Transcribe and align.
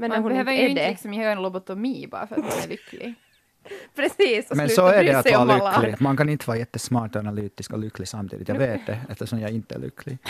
Men 0.00 0.10
Man 0.10 0.22
behöver 0.22 0.52
ju 0.52 0.58
är 0.58 0.68
inte 0.68 0.88
liksom 0.88 1.14
göra 1.14 1.32
en 1.32 1.42
lobotomi 1.42 2.06
bara 2.10 2.26
för 2.26 2.34
att 2.34 2.42
man 2.42 2.52
är 2.64 2.68
lycklig. 2.68 3.14
Precis, 3.96 4.50
och 4.50 4.56
Men 4.56 4.68
så 4.68 4.86
är 4.86 5.04
det 5.04 5.18
att 5.18 5.48
vara 5.48 5.80
lycklig. 5.80 6.00
Man 6.00 6.16
kan 6.16 6.28
inte 6.28 6.46
vara 6.46 6.58
jättesmart 6.58 7.16
och 7.16 7.20
analytisk 7.20 7.72
och 7.72 7.78
lycklig 7.78 8.08
samtidigt. 8.08 8.48
Jag 8.48 8.58
vet 8.58 8.86
det, 8.86 9.00
eftersom 9.08 9.40
jag 9.40 9.50
inte 9.50 9.74
är 9.74 9.78
lycklig. 9.78 10.18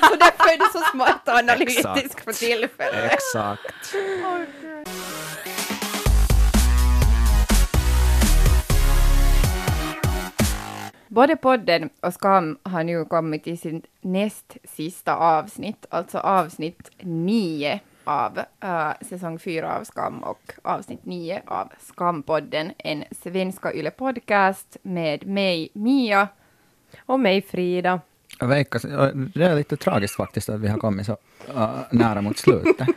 Så 0.00 0.16
därför 0.16 0.54
är 0.54 0.58
du 0.58 0.64
så 0.72 0.84
smart 0.92 1.28
och 1.28 1.34
analytisk 1.34 1.78
Exakt. 1.78 2.24
för 2.24 2.32
tillfället. 2.32 3.12
Exakt. 3.12 3.94
Både 11.08 11.36
podden 11.36 11.90
och 12.00 12.14
Skam 12.14 12.58
har 12.62 12.84
nu 12.84 13.04
kommit 13.04 13.44
till 13.44 13.58
sin 13.58 13.82
näst 14.00 14.56
sista 14.64 15.16
avsnitt, 15.16 15.86
alltså 15.90 16.18
avsnitt 16.18 16.90
nio 17.00 17.80
av 18.04 18.38
eh, 18.60 18.90
säsong 19.00 19.38
fyra 19.38 19.76
av 19.78 19.84
Skam 19.84 20.18
och 20.18 20.52
avsnitt 20.62 21.04
nio 21.04 21.42
av 21.46 21.72
Skampodden, 21.80 22.72
en 22.78 23.04
svenska 23.22 23.72
yle 23.72 23.90
podcast 23.90 24.76
med 24.82 25.26
mig 25.26 25.68
Mia. 25.72 26.28
Och 27.06 27.20
mig 27.20 27.42
Frida. 27.42 28.00
Veikka, 28.40 28.78
det 29.34 29.44
är 29.44 29.54
lite 29.54 29.76
tragiskt 29.76 30.16
faktiskt 30.16 30.48
att 30.48 30.60
vi 30.60 30.68
har 30.68 30.78
kommit 30.78 31.06
så 31.06 31.16
uh, 31.56 31.80
nära 31.90 32.20
mot 32.20 32.38
slutet. 32.38 32.88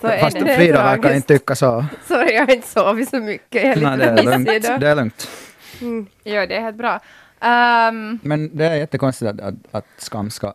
Så 0.00 0.06
är 0.06 0.18
Fast 0.18 0.38
Frida 0.38 0.82
verkar 0.82 1.14
inte 1.14 1.38
tycka 1.38 1.54
så. 1.54 1.84
Sorry, 2.08 2.34
jag 2.34 2.46
har 2.46 2.54
inte 2.54 2.68
sovit 2.68 3.08
så 3.08 3.20
mycket. 3.20 3.64
Jag 3.64 3.92
är 3.92 3.96
Nej, 3.96 3.98
lite 3.98 4.12
det 4.14 4.20
är 4.20 4.24
lugnt. 4.24 4.48
idag. 4.48 4.80
Det 4.80 4.88
är 4.88 4.94
lugnt. 4.94 5.28
Mm. 5.80 6.06
Ja, 6.22 6.46
det 6.46 6.56
är 6.56 6.60
helt 6.60 6.76
bra. 6.76 7.00
Ehm, 7.40 8.18
Men 8.22 8.56
det 8.56 8.64
är 8.66 8.74
jättekonstigt 8.74 9.30
att, 9.30 9.40
att, 9.40 9.54
att 9.70 9.86
Skam 9.96 10.30
ska 10.30 10.54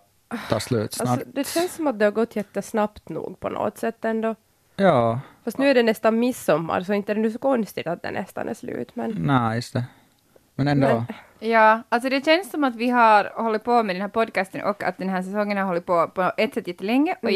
ta 0.50 0.60
slut 0.60 0.94
snart. 0.94 1.10
Alltså, 1.10 1.26
det 1.34 1.48
känns 1.48 1.74
som 1.76 1.88
att 1.88 2.00
det 2.00 2.06
har 2.06 2.12
gått 2.12 2.36
jättesnabbt 2.36 3.10
nog 3.10 3.40
på 3.40 3.50
något 3.50 3.78
sätt 3.78 4.06
ändå. 4.06 4.36
Ja, 4.76 5.20
Fast 5.46 5.58
nu 5.58 5.70
är 5.70 5.74
det 5.74 5.84
nästan 5.84 6.20
midsommar, 6.20 6.82
så 6.82 6.94
inte 6.94 7.12
är 7.12 7.16
det 7.16 7.22
nu 7.22 7.32
så 7.32 7.40
konstigt 7.40 7.88
att 7.88 8.02
det 8.02 8.12
nästan 8.12 8.50
är 8.50 8.54
slut. 8.54 8.96
Men, 8.96 9.16
nej, 9.20 9.55
just 9.55 9.74
det. 9.74 9.84
Men 10.55 10.68
ändå. 10.68 10.88
Men- 10.88 11.05
Ja, 11.41 11.82
alltså 11.90 12.10
det 12.10 12.26
känns 12.26 12.52
som 12.52 12.63
att 12.63 12.76
vi 12.76 12.90
har 12.90 13.32
hållit 13.44 13.63
på 13.63 13.84
med 13.84 13.96
den 13.96 14.02
här 14.02 14.10
podcasten 14.10 14.62
och 14.63 14.84
att 14.84 14.98
den 14.98 15.10
här 15.10 15.21
säsongen 15.21 15.58
har 15.58 15.66
hållit 15.66 15.86
på 15.86 16.08
på 16.08 16.32
ett 16.38 16.54
sätt 16.54 16.68
jättelänge 16.68 17.16
och 17.21 17.30
Mm. 17.30 17.36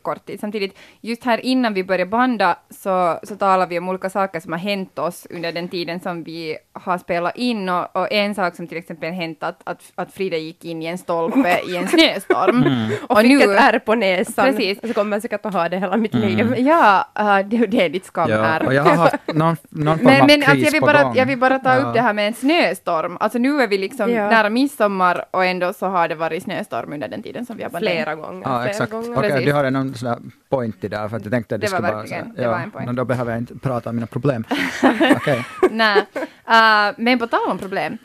Jättekort 0.00 0.26
tid. 0.26 0.40
Samtidigt, 0.40 0.78
just 1.00 1.24
här 1.24 1.38
innan 1.44 1.74
vi 1.74 1.84
började 1.84 2.06
banda 2.10 2.56
så, 2.70 3.18
så 3.22 3.36
talar 3.36 3.66
vi 3.66 3.78
om 3.78 3.88
olika 3.88 4.10
saker 4.10 4.40
som 4.40 4.52
har 4.52 4.58
hänt 4.58 4.98
oss 4.98 5.26
under 5.30 5.52
den 5.52 5.68
tiden 5.68 6.00
som 6.00 6.24
vi 6.24 6.56
har 6.72 6.98
spelat 6.98 7.36
in 7.36 7.68
och, 7.68 7.96
och 7.96 8.12
en 8.12 8.34
sak 8.34 8.56
som 8.56 8.66
till 8.66 8.78
exempel 8.78 9.12
hänt 9.12 9.42
att, 9.42 9.60
att, 9.64 9.82
att 9.94 10.12
Frida 10.12 10.36
gick 10.36 10.64
in 10.64 10.82
i 10.82 10.86
en 10.86 10.98
stolpe 10.98 11.60
i 11.68 11.76
en 11.76 11.88
snöstorm. 11.88 12.62
Mm. 12.62 12.90
och, 13.02 13.10
Och 13.10 13.18
fick 13.20 13.28
nu- 13.30 13.42
ett 13.54 13.60
ärr 13.60 13.78
på 13.78 13.94
näsan. 13.94 14.44
Precis. 14.44 14.78
Så 14.88 14.94
kommer 14.94 15.16
jag 15.16 15.22
säkert 15.22 15.46
att 15.46 15.54
ha 15.54 15.68
det 15.68 15.78
hela 15.78 15.96
mitt 15.96 16.14
Mm. 16.14 16.28
liv. 16.28 16.54
Ja, 16.58 17.04
äh, 17.18 17.38
det, 17.46 17.66
det 17.66 17.84
är 17.84 17.88
ditt 17.88 18.04
skam 18.04 18.30
Ja, 18.30 18.60
och 18.66 18.74
jag 18.74 18.82
har 18.82 18.96
haft 18.96 19.14
någon, 19.34 19.56
någon 19.70 19.98
form 19.98 20.06
Men, 20.06 20.20
av 20.20 20.26
men 20.26 20.40
kris 20.40 20.48
alltså 20.48 20.64
jag, 20.64 20.72
vill 20.72 20.80
på 20.80 20.86
bara, 20.86 21.02
gång. 21.02 21.14
jag 21.16 21.26
vill 21.26 21.38
bara 21.38 21.58
ta 21.58 21.74
Ja. 21.74 21.80
upp 21.80 21.94
det 21.94 22.00
här 22.00 22.12
med 22.12 22.26
en 22.26 22.34
snöstorm. 22.34 23.16
Alltså 23.20 23.38
nu 23.38 23.62
är 23.62 23.68
vi 23.68 23.78
liksom 23.78 24.10
Ja. 24.10 24.30
nära 24.30 24.50
midsommar 24.50 25.24
och 25.30 25.44
ändå 25.44 25.72
så 25.72 25.86
har 25.86 26.08
det 26.08 26.14
varit 26.14 26.42
snöstorm 26.42 26.92
under 26.92 27.08
den 27.08 27.22
tiden 27.22 27.46
som 27.46 27.56
vi 27.56 27.62
har 27.62 27.70
bandat. 27.70 27.90
Flera 27.92 28.14
gånger. 28.14 28.42
Ja, 28.44 28.58
flera 28.58 28.70
exakt. 28.70 28.90
gånger. 28.92 29.16
Precis. 29.20 29.46
du 29.46 29.52
hade 29.52 29.70
någon 29.90 29.98
sån 29.98 30.08
där 30.08 30.18
point 30.48 30.84
i 30.84 30.88
där, 30.88 31.08
för 31.08 31.16
att 31.16 31.24
jag 31.24 31.32
tänkte 31.32 31.54
att 31.54 31.60
det, 31.60 31.66
Det 31.66 31.70
skulle 31.70 31.92
vara 31.92 32.06
så, 32.06 32.14
det 32.36 32.46
var 32.46 32.58
en 32.58 32.70
point. 32.70 32.96
då 32.96 33.04
behöver 33.04 33.32
jag 33.32 33.40
inte 33.40 33.58
prata 33.58 33.90
om 33.90 33.96
mina 33.96 34.06
problem. 34.06 34.44
Okej. 35.16 35.46
Nej, 35.70 36.06
äh, 36.48 36.94
men 36.96 37.18
på 37.18 37.26
tal 37.26 37.50
om 37.50 37.58
problem, 37.58 37.98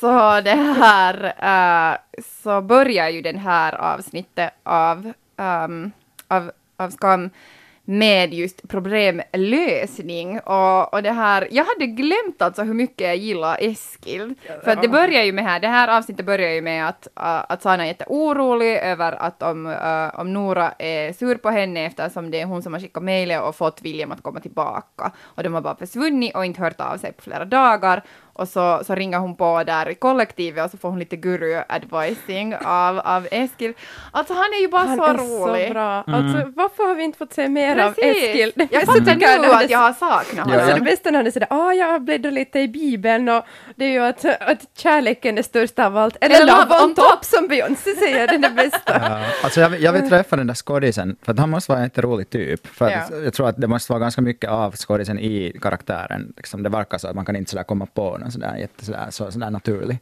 så 0.00 0.40
det 0.40 0.54
här, 0.54 1.24
äh, 1.92 1.98
så 2.42 2.60
börjar 2.60 3.08
ju 3.08 3.22
den 3.22 3.38
här 3.38 3.74
avsnittet 3.74 4.50
av, 4.62 5.12
um, 5.36 5.92
av, 6.28 6.50
av 6.76 6.90
Skam 6.90 7.30
med 7.90 8.34
just 8.34 8.68
problemlösning 8.68 10.40
och, 10.40 10.94
och 10.94 11.02
det 11.02 11.12
här, 11.12 11.48
jag 11.50 11.64
hade 11.64 11.86
glömt 11.86 12.42
alltså 12.42 12.62
hur 12.62 12.74
mycket 12.74 13.06
jag 13.06 13.16
gillar 13.16 13.56
Eskil. 13.60 14.34
För 14.64 14.70
att 14.70 14.82
det 14.82 14.88
börjar 14.88 15.22
ju 15.22 15.32
med 15.32 15.44
här, 15.44 15.60
det 15.60 15.68
här 15.68 15.98
avsnittet 15.98 16.26
börjar 16.26 16.50
ju 16.50 16.62
med 16.62 16.88
att, 16.88 17.06
äh, 17.06 17.52
att 17.52 17.62
Sana 17.62 17.82
är 17.82 17.86
jätteorolig 17.86 18.76
över 18.76 19.12
att 19.12 19.42
om, 19.42 19.66
äh, 19.66 20.20
om 20.20 20.32
Nora 20.32 20.72
är 20.78 21.12
sur 21.12 21.34
på 21.34 21.50
henne 21.50 21.86
eftersom 21.86 22.30
det 22.30 22.40
är 22.40 22.46
hon 22.46 22.62
som 22.62 22.72
har 22.72 22.80
skickat 22.80 23.02
mejlet 23.02 23.42
och 23.42 23.56
fått 23.56 23.82
William 23.82 24.12
att 24.12 24.22
komma 24.22 24.40
tillbaka. 24.40 25.12
Och 25.20 25.42
de 25.42 25.54
har 25.54 25.60
bara 25.60 25.76
försvunnit 25.76 26.34
och 26.34 26.44
inte 26.44 26.60
hört 26.60 26.80
av 26.80 26.96
sig 26.96 27.12
på 27.12 27.22
flera 27.22 27.44
dagar. 27.44 28.02
Och 28.40 28.48
så, 28.48 28.80
så 28.86 28.94
ringer 28.94 29.18
hon 29.18 29.36
på 29.36 29.64
där 29.64 29.88
i 29.88 29.94
kollektivet 29.94 30.64
och 30.64 30.70
så 30.70 30.78
får 30.78 30.88
hon 30.90 30.98
lite 30.98 31.16
guru-advising 31.16 32.56
av, 32.64 32.98
av 32.98 33.28
Eskil. 33.30 33.72
Alltså 34.12 34.34
han 34.34 34.44
är 34.44 34.60
ju 34.60 34.68
bara 34.68 34.82
Han 34.82 34.96
så 34.96 35.04
är 35.04 35.14
rolig. 35.14 35.66
så 35.68 35.72
bra. 35.74 36.04
Mm. 36.06 36.14
Alltså, 36.26 36.52
varför 36.56 36.88
har 36.88 36.94
vi 36.94 37.04
inte 37.04 37.18
fått 37.18 37.32
se 37.32 37.48
mer 37.48 37.78
av 37.78 37.92
Precis. 37.92 38.22
Eskil? 38.24 38.52
Det 38.54 38.68
Jag 38.70 38.80
bästa 38.86 38.92
fattar 38.92 39.10
jag 39.20 39.40
nu 39.40 39.46
när 39.48 39.48
det- 39.58 39.64
att 39.64 39.70
jag 39.70 39.78
har 39.78 39.92
saknat 39.92 40.26
Ja, 40.36 40.42
honom. 40.42 40.58
Alltså 40.60 40.74
det 40.74 40.80
bästa 40.90 41.10
när 41.10 41.18
han 41.18 41.26
är 41.26 41.30
sådär, 41.30 41.48
ah, 41.50 41.72
jag 41.72 42.02
bläddrar 42.02 42.30
lite 42.30 42.58
i 42.60 42.68
Bibeln 42.68 43.28
och 43.28 43.44
det 43.76 43.84
är 43.84 43.88
ju 43.90 43.98
att, 44.04 44.24
att 44.24 44.58
kärleken 44.76 45.38
är 45.38 45.42
störst 45.42 45.78
av 45.78 45.96
allt. 45.96 46.16
Eller, 46.20 46.34
Eller 46.36 46.46
love 46.46 46.62
love 46.64 46.74
on 46.74 46.82
on 46.90 46.94
top 46.94 47.24
som 47.24 47.48
Beyoncé 47.48 47.90
säger, 47.96 48.26
den 48.26 48.44
är 48.44 48.50
bästa. 48.50 48.78
Ja, 49.10 49.20
alltså 49.44 49.60
jag, 49.60 49.68
vill- 49.68 49.82
jag 49.82 49.92
vill 49.92 50.08
träffa 50.08 50.36
den 50.36 50.46
där 50.46 50.54
skådisen, 50.54 51.16
för 51.22 51.32
att 51.32 51.38
han 51.38 51.50
måste 51.50 51.72
vara 51.72 51.78
en 51.78 51.84
jätterolig 51.86 52.30
typ. 52.30 52.66
För 52.66 52.90
Ja. 52.90 53.16
Jag 53.24 53.34
tror 53.34 53.48
att 53.48 53.56
det 53.60 53.66
måste 53.66 53.92
vara 53.92 54.00
ganska 54.00 54.22
mycket 54.22 54.50
av 54.50 54.76
skådisen 54.76 55.18
i 55.18 55.58
karaktären. 55.62 56.32
Liksom 56.36 56.62
det 56.62 56.68
verkar 56.68 56.98
så 56.98 57.08
att 57.08 57.14
man 57.16 57.24
kan 57.24 57.36
inte 57.36 57.50
sådär 57.50 57.62
komma 57.64 57.86
på 57.86 58.18
någon 58.18 58.29
sådär, 58.30 58.56
jätte, 58.56 58.84
sådär, 58.84 59.06
så, 59.10 59.30
sådär 59.32 59.50
naturlig. 59.50 59.98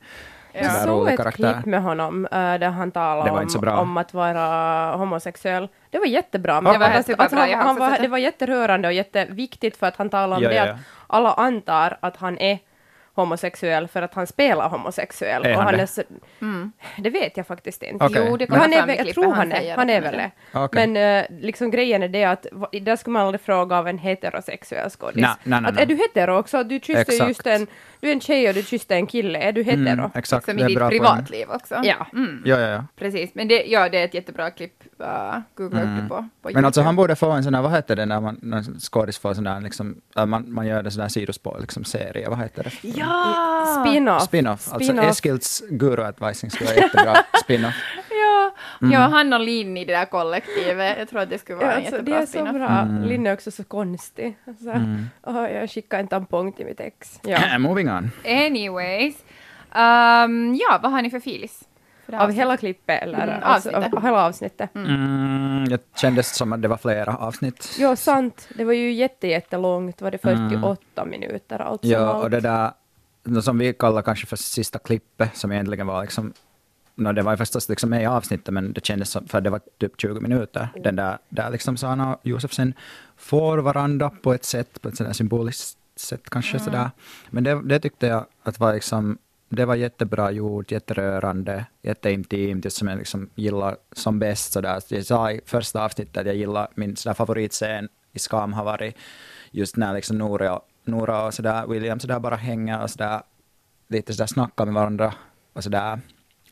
Ja. 0.52 0.60
Jag 0.62 0.72
såg 0.72 1.08
ett 1.08 1.16
karaktär. 1.16 1.52
klipp 1.52 1.66
med 1.66 1.82
honom 1.82 2.24
äh, 2.26 2.30
där 2.30 2.68
han 2.70 2.90
talade 2.90 3.30
om, 3.30 3.68
om 3.78 3.96
att 3.96 4.14
vara 4.14 4.96
homosexuell. 4.96 5.68
Det 5.90 5.98
var 5.98 6.06
jättebra. 6.06 6.60
Men 6.60 6.72
Det 6.72 6.78
var 6.78 6.86
helt 6.86 7.06
hoppas 7.08 7.24
att 7.24 7.30
superbra, 7.30 7.56
han, 7.56 7.66
han 7.66 7.76
var, 7.76 7.98
det. 7.98 8.08
var 8.08 8.18
jätterörande 8.18 8.88
och 8.88 8.94
jätteviktigt 8.94 9.76
för 9.76 9.86
att 9.86 9.96
han 9.96 10.10
talade 10.10 10.36
om 10.36 10.42
Ja, 10.42 10.48
det 10.48 10.54
ja, 10.54 10.72
att 10.72 10.78
alla 11.06 11.32
antar 11.32 11.98
att 12.00 12.16
han 12.16 12.38
är 12.38 12.58
homosexuell 13.14 13.88
för 13.88 14.02
att 14.02 14.14
han 14.14 14.26
spelar 14.26 14.68
homosexuell. 14.68 15.46
Är 15.46 15.50
och 15.50 15.56
han 15.56 15.64
han 15.66 15.74
det? 15.76 15.82
är 15.82 15.86
så, 15.86 16.02
Mm. 16.40 16.72
Det 16.98 17.10
vet 17.10 17.36
jag 17.36 17.46
faktiskt 17.46 17.82
inte. 17.82 18.04
Okej. 18.04 18.26
Jo, 18.30 18.36
det 18.36 18.44
Ja, 18.44 18.48
kommer 18.48 18.60
han 18.60 18.72
är, 18.72 18.76
fram 18.76 18.86
väl- 18.86 18.96
i 18.96 19.06
jag 19.06 19.14
tror 19.14 19.32
han 19.34 19.52
är, 19.52 19.76
han 19.76 19.90
att 19.90 19.96
är 19.96 20.00
väl 20.00 20.12
det. 20.16 20.30
Okej. 20.54 20.88
Men 20.88 21.18
eh, 21.20 21.26
liksom 21.40 21.70
grejen 21.70 22.02
är 22.02 22.08
det 22.08 22.24
att 22.24 22.46
där 22.82 22.96
skulle 22.96 23.12
man 23.12 23.22
aldrig 23.26 23.40
fråga 23.40 23.78
av 23.78 23.88
en 23.88 23.98
heterosexuell 23.98 24.90
skådis. 24.90 25.26
Att 25.50 25.80
är 25.80 25.86
du 25.86 25.94
hetero 25.96 26.38
också? 26.38 26.64
Du 26.64 26.80
kysste 26.80 27.12
just 27.14 27.46
en, 27.46 27.66
du 28.00 28.08
är 28.08 28.12
en 28.12 28.20
tjej 28.20 28.48
och 28.48 28.54
du 28.54 28.62
kysste 28.62 28.94
en 28.94 29.06
kille. 29.06 29.38
Är 29.38 29.52
du 29.52 29.62
hetero? 29.62 29.82
Mm, 29.92 30.10
exakt, 30.14 30.44
Som 30.46 30.56
det 30.56 30.60
i 30.62 30.64
är 30.64 30.68
ditt 30.68 30.78
bra 30.78 30.88
poäng. 30.88 30.98
privatliv 31.00 31.50
också. 31.50 31.74
Ja. 31.84 32.06
Mm. 32.12 32.42
Ja, 32.44 32.60
ja, 32.60 32.68
ja. 32.68 32.84
Precis, 32.98 33.30
men 33.34 33.48
det, 33.48 33.62
ja, 33.66 33.88
det 33.88 33.98
är 33.98 34.04
ett 34.04 34.14
jättebra 34.14 34.50
klipp. 34.50 34.72
Uh, 35.00 35.38
googla 35.54 35.80
upp 35.82 36.02
det 36.02 36.08
på, 36.08 36.28
på 36.42 36.50
Men 36.54 36.64
alltså 36.64 36.80
YouTube. 36.80 36.86
han 36.88 36.96
borde 36.96 37.16
få 37.16 37.30
en 37.30 37.44
sån 37.44 37.52
där, 37.52 37.62
vad 37.62 37.72
heter 37.72 37.96
det 37.96 38.06
när 38.06 38.20
man, 38.20 38.38
när 38.42 38.56
en 38.56 38.80
skådis 38.80 39.18
får 39.18 39.34
sån 39.34 39.44
där, 39.44 39.60
liksom, 39.60 40.00
man, 40.26 40.52
man 40.52 40.66
gör 40.66 40.82
det 40.82 40.90
sån 40.90 41.00
där 41.02 41.08
sidospår, 41.08 41.58
liksom 41.60 41.84
serie, 41.84 42.28
vad 42.28 42.38
heter 42.38 42.64
det? 42.64 42.88
Ja! 42.88 43.84
Spin-off. 43.86 44.22
Spin-off. 44.22 44.72
Alltså 44.72 44.92
Spin-off. 44.92 45.10
Eskils 45.10 45.62
guru-advising 45.70 46.50
skulle 46.50 46.70
vara 46.70 46.76
jättebra 46.80 47.16
spin-off. 47.44 47.74
Ja, 48.10 48.27
Mm. 48.82 48.92
ja, 48.92 49.00
han 49.00 49.32
och 49.32 49.40
Linn 49.40 49.76
i 49.76 49.84
det 49.84 49.92
där 49.92 50.04
kollektivet. 50.04 50.98
Jag 50.98 51.08
tror 51.08 51.20
att 51.20 51.30
det 51.30 51.38
skulle 51.38 51.58
Ja, 51.58 51.66
vara 51.66 51.72
en 51.76 51.86
alltså, 51.86 52.02
det 52.02 52.10
jättebra 52.10 52.42
är 52.68 52.84
så 52.84 52.92
bra. 52.98 53.06
Linn 53.08 53.26
är 53.26 53.32
också 53.32 53.50
så 53.50 53.64
konstig. 53.64 54.36
Alltså, 54.46 54.70
Mm. 54.70 55.04
åh, 55.22 55.50
jag 55.52 55.70
skickade 55.70 56.00
en 56.02 56.08
tampong 56.08 56.52
till 56.52 56.66
mitt 56.66 56.80
ex. 56.80 57.20
Ja. 57.22 57.38
Moving 57.58 57.90
on. 57.90 58.10
Anyways. 58.24 59.14
Um, 59.74 60.54
ja, 60.54 60.78
vad 60.82 60.92
har 60.92 61.02
ni 61.02 61.10
för 61.10 61.20
filis? 61.20 61.64
Det 62.06 62.18
Av 62.20 62.32
hela 62.32 62.56
klippet 62.56 63.02
eller? 63.02 63.22
Mm, 63.22 63.34
alltså, 63.42 63.68
avsnittet. 63.70 63.94
av 63.94 64.02
hela 64.02 64.26
avsnittet. 64.26 64.74
Mm, 64.74 65.64
det 65.68 65.82
kändes 65.96 66.34
som 66.36 66.52
att 66.52 66.62
det 66.62 66.68
var 66.68 66.76
flera 66.76 67.16
avsnitt. 67.16 67.76
Jo, 67.78 67.96
sant. 67.96 68.48
Det 68.56 68.64
var 68.64 68.72
ju 68.72 68.92
jätte, 68.92 69.26
jättelångt. 69.28 70.02
Var 70.02 70.10
det 70.10 70.18
48 70.18 71.04
minuter 71.04 71.58
allt 71.58 71.80
som 71.80 71.90
Mm. 71.90 72.02
Ja, 72.02 72.12
allt? 72.14 72.24
och 72.24 72.30
det 72.30 72.40
där, 72.40 72.70
det 73.24 73.42
som 73.42 73.58
vi 73.58 73.72
kallar 73.72 74.02
kanske 74.02 74.26
för 74.26 74.36
sista 74.36 74.78
klippet, 74.78 75.36
som 75.36 75.52
egentligen 75.52 75.86
var 75.86 76.02
liksom, 76.02 76.32
no, 76.98 77.12
det 77.12 77.22
var 77.22 77.36
förstås 77.36 77.68
liksom 77.68 77.90
med 77.90 78.02
i 78.02 78.06
avsnittet, 78.06 78.54
men 78.54 78.72
det 78.72 78.86
kändes 78.86 79.10
som, 79.10 79.28
för 79.28 79.40
det 79.40 79.50
var 79.50 79.60
typ 79.78 80.00
20 80.00 80.20
minuter, 80.20 80.68
den 80.82 80.96
där, 80.96 81.18
där 81.28 81.50
liksom 81.50 81.76
Sana 81.76 82.14
och 82.14 82.20
Josefsen 82.26 82.74
får 83.16 83.58
varandra 83.58 84.10
på 84.10 84.34
ett 84.34 84.44
sätt, 84.44 84.82
på 84.82 84.88
ett 84.88 84.96
sådär 84.96 85.12
symboliskt 85.12 85.78
sätt 85.96 86.30
kanske 86.30 86.58
sådär. 86.58 86.90
Men 87.30 87.44
det, 87.44 87.62
det 87.62 87.80
tyckte 87.80 88.06
jag 88.06 88.26
att 88.42 88.60
var 88.60 88.74
liksom, 88.74 89.18
det 89.48 89.64
var 89.64 89.74
jättebra 89.74 90.30
gjort, 90.30 90.70
jätterörande, 90.70 91.66
jätteintimt, 91.82 92.64
just 92.64 92.76
som 92.76 92.88
jag 92.88 92.98
liksom 92.98 93.30
gillar 93.34 93.76
som 93.92 94.18
bäst. 94.18 94.52
Sådär. 94.52 94.82
Jag 94.88 95.06
sa 95.06 95.32
i 95.32 95.40
första 95.46 95.84
avsnittet 95.84 96.16
att 96.16 96.26
jag 96.26 96.36
gillar 96.36 96.68
min 96.74 96.96
sådär 96.96 97.14
favoritscen 97.14 97.88
i 98.12 98.18
Skam 98.18 98.52
har 98.52 98.64
varit 98.64 98.96
just 99.50 99.76
när 99.76 99.94
liksom 99.94 100.18
Nora, 100.18 100.60
Nora 100.84 101.26
och 101.26 101.34
sådär, 101.34 101.66
William 101.66 102.00
sådär 102.00 102.20
bara 102.20 102.36
hänger 102.36 102.82
och 102.82 102.90
sådär 102.90 103.22
lite 103.88 104.12
sådär 104.12 104.26
snackar 104.26 104.64
med 104.64 104.74
varandra 104.74 105.14
och 105.52 105.64
sådär 105.64 106.00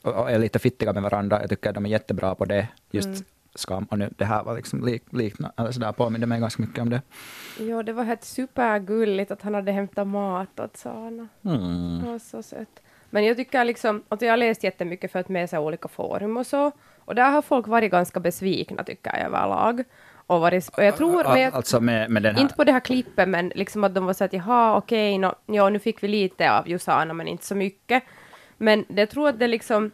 och, 0.07 0.31
är 0.31 0.39
lite 0.39 0.59
fittiga 0.59 0.93
med 0.93 1.03
varandra. 1.03 1.41
Jag 1.41 1.51
tycker 1.51 1.69
att 1.69 1.75
de 1.75 1.87
är 1.87 1.91
jättebra 1.91 2.35
på 2.35 2.45
det, 2.45 2.69
just 2.91 3.25
Skam. 3.55 3.85
Och 3.91 3.99
nu, 3.99 4.11
det 4.17 4.25
här 4.25 4.45
var 4.45 4.57
liksom 4.57 4.87
lik, 4.87 5.03
likna, 5.11 5.53
eller 5.57 5.71
sådär 5.71 5.93
påminner 5.93 6.27
mig 6.27 6.41
ganska 6.41 6.63
mycket 6.63 6.79
om 6.79 6.91
det. 6.91 7.03
Jo, 7.61 7.83
det 7.83 7.93
var 7.93 8.05
helt 8.05 8.25
supergulligt 8.25 9.31
att 9.31 9.43
han 9.43 9.55
hade 9.55 9.73
hämtat 9.73 10.07
mat 10.07 10.61
åt 10.61 10.77
Sana. 10.77 11.29
Mm. 11.45 12.01
Det 12.03 12.11
var 12.11 12.19
så 12.19 12.43
sött. 12.43 12.81
Men 13.11 13.25
jag 13.25 13.37
tycker 13.37 13.65
liksom, 13.65 14.03
att 14.09 14.23
jag 14.23 14.33
har 14.33 14.37
läst 14.37 14.65
jättemycket 14.65 15.13
för 15.13 15.19
att 15.19 15.29
med 15.29 15.51
sig 15.51 15.59
olika 15.59 15.89
forum 15.89 16.37
och 16.37 16.47
så. 16.47 16.73
Och 17.05 17.15
där 17.15 17.31
har 17.31 17.43
folk 17.43 17.67
varit 17.67 17.91
ganska 17.91 18.21
besvikna 18.21 18.85
tycker 18.85 19.17
jag 19.17 19.27
överlag. 19.27 19.85
och 20.27 20.41
varit, 20.41 20.69
och 20.69 20.85
jag 20.85 20.97
tror, 20.97 21.39
jag, 21.39 21.55
Alltså 21.55 21.81
med, 21.81 22.11
med 22.11 22.27
här... 22.27 22.41
inte 22.41 22.55
på 22.55 22.65
det 22.65 22.73
här 22.73 22.81
klippet, 22.81 23.29
men 23.29 23.53
liksom 23.55 23.85
att 23.85 23.95
de 23.95 24.07
var 24.07 24.13
så 24.13 24.25
att 24.25 24.33
jaha, 24.33 24.77
okej, 24.77 25.19
no, 25.19 25.35
ja, 25.47 25.69
nu 25.69 25.79
fick 25.79 26.03
vi 26.03 26.09
lite 26.09 26.53
av 26.53 26.69
Josanna, 26.69 27.15
men 27.15 27.29
inte 27.29 27.47
så 27.47 27.55
mycket. 27.55 28.03
Men 28.59 28.85
jag 28.89 29.11
tror 29.11 29.29
att 29.29 29.39
det 29.39 29.47
liksom, 29.47 29.91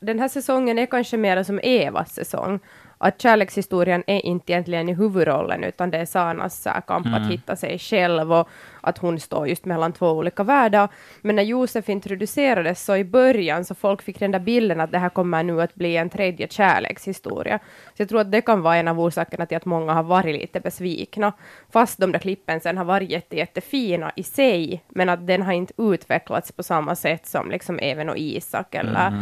den 0.00 0.18
här 0.18 0.28
säsongen 0.28 0.78
är 0.78 0.86
kanske 0.86 1.16
mer 1.16 1.42
som 1.42 1.60
Evas 1.62 2.14
säsong. 2.14 2.60
Att 2.98 3.22
kärlekshistorien 3.22 4.04
är 4.06 4.26
inte 4.26 4.52
egentligen 4.52 4.88
i 4.88 4.94
huvudrollen, 4.94 5.64
utan 5.64 5.90
det 5.90 5.98
är 5.98 6.06
Sanas 6.06 6.66
kamp 6.86 7.06
att 7.06 7.30
hitta 7.30 7.56
sig 7.56 7.78
själv 7.78 8.32
och 8.32 8.48
att 8.84 8.98
hon 8.98 9.20
står 9.20 9.48
just 9.48 9.64
mellan 9.64 9.92
två 9.92 10.10
olika 10.10 10.42
världar. 10.42 10.88
Men 11.22 11.36
när 11.36 11.42
Josef 11.42 11.88
introducerades 11.88 12.84
så 12.84 12.96
i 12.96 13.04
början 13.04 13.64
så 13.64 13.74
folk 13.74 14.02
fick 14.02 14.18
den 14.18 14.30
där 14.30 14.38
bilden 14.38 14.80
att 14.80 14.92
det 14.92 14.98
här 14.98 15.08
kommer 15.08 15.42
nu 15.42 15.62
att 15.62 15.74
bli 15.74 15.96
en 15.96 16.10
tredje 16.10 16.48
kärlekshistoria. 16.48 17.58
Så 17.96 18.02
jag 18.02 18.08
tror 18.08 18.20
att 18.20 18.32
det 18.32 18.40
kan 18.40 18.62
vara 18.62 18.76
en 18.76 18.88
av 18.88 19.00
orsakerna 19.00 19.46
till 19.46 19.56
att 19.56 19.64
många 19.64 19.92
har 19.92 20.02
varit 20.02 20.40
lite 20.40 20.60
besvikna. 20.60 21.32
Fast 21.72 21.98
de 21.98 22.12
där 22.12 22.18
klippen 22.18 22.60
sen 22.60 22.78
har 22.78 22.84
varit 22.84 23.10
jätte, 23.10 23.36
jättefina 23.36 24.12
i 24.16 24.22
sig, 24.22 24.84
men 24.88 25.08
att 25.08 25.26
den 25.26 25.42
har 25.42 25.52
inte 25.52 25.72
utvecklats 25.76 26.52
på 26.52 26.62
samma 26.62 26.96
sätt 26.96 27.26
som 27.26 27.50
liksom 27.50 27.78
Even 27.78 28.08
och 28.08 28.16
Isak 28.18 28.74
eller 28.74 29.12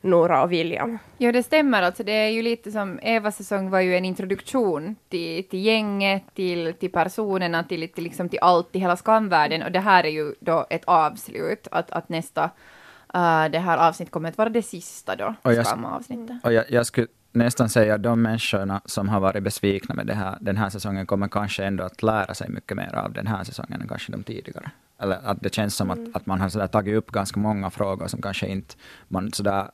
Nora 0.00 0.42
och 0.42 0.52
William. 0.52 0.98
Jo, 1.18 1.32
det 1.32 1.42
stämmer. 1.42 1.82
Alltså, 1.82 2.02
det 2.02 2.12
är 2.12 2.28
ju 2.28 2.42
lite 2.42 2.70
som 2.70 2.98
Evas 3.02 3.36
säsong 3.36 3.70
var 3.70 3.80
ju 3.80 3.96
en 3.96 4.04
introduktion 4.04 4.96
till, 5.08 5.48
till 5.48 5.64
gänget, 5.64 6.22
till, 6.34 6.74
till 6.74 6.92
personerna, 6.92 7.64
till, 7.64 7.88
till, 7.88 8.04
liksom, 8.04 8.28
till 8.28 8.38
allt, 8.42 8.72
till 8.72 8.80
hela 8.80 8.96
skamvärlden. 9.08 9.62
Och 9.62 9.72
det 9.72 9.80
här 9.80 10.04
är 10.04 10.10
ju 10.10 10.34
då 10.40 10.66
ett 10.70 10.84
avslut, 10.84 11.68
att, 11.70 11.90
att 11.90 12.08
nästa 12.08 12.44
uh, 12.44 13.50
det 13.52 13.58
här 13.58 13.88
avsnittet 13.88 14.12
kommer 14.12 14.28
att 14.28 14.38
vara 14.38 14.48
det 14.48 14.62
sista 14.62 15.16
då, 15.16 15.34
Och 15.42 15.52
jag- 15.52 15.66
skamavsnittet. 15.66 16.36
Och 16.44 16.52
jag, 16.52 16.64
jag 16.70 16.86
skulle 16.86 17.06
nästan 17.32 17.68
säga 17.68 17.94
att 17.94 18.02
de 18.02 18.22
människorna 18.22 18.80
som 18.84 19.08
har 19.08 19.20
varit 19.20 19.42
besvikna 19.42 19.94
med 19.94 20.06
det 20.06 20.14
här, 20.14 20.38
den 20.40 20.56
här 20.56 20.70
säsongen 20.70 21.06
kommer 21.06 21.28
kanske 21.28 21.64
ändå 21.64 21.84
att 21.84 22.02
lära 22.02 22.34
sig 22.34 22.48
mycket 22.48 22.76
mer 22.76 22.94
av 22.94 23.12
den 23.12 23.26
här 23.26 23.44
säsongen 23.44 23.80
än 23.82 23.88
kanske 23.88 24.12
de 24.12 24.22
tidigare. 24.22 24.70
Eller 25.00 25.18
att 25.24 25.42
det 25.42 25.54
känns 25.54 25.76
som 25.76 25.90
att, 25.90 25.98
att 26.14 26.26
man 26.26 26.40
har 26.40 26.48
sådär 26.48 26.66
tagit 26.66 26.94
upp 26.96 27.10
ganska 27.10 27.40
många 27.40 27.70
frågor 27.70 28.06
som 28.06 28.22
kanske 28.22 28.46
inte 28.46 28.74
man 29.08 29.32
sådär 29.32 29.70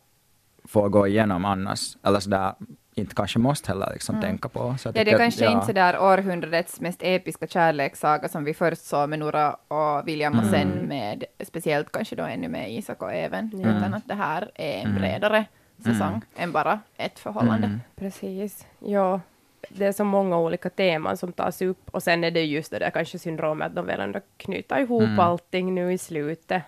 får 0.64 0.88
gå 0.88 1.06
igenom 1.06 1.44
annars. 1.44 1.96
Eller 2.02 2.20
sådär 2.20 2.54
inte 2.94 3.14
kanske 3.14 3.38
måste 3.38 3.70
heller 3.70 3.90
liksom 3.92 4.20
tänka 4.20 4.48
på. 4.48 4.74
Så 4.78 4.88
Ja, 4.88 4.92
det 5.04 5.10
är 5.10 5.14
att- 5.14 5.20
kanske 5.20 5.50
inte 5.50 5.66
sådär 5.66 5.98
århundradets 6.00 6.80
mest 6.80 6.98
episka 7.02 7.46
kärlekssaga 7.46 8.28
som 8.28 8.44
vi 8.44 8.54
först 8.54 8.84
såg 8.84 9.08
med 9.08 9.18
Nora 9.18 9.56
och 9.68 10.08
William 10.08 10.38
och 10.38 10.44
sen 10.46 10.68
med 10.68 11.24
speciellt 11.44 11.92
kanske 11.92 12.16
då 12.16 12.22
ännu 12.22 12.48
med 12.48 12.72
Isak 12.72 13.02
och 13.02 13.12
Even, 13.14 13.50
utan 13.54 13.94
att 13.94 14.08
det 14.08 14.14
här 14.14 14.50
är 14.54 14.78
en 14.82 14.94
bredare 14.94 15.44
säsong 15.84 16.20
än 16.36 16.52
bara 16.52 16.80
ett 16.96 17.18
förhållande. 17.18 17.78
Precis, 17.96 18.66
ja. 18.78 19.20
Det 19.68 19.86
är 19.86 19.92
så 19.92 20.04
många 20.04 20.38
olika 20.38 20.70
teman 20.70 21.16
som 21.16 21.32
tas 21.32 21.62
upp 21.62 21.88
och 21.90 22.02
sen 22.02 22.24
är 22.24 22.30
det 22.30 22.44
just 22.44 22.70
det 22.70 22.78
där 22.78 22.90
kanske 22.90 23.18
syndromet 23.18 23.66
att 23.66 23.74
de 23.74 23.86
vill 23.86 24.00
ändå 24.00 24.20
knyta 24.36 24.80
ihop 24.80 25.18
allting 25.18 25.74
nu 25.74 25.92
i 25.92 25.98
slutet. 25.98 26.62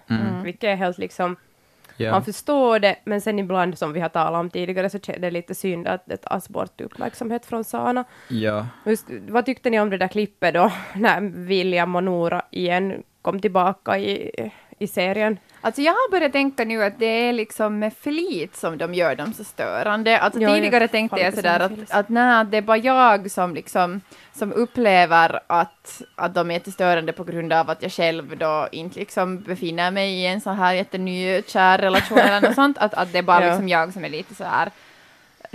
Vilket 0.44 0.64
är 0.64 0.74
helt 0.76 0.98
liksom, 0.98 1.36
Ja. 1.96 2.10
man 2.10 2.24
förstår 2.24 2.78
det, 2.78 2.96
men 3.04 3.20
sen 3.20 3.38
ibland 3.38 3.78
som 3.78 3.92
vi 3.92 4.00
har 4.00 4.08
talat 4.08 4.40
om 4.40 4.50
tidigare 4.50 4.90
så 4.90 4.96
är 4.96 5.18
det 5.18 5.30
lite 5.30 5.54
synd 5.54 5.88
att 5.88 6.06
det 6.06 6.16
tas 6.16 6.48
bort 6.48 6.80
uppmärksamhet 6.80 7.46
från 7.46 7.64
Sana. 7.64 8.04
Ja. 8.28 8.66
Just, 8.86 9.06
vad 9.28 9.46
tyckte 9.46 9.70
ni 9.70 9.80
om 9.80 9.90
det 9.90 9.98
där 9.98 10.08
klippet 10.08 10.54
då, 10.54 10.72
när 10.94 11.20
William 11.20 11.96
och 11.96 12.04
Nora 12.04 12.42
igen 12.50 13.02
kom 13.22 13.40
tillbaka 13.40 13.98
i, 13.98 14.30
i 14.78 14.86
serien? 14.86 15.38
Alltså 15.60 15.82
jag 15.82 15.92
har 15.92 16.10
börjat 16.10 16.32
tänka 16.32 16.64
nu 16.64 16.84
att 16.84 16.98
det 16.98 17.06
är 17.06 17.32
liksom 17.32 17.78
med 17.78 17.92
flit 18.00 18.56
som 18.56 18.78
de 18.78 18.94
gör 18.94 19.14
dem 19.14 19.32
så 19.32 19.44
störande. 19.44 20.18
Alltså 20.18 20.40
jag 20.40 20.54
tidigare 20.54 20.88
tänkte 20.88 21.16
faller 21.16 21.24
jag 21.24 21.34
sådär 21.34 21.60
att, 21.60 21.90
att 21.90 22.08
nej, 22.08 22.44
det 22.44 22.56
är 22.56 22.62
bara 22.62 22.76
jag 22.76 23.30
som 23.30 23.54
liksom 23.54 24.00
som 24.32 24.52
upplever 24.52 25.40
att, 25.46 26.02
att 26.14 26.34
de 26.34 26.50
är 26.50 26.54
jättestörande 26.54 27.12
på 27.12 27.24
grund 27.24 27.52
av 27.52 27.70
att 27.70 27.82
jag 27.82 27.92
själv 27.92 28.38
då 28.38 28.68
inte 28.72 28.98
liksom 28.98 29.40
befinner 29.40 29.90
mig 29.90 30.12
i 30.12 30.26
en 30.26 30.40
så 30.40 30.50
här 30.50 30.74
jätteny 30.74 31.42
kär 31.42 31.78
relation 31.78 32.18
eller 32.18 32.40
något 32.40 32.54
sånt. 32.54 32.78
Att, 32.78 32.94
att 32.94 33.12
det 33.12 33.18
är 33.18 33.22
bara 33.22 33.46
liksom 33.46 33.68
jag 33.68 33.92
som 33.92 34.04
är 34.04 34.08
lite 34.08 34.34
så 34.34 34.44
här 34.44 34.70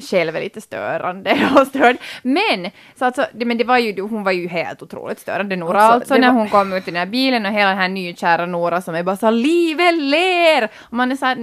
själv 0.01 0.35
är 0.35 0.41
lite 0.41 0.61
störande 0.61 1.49
och 1.61 1.67
störd. 1.67 1.97
Men, 2.23 2.69
så 2.95 3.05
alltså, 3.05 3.25
det, 3.33 3.45
men 3.45 3.57
det 3.57 3.63
var 3.63 3.77
ju, 3.77 4.01
hon 4.01 4.23
var 4.23 4.31
ju 4.31 4.47
helt 4.47 4.81
otroligt 4.81 5.19
störande, 5.19 5.55
Nora, 5.55 5.81
Alltså, 5.81 5.93
alltså, 5.93 6.15
när 6.15 6.27
var- 6.31 6.39
hon 6.39 6.49
kom 6.49 6.73
ut 6.73 6.87
i 6.87 6.91
den 6.91 6.99
här 6.99 7.05
bilen 7.05 7.45
och 7.45 7.51
hela 7.51 7.69
den 7.69 7.77
här 7.77 7.89
nykära 7.89 8.45
Nora 8.45 8.81
som 8.81 8.95
är 8.95 9.03
bara 9.03 9.15
så 9.17 9.29
livet 9.29 9.93
ler! 9.95 10.63
Och 10.77 10.93
man 10.93 11.11
är 11.11 11.15
så 11.15 11.25
här, 11.25 11.35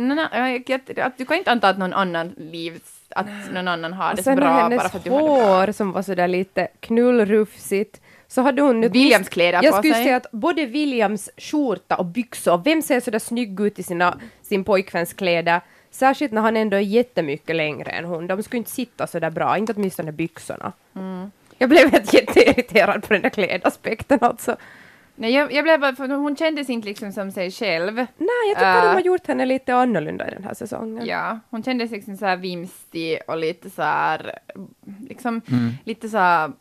jag- 0.66 0.80
jag- 0.96 1.12
du 1.16 1.24
kan 1.24 1.36
inte 1.36 1.50
anta 1.52 1.68
att 1.68 1.78
någon 1.78 1.92
annan 1.92 2.34
liv, 2.36 2.80
att 3.14 3.26
någon 3.52 3.68
annan 3.68 3.92
har 3.92 4.14
det 4.14 4.22
så 4.22 4.34
bra 4.34 4.68
bara 4.70 4.88
för 4.88 4.98
att 4.98 5.04
du 5.04 5.10
har 5.10 5.18
det 5.20 5.24
bra. 5.26 5.58
hår 5.66 5.72
som 5.72 5.92
var 5.92 6.02
sådär 6.02 6.28
lite 6.28 6.68
knullrufsigt, 6.80 8.00
så 8.28 8.42
hade 8.42 8.62
hon... 8.62 8.80
nu- 8.80 8.88
Williams 8.88 9.28
kläder 9.28 9.60
Jag 9.62 9.72
på 9.72 9.78
skulle 9.78 9.94
sig. 9.94 10.04
säga 10.04 10.16
att 10.16 10.30
både 10.32 10.66
Williams 10.66 11.30
skjorta 11.36 11.96
och 11.96 12.04
byxor, 12.06 12.60
vem 12.64 12.82
ser 12.82 13.00
sådär 13.00 13.18
snygg 13.18 13.60
ut 13.60 13.78
i 13.78 13.82
sina, 13.82 14.18
sin 14.42 14.64
pojkväns 14.64 15.12
kläder? 15.12 15.60
Särskilt 15.90 16.32
när 16.32 16.42
han 16.42 16.56
ändå 16.56 16.76
är 16.76 16.80
jättemycket 16.80 17.56
längre 17.56 17.90
än 17.90 18.04
hon. 18.04 18.26
De 18.26 18.42
skulle 18.42 18.58
inte 18.58 18.70
sitta 18.70 19.06
sådär 19.06 19.30
bra, 19.30 19.58
inte 19.58 19.72
åtminstone 19.76 20.12
byxorna. 20.12 20.72
Mm. 20.96 21.30
Jag 21.58 21.68
blev 21.70 21.92
helt 21.92 22.12
jätteirriterad 22.14 23.02
på 23.08 23.12
den 23.12 23.22
där 23.22 23.30
klädaspekten 23.30 24.18
alltså. 24.22 24.56
Nej, 25.20 25.32
jag, 25.34 25.52
jag 25.52 25.64
blev 25.64 25.80
bara, 25.80 25.94
för 25.96 26.08
hon 26.08 26.36
kändes 26.36 26.70
inte 26.70 26.88
liksom 26.88 27.12
som 27.12 27.32
sig 27.32 27.50
själv. 27.50 27.94
Nej, 27.96 28.06
jag 28.48 28.56
tycker 28.56 28.76
Äh. 28.76 28.82
de 28.82 28.88
har 28.88 29.00
gjort 29.00 29.26
henne 29.26 29.46
lite 29.46 29.74
annorlunda 29.74 30.28
i 30.28 30.34
den 30.34 30.44
här 30.44 30.54
säsongen. 30.54 31.06
Ja, 31.06 31.38
hon 31.50 31.62
kändes 31.62 31.90
liksom 31.90 32.16
så 32.16 32.26
här 32.26 32.36
vimstig 32.36 33.18
och 33.26 33.36
lite 33.38 33.70
så 33.70 33.82
här, 33.82 34.38
liksom 35.08 35.40
Mm. 35.50 35.70
lite 35.84 36.08
så 36.08 36.18
här, 36.18 36.52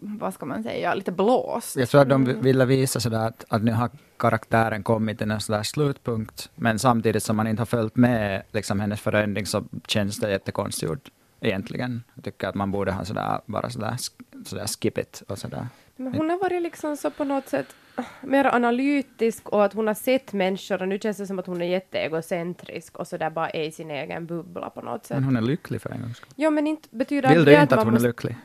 vad 0.00 0.34
ska 0.34 0.46
man 0.46 0.62
säga, 0.62 0.94
lite 0.94 1.12
blåst. 1.12 1.76
Jag 1.76 1.88
tror 1.88 2.00
att 2.00 2.08
de 2.08 2.24
ville 2.24 2.64
visa 2.64 3.00
sådär 3.00 3.26
att, 3.26 3.44
att 3.48 3.62
nu 3.62 3.72
har 3.72 3.90
karaktären 4.18 4.82
kommit 4.82 5.18
till 5.18 5.30
en 5.30 5.40
sådär 5.40 5.62
slutpunkt, 5.62 6.50
men 6.54 6.78
samtidigt 6.78 7.22
som 7.22 7.36
man 7.36 7.46
inte 7.46 7.60
har 7.60 7.66
följt 7.66 7.96
med 7.96 8.42
liksom, 8.52 8.80
hennes 8.80 9.00
förändring 9.00 9.46
så 9.46 9.64
känns 9.86 10.18
det 10.18 10.30
jättekonstigt 10.30 10.90
gjort 10.90 11.08
egentligen. 11.40 12.02
Jag 12.14 12.24
tycker 12.24 12.48
att 12.48 12.54
man 12.54 12.70
borde 12.70 12.92
ha 12.92 13.04
sådär, 13.04 13.40
bara 13.46 13.70
sådär, 13.70 13.96
sådär 14.44 14.66
skip 14.66 14.98
it 14.98 15.22
och 15.28 15.38
sådär. 15.38 15.66
Men 15.96 16.14
hon 16.14 16.30
har 16.30 16.38
varit 16.38 16.62
liksom 16.62 16.96
så 16.96 17.10
på 17.10 17.24
något 17.24 17.48
sätt 17.48 17.66
ah, 17.94 18.02
mer 18.20 18.44
analytisk 18.44 19.48
och 19.48 19.64
att 19.64 19.72
hon 19.72 19.86
har 19.86 19.94
sett 19.94 20.32
människor 20.32 20.82
och 20.82 20.88
nu 20.88 20.98
känns 20.98 21.16
det 21.16 21.26
som 21.26 21.38
att 21.38 21.46
hon 21.46 21.62
är 21.62 21.66
jätteegocentrisk 21.66 22.96
och 22.96 23.06
så 23.06 23.16
där 23.16 23.30
bara 23.30 23.50
är 23.50 23.62
i 23.62 23.72
sin 23.72 23.90
egen 23.90 24.26
bubbla 24.26 24.70
på 24.70 24.80
något 24.80 25.06
sätt. 25.06 25.16
Men 25.16 25.24
hon 25.24 25.36
är 25.36 25.40
lycklig 25.40 25.80
för 25.82 25.90
en 25.90 26.00
gångs 26.02 26.16
skull. 26.16 26.32
Ja 26.36 26.50
men 26.50 26.66
inte 26.66 26.88
betyder 26.90 27.28
Vill 27.28 27.44
det 27.44 27.50
du 27.50 27.56
att 27.56 27.62
inte 27.62 27.74
att 27.74 27.78
man 27.78 27.86
hon 27.86 27.94
är 27.94 27.96
måste- 27.96 28.08
lycklig? 28.08 28.36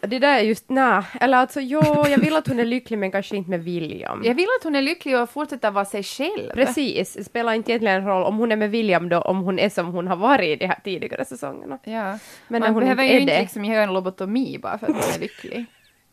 Det 0.00 0.18
där 0.18 0.38
är 0.38 0.42
just, 0.42 0.64
nej, 0.68 1.02
eller 1.20 1.38
alltså 1.38 1.60
jo, 1.60 1.82
jag 2.08 2.18
vill 2.18 2.36
att 2.36 2.48
hon 2.48 2.60
är 2.60 2.64
lycklig 2.64 2.98
men 2.98 3.10
kanske 3.10 3.36
inte 3.36 3.50
med 3.50 3.64
William. 3.64 4.22
Jag 4.24 4.34
vill 4.34 4.46
att 4.58 4.64
hon 4.64 4.76
är 4.76 4.82
lycklig 4.82 5.18
och 5.18 5.30
fortsätter 5.30 5.70
vara 5.70 5.84
sig 5.84 6.02
själv. 6.02 6.50
Precis, 6.54 7.14
det 7.14 7.24
spelar 7.24 7.52
inte 7.52 7.72
egentligen 7.72 8.06
roll 8.06 8.22
om 8.22 8.36
hon 8.36 8.52
är 8.52 8.56
med 8.56 8.70
William 8.70 9.08
då, 9.08 9.20
om 9.20 9.40
hon 9.40 9.58
är 9.58 9.68
som 9.68 9.86
hon 9.86 10.06
har 10.06 10.16
varit 10.16 10.48
i 10.48 10.56
de 10.56 10.66
här 10.66 10.80
tidigare 10.84 11.24
säsongerna. 11.24 11.78
Ja. 11.84 12.18
Men 12.48 12.60
man 12.60 12.74
hon 12.74 12.80
behöver 12.80 13.02
inte 13.02 13.14
ju 13.14 13.20
inte 13.20 13.40
liksom 13.40 13.64
göra 13.64 13.82
en 13.82 13.92
lobotomi 13.92 14.58
bara 14.62 14.78
för 14.78 14.86
att 14.86 14.92
man 14.92 15.14
är 15.14 15.20
lycklig. 15.20 15.66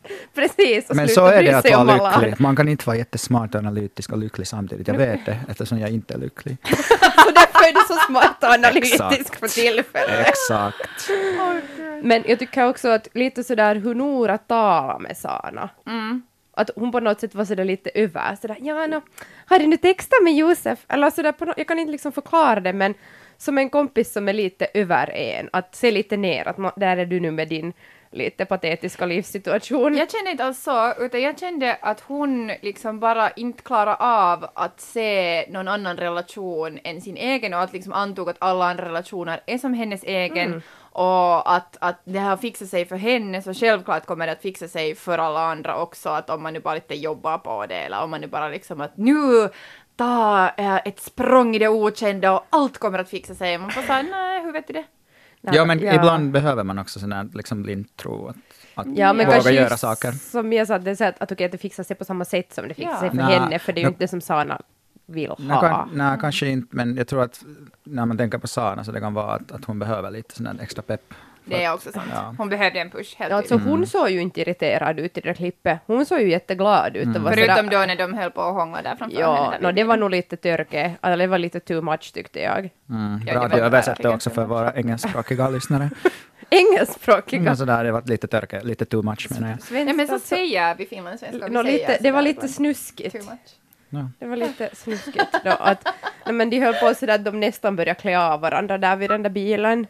Precis, 0.34 0.90
och 0.90 0.96
Men 0.96 1.08
så 1.08 1.26
är 1.26 1.42
det 1.42 1.52
att 1.52 1.86
vara 1.86 2.16
lycklig. 2.16 2.40
Man 2.40 2.56
kan 2.56 2.68
inte 2.68 2.86
vara 2.86 2.96
jättesmart, 2.96 3.54
analytisk 3.54 4.12
och 4.12 4.18
lycklig 4.18 4.46
samtidigt. 4.46 4.88
Jag 4.88 4.94
vet 4.94 5.26
det, 5.26 5.38
eftersom 5.48 5.78
jag 5.78 5.90
inte 5.90 6.14
är 6.14 6.18
lycklig. 6.18 6.56
Så 7.16 7.30
därför 7.34 7.68
är 7.68 7.72
du 7.72 7.80
så 7.94 8.00
smart 8.06 8.36
och 8.42 8.48
analytisk 8.48 9.36
för 9.36 9.48
tillfället. 9.48 10.28
Exakt. 10.28 11.10
Men 12.02 12.24
jag 12.26 12.38
tycker 12.38 12.68
också 12.68 12.88
att 12.88 13.08
lite 13.14 13.44
sådär 13.44 13.74
hur 13.74 13.94
Nora 13.94 14.38
talar 14.38 14.98
med 14.98 15.16
Sana. 15.16 15.70
Att 16.56 16.70
hon 16.76 16.92
på 16.92 17.00
något 17.00 17.20
sätt 17.20 17.34
var 17.34 17.44
sådär 17.44 17.64
lite 17.64 17.90
över, 17.94 18.36
sådär 18.40 18.56
ja 18.60 18.86
no, 18.86 19.02
har 19.46 19.58
du 19.58 19.66
nu 19.66 19.76
textat 19.76 20.22
med 20.22 20.34
Josef? 20.34 20.78
Eller 20.88 21.10
sådär, 21.10 21.32
på 21.32 21.44
no 21.44 21.52
jag 21.56 21.68
kan 21.68 21.78
inte 21.78 21.92
liksom 21.92 22.12
förklara 22.12 22.60
det 22.60 22.72
men 22.72 22.94
som 23.36 23.58
en 23.58 23.70
kompis 23.70 24.12
som 24.12 24.28
är 24.28 24.32
lite 24.32 24.66
över 24.74 25.10
en, 25.10 25.48
att 25.52 25.74
se 25.74 25.90
lite 25.90 26.16
ner, 26.16 26.48
att 26.48 26.74
där 26.76 26.96
är 26.96 27.06
du 27.06 27.20
nu 27.20 27.30
med 27.30 27.48
din 27.48 27.72
lite 28.10 28.44
patetiska 28.44 29.06
livssituation. 29.06 29.96
Jag 29.96 30.10
kände 30.10 30.30
inte 30.30 30.44
alls 30.44 30.62
så, 30.62 30.94
utan 30.98 31.22
jag 31.22 31.38
kände 31.38 31.78
att 31.80 32.00
hon 32.00 32.52
liksom 32.62 33.00
bara 33.00 33.30
inte 33.30 33.62
klarade 33.62 33.96
av 33.96 34.46
att 34.54 34.80
se 34.80 35.46
någon 35.50 35.68
annan 35.68 35.96
relation 35.96 36.78
än 36.84 37.00
sin 37.00 37.16
egen 37.16 37.54
och 37.54 37.60
att 37.60 37.72
liksom 37.72 37.92
antog 37.92 38.30
att 38.30 38.36
alla 38.38 38.70
andra 38.70 38.84
relationer 38.84 39.40
är 39.46 39.58
som 39.58 39.74
hennes 39.74 40.04
egen 40.04 40.62
och 40.92 41.54
att, 41.54 41.76
att 41.80 42.00
det 42.04 42.18
har 42.18 42.36
fixat 42.36 42.68
sig 42.68 42.84
för 42.84 42.96
henne 42.96 43.42
så 43.42 43.54
självklart 43.54 44.06
kommer 44.06 44.26
det 44.26 44.32
att 44.32 44.42
fixa 44.42 44.68
sig 44.68 44.94
för 44.94 45.18
alla 45.18 45.40
andra 45.40 45.82
också 45.82 46.08
att 46.08 46.30
om 46.30 46.42
man 46.42 46.52
nu 46.52 46.60
bara 46.60 46.74
lite 46.74 46.94
jobbar 46.94 47.38
på 47.38 47.66
det 47.66 47.74
eller 47.74 48.02
om 48.02 48.10
man 48.10 48.20
nu 48.20 48.26
bara 48.26 48.48
liksom 48.48 48.80
att 48.80 48.96
nu 48.96 49.48
ta 49.96 50.48
ett 50.84 51.00
språng 51.00 51.54
i 51.54 51.58
det 51.58 51.68
okända 51.68 52.32
och 52.32 52.46
allt 52.50 52.78
kommer 52.78 52.98
att 52.98 53.08
fixa 53.08 53.34
sig. 53.34 53.58
Man 53.58 53.70
får 53.70 53.82
säga 53.82 54.02
nej, 54.02 54.42
hur 54.42 54.52
vet 54.52 54.66
du 54.66 54.72
det? 54.72 54.84
Ja, 55.40 55.64
men 55.64 55.78
ibland 55.82 56.30
behöver 56.32 56.64
man 56.64 56.78
också 56.78 57.00
sån 57.00 57.12
här 57.12 57.28
liksom 57.34 57.62
blind 57.62 57.96
tro 57.96 58.28
att, 58.28 58.36
att 58.74 58.86
Ja, 58.96 59.12
men 59.12 59.26
våga 59.26 59.50
göra 59.50 59.76
saker. 59.76 60.12
som 60.12 60.52
jag 60.52 60.66
sa, 60.66 60.78
det 60.78 60.90
är 60.90 60.94
så 60.94 61.04
att, 61.04 61.22
att, 61.22 61.32
okej, 61.32 61.46
att 61.46 61.52
det 61.52 61.58
fixar 61.58 61.82
sig 61.82 61.96
på 61.96 62.04
samma 62.04 62.24
sätt 62.24 62.52
som 62.54 62.68
det 62.68 62.74
fixar 62.74 62.90
Ja. 62.92 63.00
sig 63.00 63.08
för 63.10 63.16
Nej, 63.16 63.38
henne, 63.38 63.58
för 63.58 63.72
det 63.72 63.80
är 63.80 63.82
ju 63.82 63.88
inte 63.88 64.04
det 64.04 64.08
som 64.08 64.20
Sana 64.20 64.60
vill 65.06 65.28
ha. 65.30 65.88
nej, 65.92 66.18
kanske 66.20 66.46
inte, 66.48 66.76
men 66.76 66.96
jag 66.96 67.08
tror 67.08 67.22
att 67.22 67.44
när 67.84 68.06
man 68.06 68.16
tänker 68.16 68.38
på 68.38 68.46
Sana 68.48 68.84
så 68.84 68.92
det 68.92 69.00
kan 69.00 69.14
vara 69.14 69.32
att, 69.34 69.52
att 69.52 69.64
hon 69.64 69.78
behöver 69.78 70.10
lite 70.10 70.34
sån 70.34 70.46
här 70.46 70.56
extra 70.60 70.82
pepp 70.82 71.14
Det 71.48 71.64
är 71.64 71.74
också 71.74 71.92
sant. 71.92 72.06
Ja. 72.14 72.34
Hon 72.38 72.48
behövde 72.48 72.80
en 72.80 72.90
push 72.90 73.16
helt 73.18 73.30
Ja, 73.30 73.36
alltså 73.36 73.56
hon 73.56 73.86
såg 73.86 74.10
ju 74.10 74.20
inte 74.20 74.40
irriterad 74.40 74.98
ut 75.00 75.18
i 75.18 75.20
det 75.20 75.28
där 75.28 75.34
klippet. 75.34 75.78
Hon 75.86 76.06
såg 76.06 76.20
ju 76.20 76.30
jätteglad 76.30 76.96
ut. 76.96 77.16
och 77.16 77.22
var 77.22 77.32
Förutom 77.32 77.56
sådär- 77.56 77.70
då 77.80 77.86
när 77.86 77.96
de 77.96 78.14
höll 78.14 78.30
på 78.30 78.42
att 78.42 78.54
hångla 78.54 78.82
där 78.82 78.96
framför 78.96 79.20
Ja, 79.20 79.44
henne. 79.44 79.56
där 79.58 79.68
no, 79.68 79.72
det 79.72 79.84
var 79.84 79.96
nog 79.96 80.10
lite 80.10 80.36
törke, 80.36 80.94
eller 81.02 81.16
det 81.16 81.26
var 81.26 81.38
lite 81.38 81.60
too 81.60 81.80
much 81.82 82.12
tyckte 82.14 82.40
jag. 82.40 82.58
Mm. 82.90 83.20
Ja, 83.26 83.32
det 83.32 83.38
Bra 83.38 83.44
att 83.44 83.52
du 83.52 83.68
verkligen 83.70 84.14
också 84.14 84.30
för 84.30 84.44
våra 84.44 84.72
engelskspråkiga 84.74 85.48
lyssnare. 85.56 85.90
Engelskspråkiga. 86.50 87.40
Men 87.42 87.56
sådär, 87.56 87.84
det 87.84 87.92
var 87.92 88.02
lite 88.06 88.26
törke, 88.26 88.60
lite 88.60 88.84
too 88.84 89.02
much 89.02 89.26
menar 89.30 89.48
jag. 89.48 89.62
Svenskt 89.62 89.88
Ja, 89.88 89.94
men 89.96 90.06
så 90.06 90.12
alltså. 90.14 90.28
säger 90.28 90.74
vi 90.74 90.86
finlandssvenska. 90.86 91.46
vi 91.46 91.52
Nå, 91.54 91.62
säger 91.62 91.78
lite, 91.78 91.92
det 91.92 91.96
sådär 91.98 92.12
var 92.12 92.22
lite 92.22 92.48
snuskigt. 92.48 93.12
Too 93.12 93.30
much. 93.30 93.38
Ja. 93.90 94.10
Det 94.18 94.26
var 94.26 94.36
lite 94.36 94.70
snuskigt 94.72 95.34
då 95.44 95.50
att, 95.50 95.84
nej, 96.26 96.34
men 96.34 96.50
de 96.50 96.60
höll 96.60 96.74
på 96.74 96.94
sådär 96.94 97.14
att 97.14 97.24
de 97.24 97.40
nästan 97.40 97.76
började 97.76 98.00
klä 98.00 98.18
av 98.20 98.40
varandra 98.40 98.78
där 98.78 98.96
vid 98.96 99.10
den 99.10 99.22
där 99.22 99.30
bilen. 99.30 99.86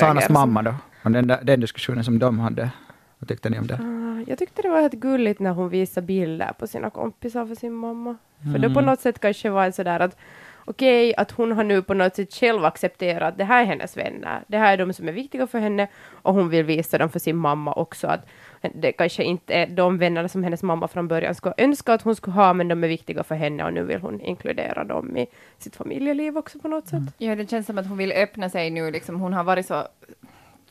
Sanas 0.00 0.28
mamma 0.28 0.62
då, 0.62 0.74
och 1.02 1.10
den, 1.10 1.26
där, 1.26 1.38
den 1.42 1.60
diskussionen 1.60 2.04
som 2.04 2.18
de 2.18 2.38
hade, 2.38 2.70
vad 3.18 3.28
tyckte 3.28 3.50
ni 3.50 3.58
om 3.58 3.66
det? 3.66 3.74
Ah, 3.74 4.24
Jag 4.30 4.38
tyckte 4.38 4.62
det 4.62 4.68
var 4.68 4.80
helt 4.80 4.92
gulligt 4.92 5.40
när 5.40 5.50
hon 5.52 5.68
visade 5.68 6.06
bilder 6.06 6.52
på 6.58 6.66
sina 6.66 6.90
kompisar 6.90 7.46
för 7.46 7.54
sin 7.54 7.72
mamma. 7.72 8.16
För 8.52 8.58
då 8.58 8.74
på 8.74 8.80
något 8.80 9.00
sätt 9.00 9.18
kanske 9.18 9.50
var 9.50 9.66
det 9.66 9.72
sådär 9.72 10.00
att 10.00 10.16
okej, 10.64 11.14
att 11.16 11.30
hon 11.30 11.52
har 11.52 11.64
nu 11.64 11.82
på 11.82 11.94
något 11.94 12.16
sätt 12.16 12.34
själv 12.34 12.64
accepterat 12.64 13.28
att 13.32 13.38
det 13.38 13.44
här 13.44 13.62
är 13.62 13.66
hennes 13.66 13.96
vänner. 13.96 14.40
Det 14.46 14.58
här 14.58 14.72
är 14.72 14.76
de 14.76 14.92
som 14.92 15.08
är 15.08 15.12
viktiga 15.12 15.46
för 15.46 15.58
henne 15.58 15.88
och 16.10 16.34
hon 16.34 16.48
vill 16.48 16.64
visa 16.64 16.98
dem 16.98 17.10
för 17.10 17.18
sin 17.18 17.36
mamma 17.36 17.72
också. 17.72 18.06
Att 18.06 18.26
det 18.74 18.92
kanske 18.92 19.22
inte 19.22 19.54
är 19.54 19.66
de 19.66 19.98
vännerna 19.98 20.28
som 20.28 20.44
hennes 20.44 20.62
mamma 20.62 20.88
från 20.88 21.08
början 21.08 21.34
skulle 21.34 21.54
önska 21.58 21.92
att 21.92 22.02
hon 22.02 22.16
skulle 22.16 22.34
ha, 22.34 22.52
men 22.52 22.68
de 22.68 22.84
är 22.84 22.88
viktiga 22.88 23.22
för 23.22 23.34
henne 23.34 23.64
och 23.64 23.72
nu 23.72 23.84
vill 23.84 24.00
hon 24.00 24.20
inkludera 24.20 24.84
dem 24.84 25.16
i 25.16 25.26
sitt 25.58 25.76
familjeliv 25.76 26.38
också 26.38 26.58
på 26.58 26.68
något 26.68 26.86
sätt. 26.86 26.94
Mm. 26.94 27.12
Ja, 27.18 27.36
det 27.36 27.50
känns 27.50 27.66
som 27.66 27.78
att 27.78 27.86
hon 27.86 27.98
vill 27.98 28.12
öppna 28.12 28.50
sig 28.50 28.70
nu. 28.70 28.90
Liksom, 28.90 29.20
hon 29.20 29.32
har 29.32 29.44
varit 29.44 29.66
så 29.66 29.88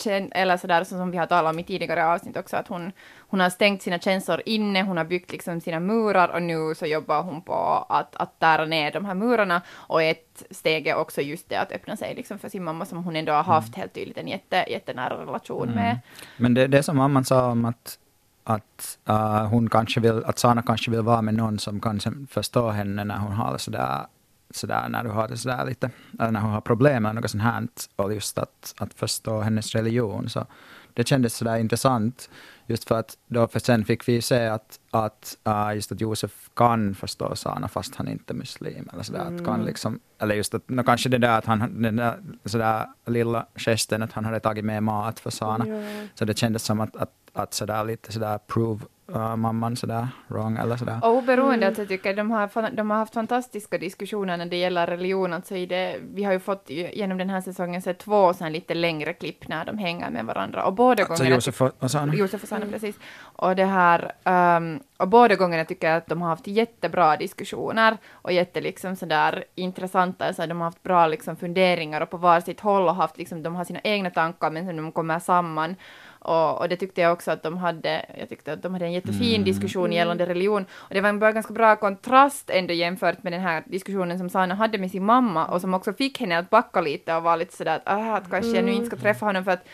eller 0.06 0.58
sådär 0.58 0.84
så 0.84 0.98
som 0.98 1.12
vi 1.12 1.18
har 1.18 1.25
talat 1.25 1.54
om 1.54 1.60
i 1.60 1.63
tidigare 1.63 2.06
avsnitt 2.06 2.38
också, 2.38 2.58
att 2.58 2.68
hon, 2.68 2.92
hon 3.20 3.39
har 3.39 3.50
stängt 3.50 3.82
sina 3.82 4.00
känslor 4.00 4.42
inne, 4.46 4.84
hon 4.84 4.98
har 4.98 5.06
byggt 5.06 5.32
liksom 5.32 5.62
sina 5.62 5.80
murar 5.80 6.27
och 6.27 6.42
nu 6.42 6.75
så 6.75 6.86
jobbar 6.86 7.22
hon 7.24 7.42
på 7.42 7.86
att, 7.89 8.16
att 8.16 8.39
tära 8.39 8.66
ner 8.66 8.92
de 8.92 9.06
här 9.06 9.13
murarna. 9.13 9.62
Och 9.72 10.04
ett 10.04 10.44
steg 10.51 10.88
är 10.88 10.96
också 10.96 11.22
just 11.22 11.50
det 11.50 11.56
att 11.56 11.72
öppna 11.72 11.98
sig 11.98 12.16
liksom 12.16 12.39
för 12.39 12.50
sin 12.50 12.63
mamma 12.63 12.86
som 12.86 13.04
hon 13.04 13.16
ändå 13.16 13.32
har 13.32 13.44
haft 13.44 13.75
helt 13.75 13.94
tydligt 13.94 14.18
en 14.18 14.27
jätte, 14.27 14.66
jättenära 14.68 15.22
relation 15.22 15.70
med. 15.70 16.00
Men 16.38 16.54
det, 16.54 16.68
det 16.68 16.84
som 16.84 16.98
mamman 16.98 17.25
sa 17.25 17.51
om 17.51 17.66
att, 17.66 18.00
att 18.44 18.98
uh, 19.10 19.46
hon 19.46 19.70
kanske 19.70 20.00
vill, 20.00 20.24
att 20.25 20.39
Sana 20.39 20.62
kanske 20.62 20.92
vill 20.92 21.01
vara 21.01 21.22
med 21.22 21.34
någon 21.34 21.60
som 21.60 21.80
kan 21.80 22.27
förstå 22.32 22.70
henne 22.70 23.04
när 23.04 23.18
hon 23.18 23.32
har 23.32 23.58
sådär, 23.58 24.06
sådär 24.50 24.89
när 24.89 25.04
du 25.04 25.10
har 25.10 25.27
det 25.27 25.38
sådär 25.38 25.66
lite, 25.66 25.89
när 26.12 26.39
hon 26.39 26.51
har 26.51 26.62
problem 26.62 27.04
med 27.04 27.16
något 27.16 27.32
sånt 27.32 27.44
här, 27.44 27.68
och 27.96 28.13
just 28.13 28.38
att, 28.38 28.74
att 28.77 28.94
förstå 28.94 29.42
hennes 29.42 29.75
religion. 29.75 30.30
Så 30.30 30.46
det 30.94 31.08
kändes 31.08 31.34
sådär 31.34 31.58
intressant, 31.58 32.30
just 32.68 32.88
för 32.88 33.00
att 33.00 33.18
då 33.27 33.48
för 33.48 33.60
sen 33.60 33.86
fick 33.86 34.08
vi 34.08 34.22
se 34.22 34.48
att, 34.48 34.80
att 34.92 35.38
uh, 35.48 35.75
just 35.75 35.92
att 35.92 36.01
Josef 36.01 36.50
kan 36.54 36.96
förstå 36.96 37.36
Sana 37.36 37.68
fast 37.68 37.96
han 37.96 38.08
inte 38.08 38.34
är 38.34 38.36
muslim. 38.36 38.89
Eller, 38.94 39.04
sådär, 39.04 39.20
att 39.20 39.46
kan 39.46 39.66
liksom, 39.66 40.00
eller 40.20 40.36
just 40.36 40.54
att, 40.54 40.70
no, 40.70 40.84
kanske 40.84 41.10
det 41.10 41.18
där 41.18 41.38
att 41.38 41.46
han, 41.46 41.82
den 41.82 41.96
där 41.96 42.20
sådär 42.46 42.86
lilla 43.06 43.46
gesten 43.56 44.04
att 44.04 44.13
han 44.13 44.25
hade 44.25 44.39
tagit 44.39 44.66
med 44.66 44.84
mat 44.84 45.20
för 45.20 45.30
Sana. 45.30 45.68
Ja. 45.68 46.08
Så 46.16 46.25
det 46.25 46.38
kändes 46.38 46.63
som 46.63 46.80
att, 46.80 46.96
att, 46.96 47.12
att 47.34 47.54
sådär 47.54 47.84
lite 47.84 48.12
sådär 48.12 48.39
prove 48.48 48.86
uh, 49.16 49.36
mamman 49.36 49.76
sådär 49.76 50.08
wrong 50.28 50.58
eller 50.58 50.78
sådär. 50.78 51.00
Och 51.04 51.16
oberoende 51.16 51.68
att 51.68 51.78
jag 51.78 51.88
tycker 51.88 52.14
de 52.14 52.32
har, 52.32 52.72
de 52.72 52.90
har 52.90 52.98
haft 52.98 53.14
fantastiska 53.14 53.78
diskussioner 53.78 54.38
när 54.38 54.46
det 54.46 54.58
gäller 54.58 54.88
religion. 54.88 55.34
Alltså 55.34 55.56
i 55.56 55.66
det, 55.66 55.96
vi 56.14 56.24
har 56.24 56.34
ju 56.34 56.40
fått 56.40 56.70
genom 56.70 57.18
den 57.18 57.30
här 57.30 57.42
säsongen 57.42 57.82
sett 57.82 58.00
två 58.00 58.34
sån 58.34 58.46
här 58.46 58.52
lite 58.52 58.74
längre 58.74 59.14
klipp 59.14 59.48
när 59.48 59.66
de 59.66 59.78
hänger 59.78 60.10
med 60.10 60.26
varandra. 60.26 60.66
Och 60.66 60.74
båda 60.74 61.04
Alltså 61.04 61.24
gångerna... 61.24 61.36
Josef 61.36 61.62
och, 61.62 61.92
Sana. 61.92 62.16
Josef 62.16 62.44
och 62.44 62.50
Sanna, 62.50 62.66
precis. 62.66 62.96
Och 63.20 63.56
det 63.56 63.66
här, 63.66 64.12
ehm, 64.24 64.80
och 64.98 65.08
båda 65.08 65.36
gångerna 65.36 65.66
tycker 65.66 65.88
jag 65.88 65.98
att 65.98 66.08
de 66.08 66.22
har 66.22 66.30
haft 66.30 66.48
jättebra 66.48 67.18
diskussioner 67.18 67.98
och 68.12 68.32
jätte 68.32 68.62
liksom 68.62 68.96
sådär 68.96 69.44
intressanta, 69.56 70.26
alltså 70.26 70.48
de 70.48 70.58
har 70.58 70.66
haft 70.66 70.84
bra 70.84 71.08
liksom 71.08 71.36
funderingar 71.36 72.02
och 72.02 72.10
på 72.10 72.18
var 72.18 72.40
sitt 72.40 72.60
håll 72.60 72.88
och 72.88 72.96
haft 72.96 73.18
liksom, 73.18 73.44
de 73.44 73.56
har 73.56 73.64
sina 73.64 73.80
egna 73.84 74.10
tankar 74.10 74.52
men 74.52 74.66
sen 74.66 74.78
de 74.78 74.92
kommer 74.92 75.20
samman. 75.20 75.76
Och, 76.20 76.62
och 76.62 76.70
det 76.70 76.76
tyckte 76.76 77.02
jag 77.02 77.14
också 77.14 77.32
att 77.32 77.44
de 77.44 77.58
hade, 77.58 78.06
jag 78.20 78.30
tyckte 78.30 78.54
att 78.54 78.62
de 78.62 78.74
hade 78.74 78.86
en 78.86 78.94
jättefin 78.94 79.44
diskussion 79.44 79.92
gällande 79.92 80.26
religion. 80.26 80.66
Och 80.72 80.94
det 80.94 81.02
var 81.02 81.10
en 81.10 81.20
ganska 81.20 81.54
bra 81.54 81.76
kontrast 81.76 82.50
ändå 82.50 82.74
jämfört 82.74 83.24
med 83.24 83.34
den 83.34 83.42
här 83.42 83.64
diskussionen 83.66 84.18
som 84.18 84.30
Sanna 84.30 84.56
hade 84.56 84.78
med 84.78 84.92
sin 84.92 85.06
mamma 85.06 85.46
och 85.46 85.62
som 85.62 85.74
också 85.74 85.94
fick 85.94 86.20
henne 86.20 86.38
att 86.38 86.50
backa 86.50 86.82
lite 86.82 87.16
och 87.16 87.24
vara 87.24 87.36
lite 87.36 87.58
sådär 87.58 87.76
att, 87.76 87.82
ah, 87.86 88.16
att 88.16 88.30
kanske 88.30 88.52
jag 88.52 88.66
nu 88.66 88.72
inte 88.72 88.88
ska 88.88 88.98
träffa 88.98 89.26
honom 89.26 89.44
för 89.44 89.52
att 89.52 89.68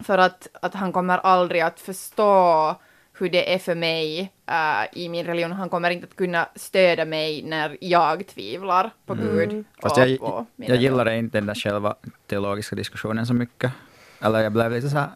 för 0.00 0.18
att, 0.18 0.48
att 0.52 0.74
han 0.74 0.92
kommer 0.92 1.18
aldrig 1.18 1.60
att 1.60 1.80
förstå 1.80 2.74
hur 3.18 3.28
det 3.30 3.54
är 3.54 3.58
för 3.58 3.74
mig 3.74 4.32
äh, 4.46 4.98
i 5.00 5.08
min 5.08 5.26
religion. 5.26 5.52
Han 5.52 5.68
kommer 5.68 5.90
inte 5.90 6.06
att 6.06 6.16
kunna 6.16 6.48
stödja 6.54 7.04
mig 7.04 7.42
när 7.42 7.76
jag 7.80 8.26
tvivlar 8.26 8.90
på 9.06 9.14
Gud. 9.14 9.50
Mm. 9.50 9.64
Fast 9.82 9.98
och 9.98 10.08
jag, 10.08 10.48
jag 10.56 10.76
gillade 10.76 11.16
inte 11.16 11.38
den 11.38 11.46
där 11.46 11.54
själva 11.54 11.94
teologiska 12.26 12.76
diskussionen 12.76 13.26
så 13.26 13.34
mycket. 13.34 13.72
Eller 14.20 14.40
jag 14.40 14.52
blev 14.52 14.72
lite 14.72 14.88
såhär 14.88 15.08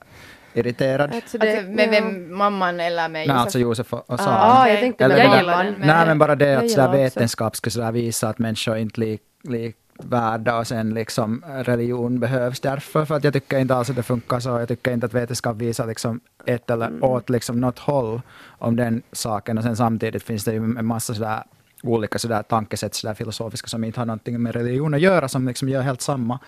irriterad. 0.54 1.14
Alltså 1.14 1.38
det- 1.38 1.56
Alltså, 1.56 1.70
med 1.72 1.86
ja. 1.86 1.90
vem, 1.90 2.36
mamman 2.36 2.80
eller 2.80 3.08
med 3.08 3.12
Nej, 3.12 3.26
Josef? 3.26 3.36
alltså 3.42 3.58
Josef 3.58 3.92
och, 3.92 4.18
Sana. 4.20 4.38
Ah, 4.42 4.68
jag 4.68 4.80
tänkte 4.80 5.04
Eller 5.04 5.16
jag 5.16 5.28
mamman. 5.28 5.64
den, 5.66 5.74
men- 5.78 5.88
Nej, 5.88 6.06
men 6.06 6.18
bara 6.18 6.34
det 6.34 6.54
att 6.58 6.70
sådär 6.70 6.92
vetenskap 6.92 7.56
skulle 7.56 7.70
sådär 7.72 7.92
visa 7.92 8.28
att 8.28 8.38
människor 8.38 8.76
inte 8.76 9.00
är 9.00 9.04
lik, 9.04 9.22
lik 9.42 9.76
värda 10.04 10.58
och 10.58 10.66
sen 10.66 10.94
liksom 10.94 11.44
religion 11.64 12.20
behövs 12.20 12.60
därför. 12.60 13.04
För 13.04 13.14
att 13.16 13.24
jag 13.24 13.32
tycker 13.32 13.58
inte 13.58 13.74
alls 13.74 13.90
att 13.90 13.96
det 13.96 14.02
funkar 14.02 14.40
så. 14.40 14.48
Jag 14.48 14.68
tycker 14.68 14.92
inte 14.92 15.06
att 15.06 15.14
vetenskap 15.14 15.56
visar 15.56 15.86
liksom 15.86 16.20
ett 16.46 16.70
eller 16.70 16.86
Mm. 16.86 17.02
åt 17.02 17.30
liksom 17.30 17.60
något 17.60 17.78
håll 17.78 18.20
om 18.58 18.76
den 18.76 19.02
saken. 19.12 19.58
Och 19.58 19.64
sen 19.64 19.76
samtidigt 19.76 20.22
finns 20.22 20.44
det 20.44 20.52
ju 20.52 20.56
en 20.58 20.86
massa 20.86 21.14
sådär 21.14 21.42
olika 21.82 22.18
sådär 22.18 22.42
tankesätt, 22.42 22.94
sådär 22.94 23.14
filosofiska, 23.14 23.68
som 23.68 23.84
inte 23.84 24.00
har 24.00 24.06
någonting 24.06 24.42
med 24.42 24.54
religion 24.54 24.94
att 24.94 25.00
göra, 25.00 25.28
som 25.28 25.48
liksom 25.48 25.68
gör 25.68 25.80
helt 25.82 26.00
samma. 26.00 26.38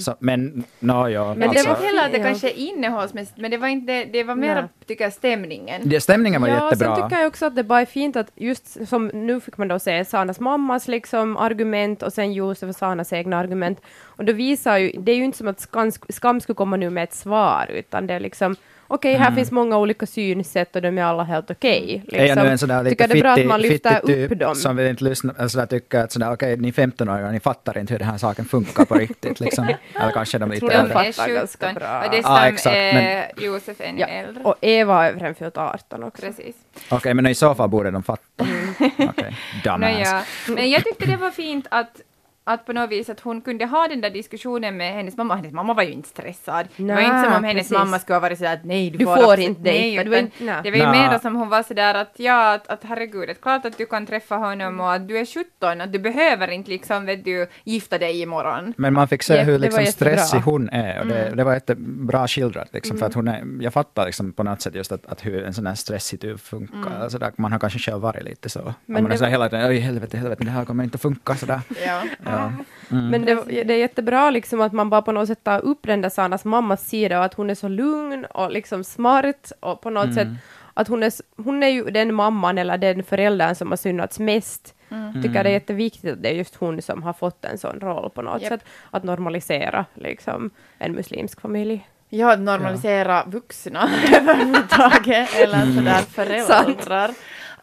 Så, 0.00 0.14
men, 0.18 0.64
no, 0.80 1.08
ja, 1.08 1.28
Men 1.28 1.38
det 1.40 1.46
alltså, 1.48 1.68
var 1.68 1.74
inte 1.76 1.86
heller 1.86 2.04
att 2.04 2.12
det 2.12 2.18
Ja. 2.18 2.24
kanske 2.24 2.50
är 2.50 2.58
innehållsmässigt, 2.58 3.38
men 3.38 3.50
det 3.50 3.56
var 3.56 3.68
inte, 3.68 4.04
det 4.04 4.22
var 4.24 4.34
mer, 4.34 4.68
tycker 4.86 5.04
jag, 5.04 5.12
stämningen. 5.12 5.82
det, 5.84 6.00
stämningen 6.00 6.40
var 6.42 6.48
ja, 6.48 6.64
jättebra. 6.64 6.96
sen 6.96 7.04
tycker 7.04 7.20
jag 7.22 7.28
också 7.28 7.46
att 7.46 7.56
det 7.56 7.62
bara 7.64 7.80
är 7.80 7.86
fint 7.86 8.16
att 8.16 8.30
just 8.34 8.88
som 8.88 9.06
nu 9.06 9.40
fick 9.40 9.56
man 9.58 9.68
då 9.68 9.78
se 9.78 10.04
Sanas 10.04 10.40
mammas 10.40 10.88
liksom 10.88 11.36
argument 11.36 12.02
och 12.02 12.12
sen 12.12 12.32
Josef 12.32 12.68
och 12.68 12.76
Sanas 12.76 13.12
egna 13.12 13.36
argument. 13.38 13.80
Och 14.02 14.24
då 14.24 14.32
visar 14.32 14.76
ju, 14.78 14.92
det 14.98 15.12
är 15.12 15.16
ju 15.16 15.24
inte 15.24 15.38
som 15.38 15.48
att 15.48 15.60
Skam, 15.60 15.92
skam 16.08 16.40
skulle 16.40 16.54
komma 16.56 16.76
nu 16.76 16.90
med 16.90 17.04
ett 17.04 17.14
svar, 17.14 17.66
utan 17.74 18.06
det 18.06 18.14
är 18.14 18.20
liksom 18.20 18.56
okej, 18.88 19.14
här 19.14 19.30
finns 19.32 19.50
många 19.50 19.78
olika 19.78 20.06
synsätt 20.06 20.76
och 20.76 20.82
de 20.82 20.98
är 20.98 21.02
alla 21.02 21.22
helt 21.22 21.50
okej. 21.50 22.04
Mm. 22.12 22.20
Är 22.24 22.26
jag 22.28 22.38
nu 22.44 22.50
en 22.50 22.58
sån 22.58 22.68
där 22.68 22.82
lite 22.82 22.96
tycker 22.96 23.08
det 23.14 23.18
är 23.18 23.22
bra 23.22 23.30
att 23.30 23.36
fittig, 23.36 23.48
man 23.48 23.60
lyfter 23.60 23.90
fittig 23.94 24.14
typ 24.16 24.32
upp 24.32 24.38
dem. 24.38 24.54
som 24.54 24.76
vill 24.76 24.86
inte 24.86 25.04
lyssna, 25.04 25.34
eller 25.38 25.48
sådär 25.48 25.66
tycker 25.66 25.98
att 26.04 26.12
sådär, 26.12 26.32
okej, 26.32 26.56
ni 26.56 26.70
15-åringar, 26.70 27.32
ni 27.32 27.40
fattar 27.40 27.78
inte 27.78 27.92
hur 27.94 27.98
den 27.98 28.08
här 28.08 28.18
saken 28.18 28.44
funkar 28.44 28.84
på 28.84 28.94
riktigt 28.94 29.40
liksom. 29.40 29.64
Eller 29.94 30.10
kanske 30.12 30.38
de 30.38 30.50
lite 30.50 30.66
De 30.66 30.72
äldre. 30.72 30.92
fattar 30.94 31.08
är 31.08 31.12
17 31.12 31.34
ganska 31.34 31.72
bra. 31.72 31.98
och 32.04 32.10
dessutom 32.10 32.32
Ja, 32.34 32.46
exakt, 32.48 32.76
är 32.76 33.30
Josef 33.36 33.80
ännu 33.80 34.00
Ja, 34.00 34.06
äldre. 34.06 34.42
och 34.44 34.54
Eva 34.60 35.08
över 35.08 35.34
fyllt 35.34 35.56
18 35.58 36.02
också. 36.04 36.22
Precis. 36.26 36.54
Okej, 36.88 37.14
men 37.14 37.26
i 37.26 37.34
så 37.34 37.54
fall 37.54 37.68
borde 37.68 37.90
de 37.90 38.02
fatta. 38.02 38.44
Mm. 38.44 39.08
Okej, 39.10 39.36
dumbass. 39.64 39.80
Nåja, 39.80 40.22
men 40.48 40.70
jag 40.70 40.84
tyckte 40.84 41.06
det 41.06 41.16
var 41.16 41.30
fint 41.30 41.66
att, 41.70 42.00
att 42.46 42.66
på 42.66 42.72
något 42.72 42.90
vis 42.90 43.08
att 43.10 43.20
hon 43.20 43.40
kunde 43.40 43.66
ha 43.66 43.88
den 43.88 44.00
där 44.00 44.10
diskussionen 44.10 44.76
med 44.76 44.92
hennes 44.94 45.16
mamma. 45.16 45.36
Hennes 45.36 45.52
mamma 45.52 45.74
var 45.74 45.82
ju 45.82 45.92
inte 45.92 46.08
stressad. 46.08 46.68
det 46.76 46.82
var 46.82 46.94
Nej, 46.94 47.04
inte 47.04 47.22
som 47.24 47.32
om 47.32 47.44
hennes 47.44 47.60
precis. 47.62 47.72
mamma 47.78 47.98
skulle 47.98 48.16
ha 48.16 48.20
varit 48.20 48.38
sådär 48.38 48.52
att 48.54 48.64
nej, 48.64 48.90
du, 48.90 48.98
Du 48.98 49.04
får, 49.04 49.16
får 49.16 49.38
inte 49.40 49.60
dejta, 49.60 50.02
Nej, 50.10 50.18
är 50.18 50.30
nej. 50.44 50.60
det 50.62 50.70
var 50.70 50.78
ju 50.78 50.84
Nej. 50.86 51.08
mer 51.10 51.18
som 51.18 51.34
hon 51.36 51.48
var 51.48 51.62
sådär 51.62 51.94
att 51.94 52.12
ja, 52.16 52.52
att, 52.54 52.68
att 52.68 52.84
herregud, 52.84 53.28
det 53.28 53.32
är 53.32 53.34
klart 53.34 53.64
att 53.64 53.78
du 53.78 53.86
kan 53.86 54.06
träffa 54.06 54.36
honom 54.36 54.80
och 54.80 54.92
att 54.92 55.08
du 55.08 55.18
är 55.18 55.26
17, 55.26 55.80
att 55.80 55.92
du 55.92 55.98
behöver 55.98 56.48
inte 56.50 56.70
liksom, 56.70 57.06
vet 57.06 57.24
du, 57.24 57.46
gifta 57.64 57.98
dig 57.98 58.20
imorgon. 58.20 58.74
Men 58.76 58.92
man 58.94 59.08
fick 59.08 59.22
se 59.22 59.36
Ja, 59.36 59.42
hur 59.42 59.52
det 59.52 59.58
liksom 59.58 59.86
stressig 59.86 60.38
hon 60.38 60.68
är. 60.68 61.00
Och 61.00 61.06
det, 61.06 61.14
Mm. 61.24 61.36
det 61.36 61.44
var 61.44 61.54
jättebra 61.54 62.28
skildrat. 62.28 62.68
Liksom, 62.72 62.98
för 62.98 63.06
att 63.06 63.14
hon 63.14 63.28
är, 63.28 63.44
jag 63.60 63.72
fattar 63.72 64.06
liksom 64.06 64.32
på 64.32 64.42
något 64.42 64.60
sätt 64.62 64.74
just 64.74 64.92
att, 64.92 65.06
att 65.06 65.26
hur 65.26 65.44
en 65.44 65.54
sån 65.54 65.66
här 65.66 65.74
stressig 65.74 66.20
typ 66.20 66.40
funkar. 66.40 66.76
Mm. 66.90 67.02
Alltså 67.02 67.18
där, 67.18 67.32
man 67.36 67.52
har 67.52 67.58
kanske 67.58 67.78
själv 67.78 68.00
varit 68.00 68.24
lite 68.24 68.48
så. 68.48 68.74
Men 68.86 69.02
man 69.02 69.06
är 69.06 69.08
det 69.10 69.18
så 69.18 69.24
här 69.24 69.30
var- 69.30 69.32
hela 69.32 69.48
tiden, 69.48 69.68
oj 69.70 69.78
helvete, 69.78 70.16
helvete, 70.18 70.44
det 70.44 70.50
här 70.50 70.64
kommer 70.64 70.84
inte 70.84 70.98
funka 70.98 71.34
sådär. 71.36 71.60
Ja. 71.86 72.02
Ja. 72.36 72.52
Mm. 72.90 73.08
Men 73.10 73.24
det, 73.24 73.64
det 73.64 73.74
är 73.74 73.78
jättebra 73.78 74.30
liksom 74.30 74.60
att 74.60 74.72
man 74.72 74.90
bara 74.90 75.02
på 75.02 75.12
något 75.12 75.28
sätt 75.28 75.44
tar 75.44 75.64
upp 75.64 75.78
den 75.82 76.00
där 76.00 76.08
Sanas 76.08 76.44
mammas 76.44 76.88
sida 76.88 77.18
och 77.18 77.24
att 77.24 77.34
hon 77.34 77.50
är 77.50 77.54
så 77.54 77.68
lugn 77.68 78.24
och 78.24 78.50
liksom 78.50 78.84
smart 78.84 79.52
och 79.60 79.80
på 79.80 79.90
något 79.90 80.14
sätt 80.14 80.28
att 80.74 80.88
hon 80.88 81.02
är, 81.02 81.12
hon 81.42 81.62
är 81.62 81.68
ju 81.68 81.84
den 81.84 82.14
mamman 82.14 82.58
eller 82.58 82.78
den 82.78 83.02
föräldern 83.04 83.54
som 83.54 83.70
har 83.70 83.76
syndats 83.76 84.18
mest. 84.18 84.74
Tycker 85.22 85.44
det 85.44 85.50
är 85.50 85.52
jätteviktigt 85.52 86.12
att 86.12 86.22
det 86.22 86.28
är 86.28 86.34
just 86.34 86.54
hon 86.54 86.82
som 86.82 87.02
har 87.02 87.12
fått 87.12 87.44
en 87.44 87.58
sån 87.58 87.80
roll 87.80 88.10
på 88.10 88.22
något 88.22 88.42
Japp. 88.42 88.48
sätt. 88.48 88.64
Att 88.90 89.04
normalisera 89.04 89.84
liksom 89.94 90.50
en 90.78 90.92
muslimsk 90.92 91.40
familj. 91.40 91.88
Ja, 92.08 92.32
att 92.32 92.40
normalisera 92.40 93.24
vuxna 93.26 93.88
överhuvudtaget, 94.16 95.34
eller 95.34 95.74
sådär 95.74 96.02
föräldrar. 96.12 97.10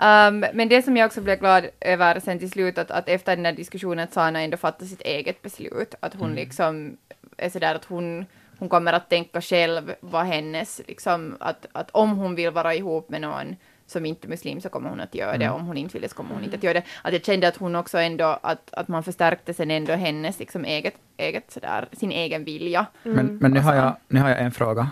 Um, 0.01 0.45
men 0.53 0.69
det 0.69 0.81
som 0.81 0.97
jag 0.97 1.05
också 1.05 1.21
blev 1.21 1.39
glad 1.39 1.65
över 1.81 2.19
sen 2.19 2.39
till 2.39 2.51
slut, 2.51 2.77
att, 2.77 2.91
att 2.91 3.09
efter 3.09 3.35
den 3.35 3.43
där 3.43 3.53
diskussionen 3.53 3.99
att 3.99 4.13
Sana 4.13 4.41
ändå 4.41 4.57
fattade 4.57 4.85
sitt 4.85 5.01
eget 5.01 5.41
beslut, 5.41 5.95
att 5.99 6.13
hon 6.13 6.33
liksom 6.35 6.97
är 7.37 7.49
sådär 7.49 7.75
att 7.75 7.85
hon, 7.85 8.25
hon 8.59 8.69
kommer 8.69 8.93
att 8.93 9.09
tänka 9.09 9.41
själv 9.41 9.93
vad 9.99 10.25
hennes, 10.25 10.81
liksom, 10.87 11.37
att, 11.39 11.65
att 11.71 11.89
om 11.91 12.09
hon 12.17 12.35
vill 12.35 12.51
vara 12.51 12.75
ihop 12.75 13.09
med 13.09 13.21
någon 13.21 13.55
som 13.87 14.05
inte 14.05 14.27
är 14.27 14.29
muslim 14.29 14.61
så 14.61 14.69
kommer 14.69 14.89
hon 14.89 14.99
att 14.99 15.15
göra 15.15 15.37
det, 15.37 15.45
Mm. 15.45 15.55
om 15.55 15.67
hon 15.67 15.77
inte 15.77 15.99
vill 15.99 16.09
så 16.09 16.15
kommer 16.15 16.33
hon 16.33 16.43
inte 16.43 16.57
att 16.57 16.63
göra 16.63 16.73
det. 16.73 16.83
Att 17.03 17.13
jag 17.13 17.25
kände 17.25 17.47
att 17.47 17.57
hon 17.57 17.75
också 17.75 17.97
ändå, 17.97 18.39
att, 18.43 18.73
att 18.73 18.87
man 18.87 19.03
förstärkte 19.03 19.53
sen 19.53 19.71
ändå 19.71 19.93
hennes 19.93 20.39
liksom 20.39 20.65
eget, 20.65 20.95
eget 21.17 21.51
sådär, 21.51 21.87
sin 21.91 22.11
egen 22.11 22.43
vilja. 22.43 22.85
Men, 23.03 23.37
men 23.37 23.51
nu, 23.51 23.59
har 23.59 23.75
jag, 23.75 23.95
nu 24.07 24.19
har 24.19 24.29
jag 24.29 24.39
en 24.41 24.51
fråga. 24.51 24.89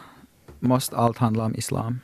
Måste 0.59 0.95
allt 0.95 1.17
handla 1.17 1.43
om 1.45 1.55
islam? 1.55 1.99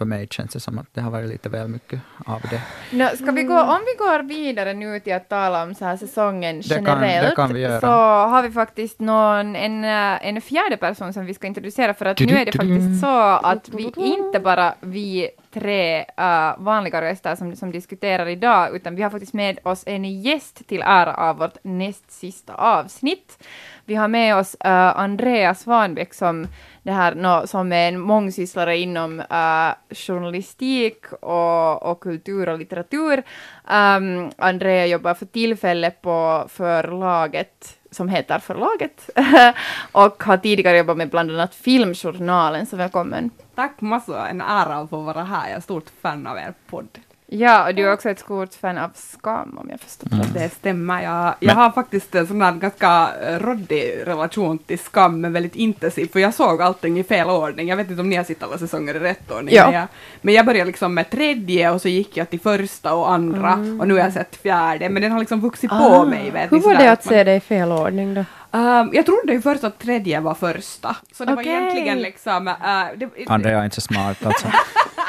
För 0.00 0.04
mig 0.04 0.26
känns 0.30 0.52
det 0.52 0.60
som 0.60 0.78
att 0.78 0.86
det 0.94 1.00
har 1.00 1.10
varit 1.10 1.28
lite 1.28 1.48
väl 1.48 1.68
mycket 1.68 2.00
av 2.26 2.40
det. 2.50 2.60
Nå, 2.96 3.08
ska 3.16 3.30
vi 3.30 3.42
gå, 3.42 3.60
om 3.60 3.78
vi 3.86 4.04
går 4.04 4.22
vidare 4.22 4.74
nu 4.74 5.00
till 5.00 5.14
att 5.14 5.28
tala 5.28 5.62
om 5.62 5.74
så 5.74 5.84
här 5.84 5.96
säsongen 5.96 6.60
Det 6.60 6.74
kan- 6.74 6.84
generellt, 6.84 7.28
det 7.30 7.36
kan 7.36 7.56
göra. 7.56 7.80
så 7.80 7.86
har 8.30 8.42
vi 8.42 8.50
faktiskt 8.50 9.00
någon, 9.00 9.56
en, 9.56 9.84
eh, 9.84 10.26
en 10.28 10.40
fjärde 10.40 10.76
person 10.76 11.12
som 11.12 11.26
vi 11.26 11.34
ska 11.34 11.46
introducera, 11.46 11.94
för 11.94 12.06
att 12.06 12.20
nu 12.20 12.36
är 12.36 12.44
det 12.44 12.52
faktiskt 12.52 13.00
så 13.00 13.20
att 13.42 13.68
vi 13.68 13.92
inte 13.96 14.40
bara 14.40 14.74
vi 14.80 15.28
tre 15.50 16.00
uh, 16.00 16.64
vanliga 16.64 17.02
röster 17.02 17.36
som, 17.36 17.56
som 17.56 17.72
diskuterar 17.72 18.28
idag, 18.28 18.76
utan 18.76 18.94
vi 18.94 19.02
har 19.02 19.10
faktiskt 19.10 19.32
med 19.32 19.58
oss 19.62 19.84
en 19.86 20.20
gäst 20.22 20.68
till 20.68 20.82
ära 20.82 21.14
av 21.14 21.36
vårt 21.36 21.56
näst 21.62 22.10
sista 22.12 22.54
avsnitt. 22.54 23.44
Vi 23.84 23.94
har 23.94 24.08
med 24.08 24.36
oss 24.36 24.54
äh, 24.54 24.70
uh, 24.70 24.98
Andreas 24.98 25.60
Svanbäck 25.60 26.14
som, 26.14 26.46
det 26.82 26.92
här, 26.92 27.14
no, 27.14 27.46
som 27.46 27.72
är 27.72 27.88
en 27.88 28.00
mångsysslare 28.00 28.76
inom 28.76 29.20
uh, 29.20 29.94
journalistik 29.94 31.12
och, 31.12 31.82
och 31.82 32.00
kultur 32.00 32.48
och 32.48 32.58
litteratur. 32.58 33.22
Um, 33.70 34.30
Andrea 34.38 34.86
jobbar 34.86 35.14
för 35.14 35.26
tillfället 35.26 36.02
på 36.02 36.46
förlaget 36.48 37.79
som 37.90 38.08
heter 38.08 38.38
Förlaget 38.38 39.10
och 39.92 40.22
har 40.22 40.36
tidigare 40.36 40.78
jobbat 40.78 40.96
med 40.96 41.10
bland 41.10 41.30
annat 41.30 41.54
Filmjournalen, 41.54 42.66
så 42.66 42.76
välkommen. 42.76 43.30
Tack 43.54 43.80
massor, 43.80 44.26
en 44.26 44.40
ära 44.40 44.74
att 44.74 44.90
få 44.90 45.00
vara 45.00 45.24
här. 45.24 45.48
Jag 45.48 45.56
är 45.56 45.60
stort 45.60 45.90
fan 46.02 46.26
av 46.26 46.36
er 46.36 46.54
podd. 46.66 46.98
Ja, 47.32 47.68
och 47.68 47.74
du 47.74 47.86
är 47.88 47.92
också 47.92 48.10
ett 48.10 48.18
stort 48.18 48.54
fan 48.54 48.78
av 48.78 48.90
Skam 48.94 49.58
om 49.58 49.68
jag 49.70 49.80
förstår 49.80 50.12
Mm. 50.12 50.26
Det 50.34 50.48
stämmer. 50.48 51.02
Jag, 51.02 51.34
jag 51.40 51.54
har 51.54 51.70
faktiskt 51.70 52.14
en 52.14 52.26
sån 52.26 52.42
här 52.42 52.52
ganska 52.52 53.08
eh, 53.22 53.38
råddig 53.38 54.02
relation 54.06 54.58
till 54.58 54.78
skam, 54.78 55.20
men 55.20 55.32
väldigt 55.32 55.54
intensiv, 55.56 56.08
för 56.12 56.20
jag 56.20 56.34
såg 56.34 56.62
allting 56.62 56.98
i 56.98 57.04
fel 57.04 57.28
ordning. 57.30 57.68
Jag 57.68 57.76
vet 57.76 57.90
inte 57.90 58.00
om 58.00 58.08
ni 58.08 58.16
har 58.16 58.24
sett 58.24 58.42
alla 58.42 58.58
säsonger 58.58 58.94
i 58.94 58.98
rätt 58.98 59.30
ordning, 59.30 59.54
Ja. 59.54 59.64
men, 59.66 59.74
jag, 59.74 59.86
men 60.20 60.34
jag 60.34 60.46
började 60.46 60.66
liksom 60.66 60.94
med 60.94 61.10
tredje 61.10 61.70
och 61.70 61.80
så 61.82 61.88
gick 61.88 62.16
jag 62.16 62.30
till 62.30 62.40
första 62.40 62.94
och 62.94 63.10
andra 63.12 63.52
och 63.54 63.88
nu 63.88 63.94
har 63.94 64.00
jag 64.00 64.12
sett 64.12 64.36
fjärde, 64.36 64.88
men 64.88 65.02
den 65.02 65.12
har 65.12 65.18
liksom 65.20 65.40
vuxit 65.40 65.70
på 65.70 65.76
Ah. 65.76 66.04
mig. 66.04 66.30
Vet 66.30 66.52
Hur 66.52 66.56
ni, 66.58 66.62
var 66.64 66.74
det 66.74 66.90
att 66.92 67.04
man- 67.04 67.08
se 67.10 67.24
det 67.24 67.34
i 67.34 67.40
fel 67.40 67.72
ordning 67.72 68.14
då? 68.14 68.24
Ehm, 68.52 68.90
jag 68.92 69.06
trodde 69.06 69.32
ju 69.32 69.40
först 69.42 69.64
att 69.64 69.78
tredje 69.78 70.20
var 70.20 70.34
första, 70.34 70.96
så 71.12 71.24
det 71.24 71.32
Okej. 71.32 71.44
var 71.54 71.60
egentligen 71.60 71.98
liksom... 71.98 72.48
eh, 72.48 72.54
det, 72.96 73.08
Andrea 73.26 73.58
är 73.60 73.64
inte 73.64 73.74
så 73.74 73.80
smart 73.80 74.26
alltså. 74.26 74.46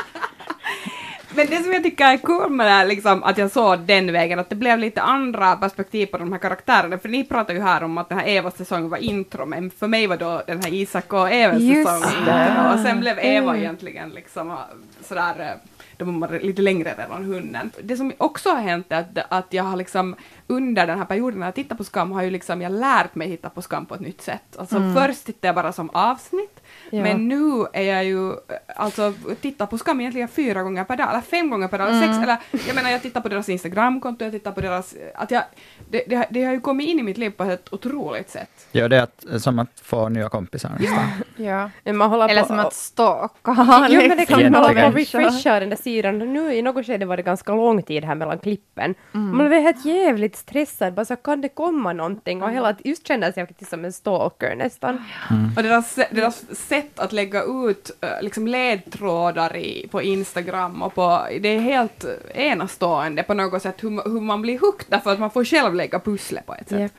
Men 1.35 1.47
det 1.47 1.63
som 1.63 1.73
jag 1.73 1.83
tycker 1.83 2.05
är 2.05 2.17
kul 2.17 2.50
med 2.50 2.65
det 2.67 2.71
här, 2.71 2.85
liksom, 2.85 3.23
att 3.23 3.38
jag 3.38 3.51
såg 3.51 3.79
den 3.79 4.11
vägen, 4.11 4.39
att 4.39 4.50
det 4.50 4.55
blev 4.55 4.79
lite 4.79 5.01
andra 5.01 5.55
perspektiv 5.55 6.05
på 6.05 6.17
de 6.17 6.31
här 6.31 6.39
karaktärerna, 6.39 6.97
för 6.97 7.09
ni 7.09 7.23
pratar 7.23 7.53
ju 7.53 7.61
här 7.61 7.83
om 7.83 7.97
att 7.97 8.09
den 8.09 8.17
här 8.17 8.27
Evas 8.27 8.57
säsong 8.57 8.89
var 8.89 8.97
intro, 8.97 9.45
men 9.45 9.69
för 9.71 9.88
mig 9.88 10.07
var 10.07 10.17
då 10.17 10.41
den 10.47 10.61
här 10.63 10.73
Isak 10.73 11.13
och 11.13 11.31
Evas 11.31 11.59
Just 11.59 11.89
säsong 11.89 12.17
intro, 12.19 12.73
och 12.73 12.79
sen 12.79 13.00
blev 13.00 13.19
Eva 13.19 13.51
Mm. 13.51 13.61
egentligen 13.63 14.09
liksom 14.09 14.57
sådär, 15.03 15.39
eh, 15.39 15.69
då 15.97 16.05
var 16.05 16.39
lite 16.39 16.61
längre 16.61 16.93
redan 16.97 17.25
hunden. 17.25 17.71
Det 17.83 17.97
som 17.97 18.13
också 18.17 18.50
har 18.50 18.61
hänt 18.61 18.85
är 18.89 19.00
att, 19.00 19.25
att 19.29 19.53
jag 19.53 19.63
har 19.63 19.77
liksom 19.77 20.15
under 20.47 20.88
den 20.88 20.97
här 20.97 21.05
perioden 21.05 21.39
när 21.39 21.47
jag 21.47 21.55
tittat 21.55 21.77
på 21.77 21.83
Skam 21.83 22.11
har 22.11 22.23
ju 22.23 22.29
liksom 22.29 22.61
jag 22.61 22.71
lärt 22.71 23.15
mig 23.15 23.27
titta 23.29 23.50
på 23.50 23.61
Skam 23.61 23.85
på 23.85 23.95
ett 23.95 24.01
nytt 24.01 24.21
sätt. 24.21 24.57
Alltså 24.57 24.75
först 24.97 25.25
tittade 25.25 25.47
jag 25.47 25.55
bara 25.55 25.71
som 25.73 25.89
avsnitt, 25.89 26.61
Ja. 26.93 27.03
men 27.03 27.27
nu 27.27 27.65
är 27.74 27.81
jag 27.83 28.05
ju, 28.05 28.29
eh, 28.31 28.36
alltså 28.75 29.13
tittar 29.41 29.65
på 29.65 29.77
Skam 29.77 30.00
egentligen 30.00 30.27
fyra 30.27 30.63
gånger 30.63 30.83
per 30.83 30.98
dag, 30.98 31.10
eller 31.10 31.21
fem 31.21 31.50
gånger 31.50 31.67
per 31.67 31.77
dag, 31.77 31.88
eller 31.89 32.01
sex, 32.01 32.17
eller 32.24 32.38
jag 32.67 32.75
menar 32.75 32.89
jag 32.91 33.01
tittar 33.01 33.21
på 33.21 33.29
deras 33.29 33.50
Instagramkonto, 33.50 34.25
jag 34.25 34.31
tittar 34.31 34.51
på 34.51 34.62
deras, 34.62 34.95
att 35.15 35.32
jag, 35.32 35.43
det, 35.89 36.04
det, 36.08 36.15
har- 36.15 36.25
det 36.30 36.43
har 36.43 36.54
ju 36.54 36.60
kommit 36.62 36.88
in 36.88 36.99
i 36.99 37.04
mitt 37.04 37.17
liv 37.17 37.30
på 37.30 37.43
ett 37.43 37.73
otroligt 37.73 38.30
sätt. 38.30 38.67
Ja, 38.71 38.88
det 38.88 38.97
är 38.97 39.01
att, 39.04 39.41
som 39.41 39.60
att 39.60 39.80
få 39.84 40.10
nya 40.10 40.30
kompisar 40.30 40.69
nästan. 40.80 41.06
Ja. 41.36 41.69
Men 41.84 41.97
man 41.97 42.10
håller 42.10 42.30
Eller 42.30 42.41
på 42.41 42.47
som 42.47 42.60
att 42.60 42.73
stalka. 42.73 43.88
Jo 43.89 44.01
men 44.08 44.17
det 44.17 44.25
kan 44.25 44.51
man 44.51 44.56
hålla 44.63 44.91
på 44.91 44.97
refresha 44.97 45.60
den 45.60 45.69
där 45.69 45.77
sidan. 45.77 46.17
Nu 46.34 46.54
i 46.54 46.62
något 46.62 46.86
skede 46.86 47.06
var 47.06 47.17
det 47.17 47.23
ganska 47.23 47.56
lång 47.56 47.84
tid 47.84 48.04
här 48.06 48.15
mellan 48.15 48.39
klippen. 48.39 48.95
Mm. 49.13 49.38
Man 49.38 49.47
blev 49.47 49.62
helt 49.62 49.86
jävligt 49.86 50.36
stressad, 50.36 50.93
bara 50.93 51.06
så 51.06 51.15
kan 51.15 51.41
det 51.41 51.49
komma 51.49 51.93
någonting? 51.93 52.43
Och 52.43 52.51
hela, 52.51 52.75
just 52.84 53.08
kändes 53.08 53.38
jag 53.38 53.47
faktiskt 53.47 53.69
som 53.69 53.86
en 53.86 53.93
stalker 53.93 54.56
nästan. 54.56 55.04
Och 55.58 55.63
deras, 55.63 55.95
deras 56.12 56.56
sätt 56.56 56.81
att 56.96 57.12
lägga 57.12 57.44
ut 57.44 57.91
eh, 58.02 58.22
liksom 58.22 58.48
ledtrådar 58.48 59.56
i, 59.56 59.88
på 59.91 60.02
Instagram 60.02 60.82
och 60.82 60.96
på, 60.96 61.28
det 61.41 61.50
är 61.50 61.60
helt 61.60 62.06
enastående 62.34 63.24
på 63.24 63.34
något 63.34 63.62
sätt 63.62 63.84
hur, 63.84 63.89
hur 63.89 64.22
man 64.22 64.41
blir 64.41 64.60
hooked 64.60 64.86
därför 64.89 65.12
att 65.12 65.20
man 65.20 65.32
får 65.32 65.46
själv 65.46 65.76
lägga 65.76 66.00
pusslet 66.00 66.46
på 66.46 66.56
ett 66.56 66.70
sätt. 66.70 66.80
Yep. 66.80 66.91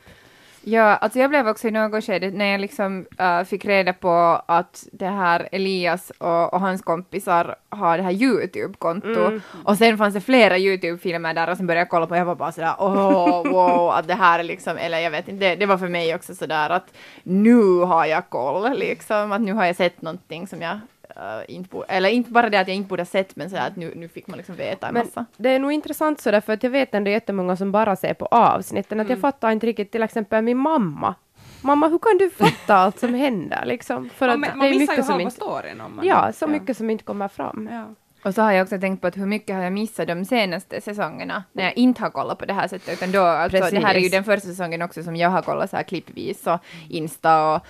Ja, 0.65 0.95
alltså 0.95 1.19
jag 1.19 1.29
blev 1.29 1.47
också 1.47 1.67
i 1.67 1.71
något 1.71 2.03
skede 2.03 2.31
när 2.31 2.45
jag 2.45 2.61
liksom 2.61 3.05
äh, 3.19 3.43
fick 3.43 3.65
reda 3.65 3.93
på 3.93 4.41
att 4.45 4.87
det 4.91 5.07
här 5.07 5.49
Elias 5.51 6.09
och, 6.17 6.53
och 6.53 6.59
hans 6.59 6.81
kompisar 6.81 7.55
har 7.69 7.97
det 7.97 8.03
här 8.03 8.11
YouTube-konto 8.11 9.19
Mm. 9.25 9.41
och 9.65 9.77
sen 9.77 9.97
fanns 9.97 10.13
det 10.13 10.21
flera 10.21 10.57
YouTube-filmer 10.57 11.33
där 11.33 11.49
och 11.49 11.57
sen 11.57 11.67
började 11.67 11.81
jag 11.81 11.89
kolla 11.89 12.05
på 12.07 12.11
och 12.11 12.17
jag 12.17 12.25
var 12.25 12.35
bara 12.35 12.51
sådär 12.51 12.75
åh, 12.79 13.43
wow, 13.51 13.89
att 13.91 14.07
det 14.07 14.13
här 14.15 14.39
är 14.39 14.43
liksom, 14.43 14.77
eller 14.77 14.99
jag 14.99 15.11
vet 15.11 15.27
inte, 15.27 15.45
det, 15.49 15.55
det 15.55 15.65
var 15.65 15.77
för 15.77 15.87
mig 15.87 16.15
också 16.15 16.35
sådär 16.35 16.69
att 16.69 16.93
nu 17.23 17.79
har 17.79 18.05
jag 18.05 18.29
koll 18.29 18.77
liksom, 18.77 19.31
att 19.31 19.41
nu 19.41 19.53
har 19.53 19.65
jag 19.65 19.75
sett 19.75 20.01
någonting 20.01 20.47
som 20.47 20.61
jag 20.61 20.79
äh, 21.15 21.55
inte 21.55 21.69
borde, 21.69 21.85
eller 21.87 22.09
inte 22.09 22.31
bara 22.31 22.49
det 22.49 22.59
att 22.59 22.67
jag 22.67 22.77
inte 22.77 22.89
borde 22.89 23.01
ha 23.01 23.05
sett 23.05 23.35
men 23.35 23.49
sådär 23.49 23.67
att 23.67 23.75
nu, 23.75 23.93
nu 23.95 24.07
fick 24.07 24.27
man 24.27 24.37
liksom 24.37 24.55
veta 24.55 24.87
en 24.87 24.93
Men 24.93 25.05
massa. 25.05 25.25
det 25.37 25.49
är 25.49 25.59
nog 25.59 25.71
intressant 25.71 26.21
sådär 26.21 26.41
för 26.41 26.53
att 26.53 26.63
jag 26.63 26.69
vet 26.69 26.93
ändå 26.95 27.11
jättemånga 27.11 27.55
som 27.55 27.71
bara 27.71 27.95
ser 27.95 28.13
på 28.13 28.25
avsnitten. 28.25 28.99
Att 28.99 29.09
jag 29.09 29.19
fattar 29.19 29.51
inte 29.51 29.67
riktigt 29.67 29.91
till 29.91 30.03
exempel 30.03 30.43
min 30.43 30.57
mamma. 30.57 31.15
Mamma, 31.61 31.87
hur 31.87 31.99
kan 31.99 32.17
du 32.17 32.29
fatta 32.29 32.75
allt 32.75 32.99
som 32.99 33.13
händer 33.13 33.65
liksom? 33.65 34.09
För 34.09 34.27
Ja, 34.27 34.33
att 34.33 34.39
men 34.39 34.49
det 34.49 34.55
man 34.55 34.67
är 34.67 34.79
mycket 34.79 35.05
som 35.05 35.21
inte... 35.21 35.35
storyn 35.35 35.81
om 35.81 35.95
man... 35.95 36.05
Ja, 36.05 36.31
så 36.33 36.47
mycket 36.47 36.77
som 36.77 36.89
inte 36.89 37.03
kommer 37.03 37.27
fram. 37.27 37.69
Ja. 37.71 37.89
Och 38.23 38.33
så 38.35 38.41
har 38.41 38.51
jag 38.51 38.63
också 38.63 38.79
tänkt 38.79 39.01
på 39.01 39.07
att 39.07 39.17
hur 39.17 39.25
mycket 39.25 39.55
har 39.55 39.63
jag 39.63 39.73
missat 39.73 40.07
de 40.07 40.25
senaste 40.25 40.81
säsongerna 40.81 41.43
när 41.51 41.63
jag 41.63 41.77
inte 41.77 42.01
har 42.01 42.09
kollat 42.09 42.37
på 42.37 42.45
det 42.45 42.53
här 42.53 42.67
sättet, 42.67 42.93
utan 42.93 43.11
då, 43.11 43.21
alltså, 43.23 43.69
det 43.71 43.79
här 43.85 43.95
är 43.95 43.99
ju 43.99 44.09
den 44.09 44.23
första 44.23 44.47
säsongen 44.47 44.81
också 44.81 45.03
som 45.03 45.15
jag 45.15 45.29
har 45.29 45.41
kollat 45.41 45.69
så 45.69 45.75
här 45.75 45.83
klippvis 45.83 46.47
och 46.47 46.59
Insta 46.89 47.53
och, 47.53 47.61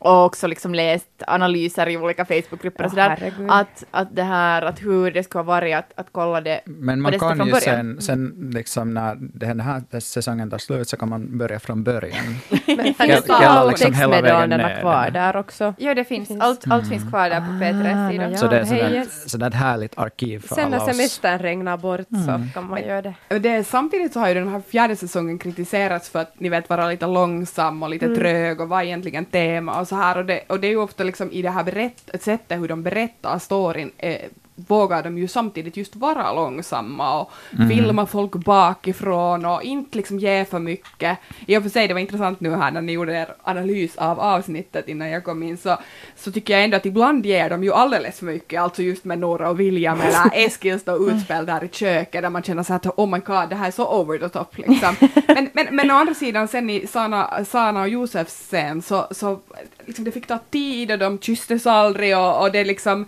och 0.00 0.24
också 0.24 0.46
liksom 0.46 0.74
läst 0.74 1.06
analyser 1.26 1.88
i 1.88 1.96
olika 1.96 2.24
Facebookgrupper 2.24 2.84
och 2.84 2.90
sådär. 2.90 3.08
herregud. 3.08 3.50
Att, 3.50 3.84
att 3.90 4.16
det 4.16 4.22
här, 4.22 4.62
att 4.62 4.82
hur 4.82 5.10
det 5.10 5.22
skulle 5.22 5.38
ha 5.40 5.46
varit 5.46 5.76
att, 5.76 5.92
att 5.94 6.06
kolla 6.12 6.40
det 6.40 6.60
Men 6.64 7.00
man 7.00 7.18
kan 7.18 7.46
ju 7.46 7.54
sen, 7.54 8.00
sen 8.00 8.50
liksom 8.54 8.94
när 8.94 9.16
den 9.20 9.60
här 9.60 10.00
säsongen 10.00 10.50
tar 10.50 10.58
slut 10.58 10.88
så 10.88 10.96
kan 10.96 11.08
man 11.08 11.38
börja 11.38 11.58
från 11.60 11.84
början. 11.84 12.24
Men 12.66 12.94
finns 12.94 13.24
det 13.24 13.32
alla 13.34 13.64
liksom 13.70 13.92
textmeddelandena 13.92 14.70
kvar 14.80 15.10
där 15.10 15.36
också? 15.36 15.74
Ja, 15.78 15.94
det 15.94 16.04
finns. 16.04 16.30
Allt, 16.40 16.64
allt 16.70 16.88
finns 16.88 17.08
kvar 17.10 17.30
där 17.30 17.40
på 17.40 17.46
P3-sidan. 17.64 18.32
Ah, 18.32 18.36
Så 18.36 18.46
det 18.46 18.58
är 18.58 18.64
sådär, 18.64 18.94
yes. 18.94 19.30
sådär 19.30 19.46
ett 19.46 19.54
härligt 19.54 19.98
arkiv 19.98 20.38
för 20.38 20.54
Sen 20.54 20.70
när 20.70 20.76
alla 20.78 20.90
oss. 20.90 20.96
semestern 20.96 21.38
regnar 21.38 21.76
bort 21.76 22.00
så 22.26 22.40
kan 22.54 22.64
man 22.68 22.82
göra 22.82 23.02
det. 23.02 23.38
Det, 23.38 23.48
är- 23.48 23.62
samtidigt 23.62 24.12
så 24.12 24.20
har 24.20 24.28
ju 24.28 24.34
den 24.34 24.48
här 24.48 24.62
fjärde 24.68 24.96
säsongen 24.96 25.38
kritiserats 25.38 26.08
för 26.08 26.18
att 26.18 26.40
ni 26.40 26.48
vet 26.48 26.68
vara 26.68 26.88
lite 26.88 27.06
långsam 27.06 27.82
och 27.82 27.90
lite 27.90 28.14
trög 28.16 28.60
och 28.60 28.68
vad 28.68 28.80
är 28.80 28.84
egentligen 28.84 29.24
tema 29.24 29.80
och 29.80 29.88
så 29.90 29.96
här 29.96 30.16
och 30.16 30.24
det, 30.24 30.42
och 30.46 30.60
det 30.60 30.66
är 30.66 30.70
ju 30.70 30.76
ofta 30.76 31.04
liksom 31.04 31.32
i 31.32 31.42
det 31.42 31.50
här 31.50 31.64
berätt, 31.64 32.10
sättet 32.20 32.60
hur 32.60 32.68
de 32.68 32.82
berättar 32.82 33.38
storyn 33.38 33.90
eh, 33.98 34.20
vågar 34.68 35.02
de 35.02 35.18
ju 35.18 35.28
samtidigt 35.28 35.76
just 35.76 35.96
vara 35.96 36.32
långsamma 36.32 37.20
och 37.20 37.30
filma 37.68 38.06
folk 38.06 38.32
bakifrån 38.32 39.44
och 39.44 39.62
inte 39.62 39.96
liksom 39.96 40.18
ge 40.18 40.44
för 40.44 40.58
mycket. 40.58 41.18
I 41.46 41.56
och 41.56 41.62
för 41.62 41.70
sig, 41.70 41.88
det 41.88 41.94
var 41.94 42.00
intressant 42.00 42.40
nu 42.40 42.50
här 42.50 42.70
när 42.70 42.80
ni 42.80 42.92
gjorde 42.92 43.12
er 43.12 43.34
analys 43.42 43.96
av 43.96 44.20
avsnittet 44.20 44.88
innan 44.88 45.10
jag 45.10 45.24
kom 45.24 45.42
in, 45.42 45.56
så, 45.58 45.76
så 46.16 46.32
tycker 46.32 46.54
jag 46.54 46.64
ändå 46.64 46.76
att 46.76 46.86
ibland 46.86 47.26
ger 47.26 47.50
de 47.50 47.64
ju 47.64 47.72
alldeles 47.72 48.18
för 48.18 48.26
mycket, 48.26 48.60
alltså 48.60 48.82
just 48.82 49.04
med 49.04 49.18
Nora 49.18 49.50
och 49.50 49.60
William 49.60 50.00
eller 50.00 50.30
Eskil 50.46 50.80
står 50.80 51.10
utspel 51.10 51.46
där 51.46 51.64
i 51.64 51.68
köket 51.68 52.22
där 52.22 52.30
man 52.30 52.42
känner 52.42 52.62
så 52.62 52.74
att 52.74 52.86
oh 52.86 53.06
my 53.06 53.18
god, 53.18 53.48
det 53.48 53.56
här 53.56 53.66
är 53.66 53.70
så 53.70 54.00
over 54.00 54.18
the 54.18 54.28
top 54.28 54.58
liksom. 54.58 54.96
Men, 55.26 55.50
men, 55.52 55.76
men 55.76 55.90
å 55.90 55.94
andra 55.94 56.14
sidan 56.14 56.48
sen 56.48 56.70
i 56.70 56.86
Sana, 56.86 57.44
Sana 57.44 57.80
och 57.80 57.88
Josefs 57.88 58.34
scen 58.34 58.82
så, 58.82 59.06
så 59.10 59.40
liksom 59.86 60.04
det 60.04 60.12
fick 60.12 60.26
ta 60.26 60.38
tid 60.50 60.92
och 60.92 60.98
de 60.98 61.18
kysstes 61.18 61.66
aldrig 61.66 62.16
och, 62.16 62.42
och 62.42 62.52
det 62.52 62.64
liksom 62.64 63.06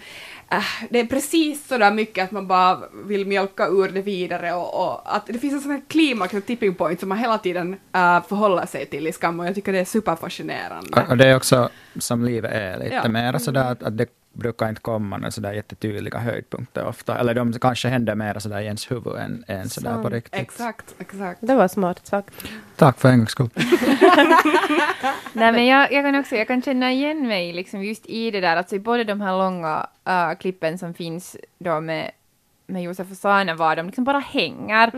äh, 0.53 0.65
det 0.91 1.01
är 1.01 1.07
precis 1.07 1.67
så 1.69 1.79
där 1.79 1.93
mycket 1.93 2.25
att 2.25 2.31
man 2.31 2.47
bara 2.47 2.79
vill 3.07 3.27
mjölka 3.27 3.67
ur 3.67 3.89
det 3.89 4.03
vidare 4.03 4.53
och, 4.55 4.85
och 4.85 5.17
att 5.17 5.27
det 5.27 5.39
finns 5.39 5.55
en 5.55 5.61
sån 5.61 5.71
här 5.71 5.83
klimax, 5.89 6.35
en 6.35 6.43
tipping 6.43 6.75
point 6.75 7.01
som 7.01 7.09
man 7.09 7.19
hela 7.19 7.39
tiden 7.39 7.73
äh, 7.95 8.23
förhåller 8.29 8.67
sig 8.67 8.87
till 8.87 9.07
i 9.07 9.13
Skam 9.13 9.41
och 9.41 9.47
jag 9.47 9.55
tycker 9.55 9.73
det 9.73 9.79
är 9.79 9.85
superfascinerande. 9.85 11.03
Och 11.03 11.11
och 11.11 11.17
det 11.17 11.27
är 11.27 11.37
också 11.37 11.69
som 11.99 12.25
livet 12.25 12.53
är 12.55 12.79
lite 12.79 12.95
Ja. 12.95 13.09
mer 13.09 13.39
sådär 13.39 13.73
att, 13.73 13.83
att 13.83 13.99
det 13.99 14.07
brukar 14.33 14.69
inte 14.69 14.81
komma 14.81 15.17
några 15.17 15.31
sådär 15.31 15.53
jättetydliga 15.53 16.19
höjdpunkter 16.19 16.87
ofta. 16.87 17.19
Eller 17.19 17.35
de 17.35 17.53
kanske 17.53 17.89
händer 17.89 18.15
mer 18.15 18.39
sådär 18.39 18.61
i 18.61 18.65
ens 18.65 18.91
huvud 18.91 19.17
än, 19.17 19.45
än 19.47 19.69
sådär 19.69 20.03
på 20.03 20.09
riktigt. 20.09 20.41
Exakt, 20.41 20.95
exakt. 20.99 21.39
Det 21.43 21.55
var 21.55 21.69
smart 21.69 22.07
sagt. 22.07 22.35
Tack 22.77 22.99
för 22.99 23.09
en 23.09 23.19
gångs 23.19 23.31
skull. 23.31 23.51
Nej, 25.33 25.53
men 25.53 25.67
jag, 25.67 25.93
jag 25.93 26.05
kan 26.05 26.15
också 26.15 26.37
jag 26.37 26.49
kan 26.49 26.63
känna 26.63 26.93
igen 26.93 27.29
mig 27.29 27.53
liksom 27.53 27.85
just 27.85 28.07
i 28.07 28.31
det 28.31 28.41
där, 28.41 28.57
alltså 28.57 28.77
i 28.77 28.81
både 28.81 29.05
de 29.05 29.21
här 29.21 29.39
långa 29.39 29.87
äh, 30.05 30.33
klippen 30.39 30.79
som 30.79 30.95
finns 30.95 31.37
då 31.59 31.81
med, 31.81 32.11
med 32.73 32.83
Josef 32.83 33.11
och 33.11 33.17
Sana 33.17 33.55
var 33.55 33.77
de 33.77 33.87
liksom 33.87 34.05
bara 34.05 34.19
hänger 34.19 34.91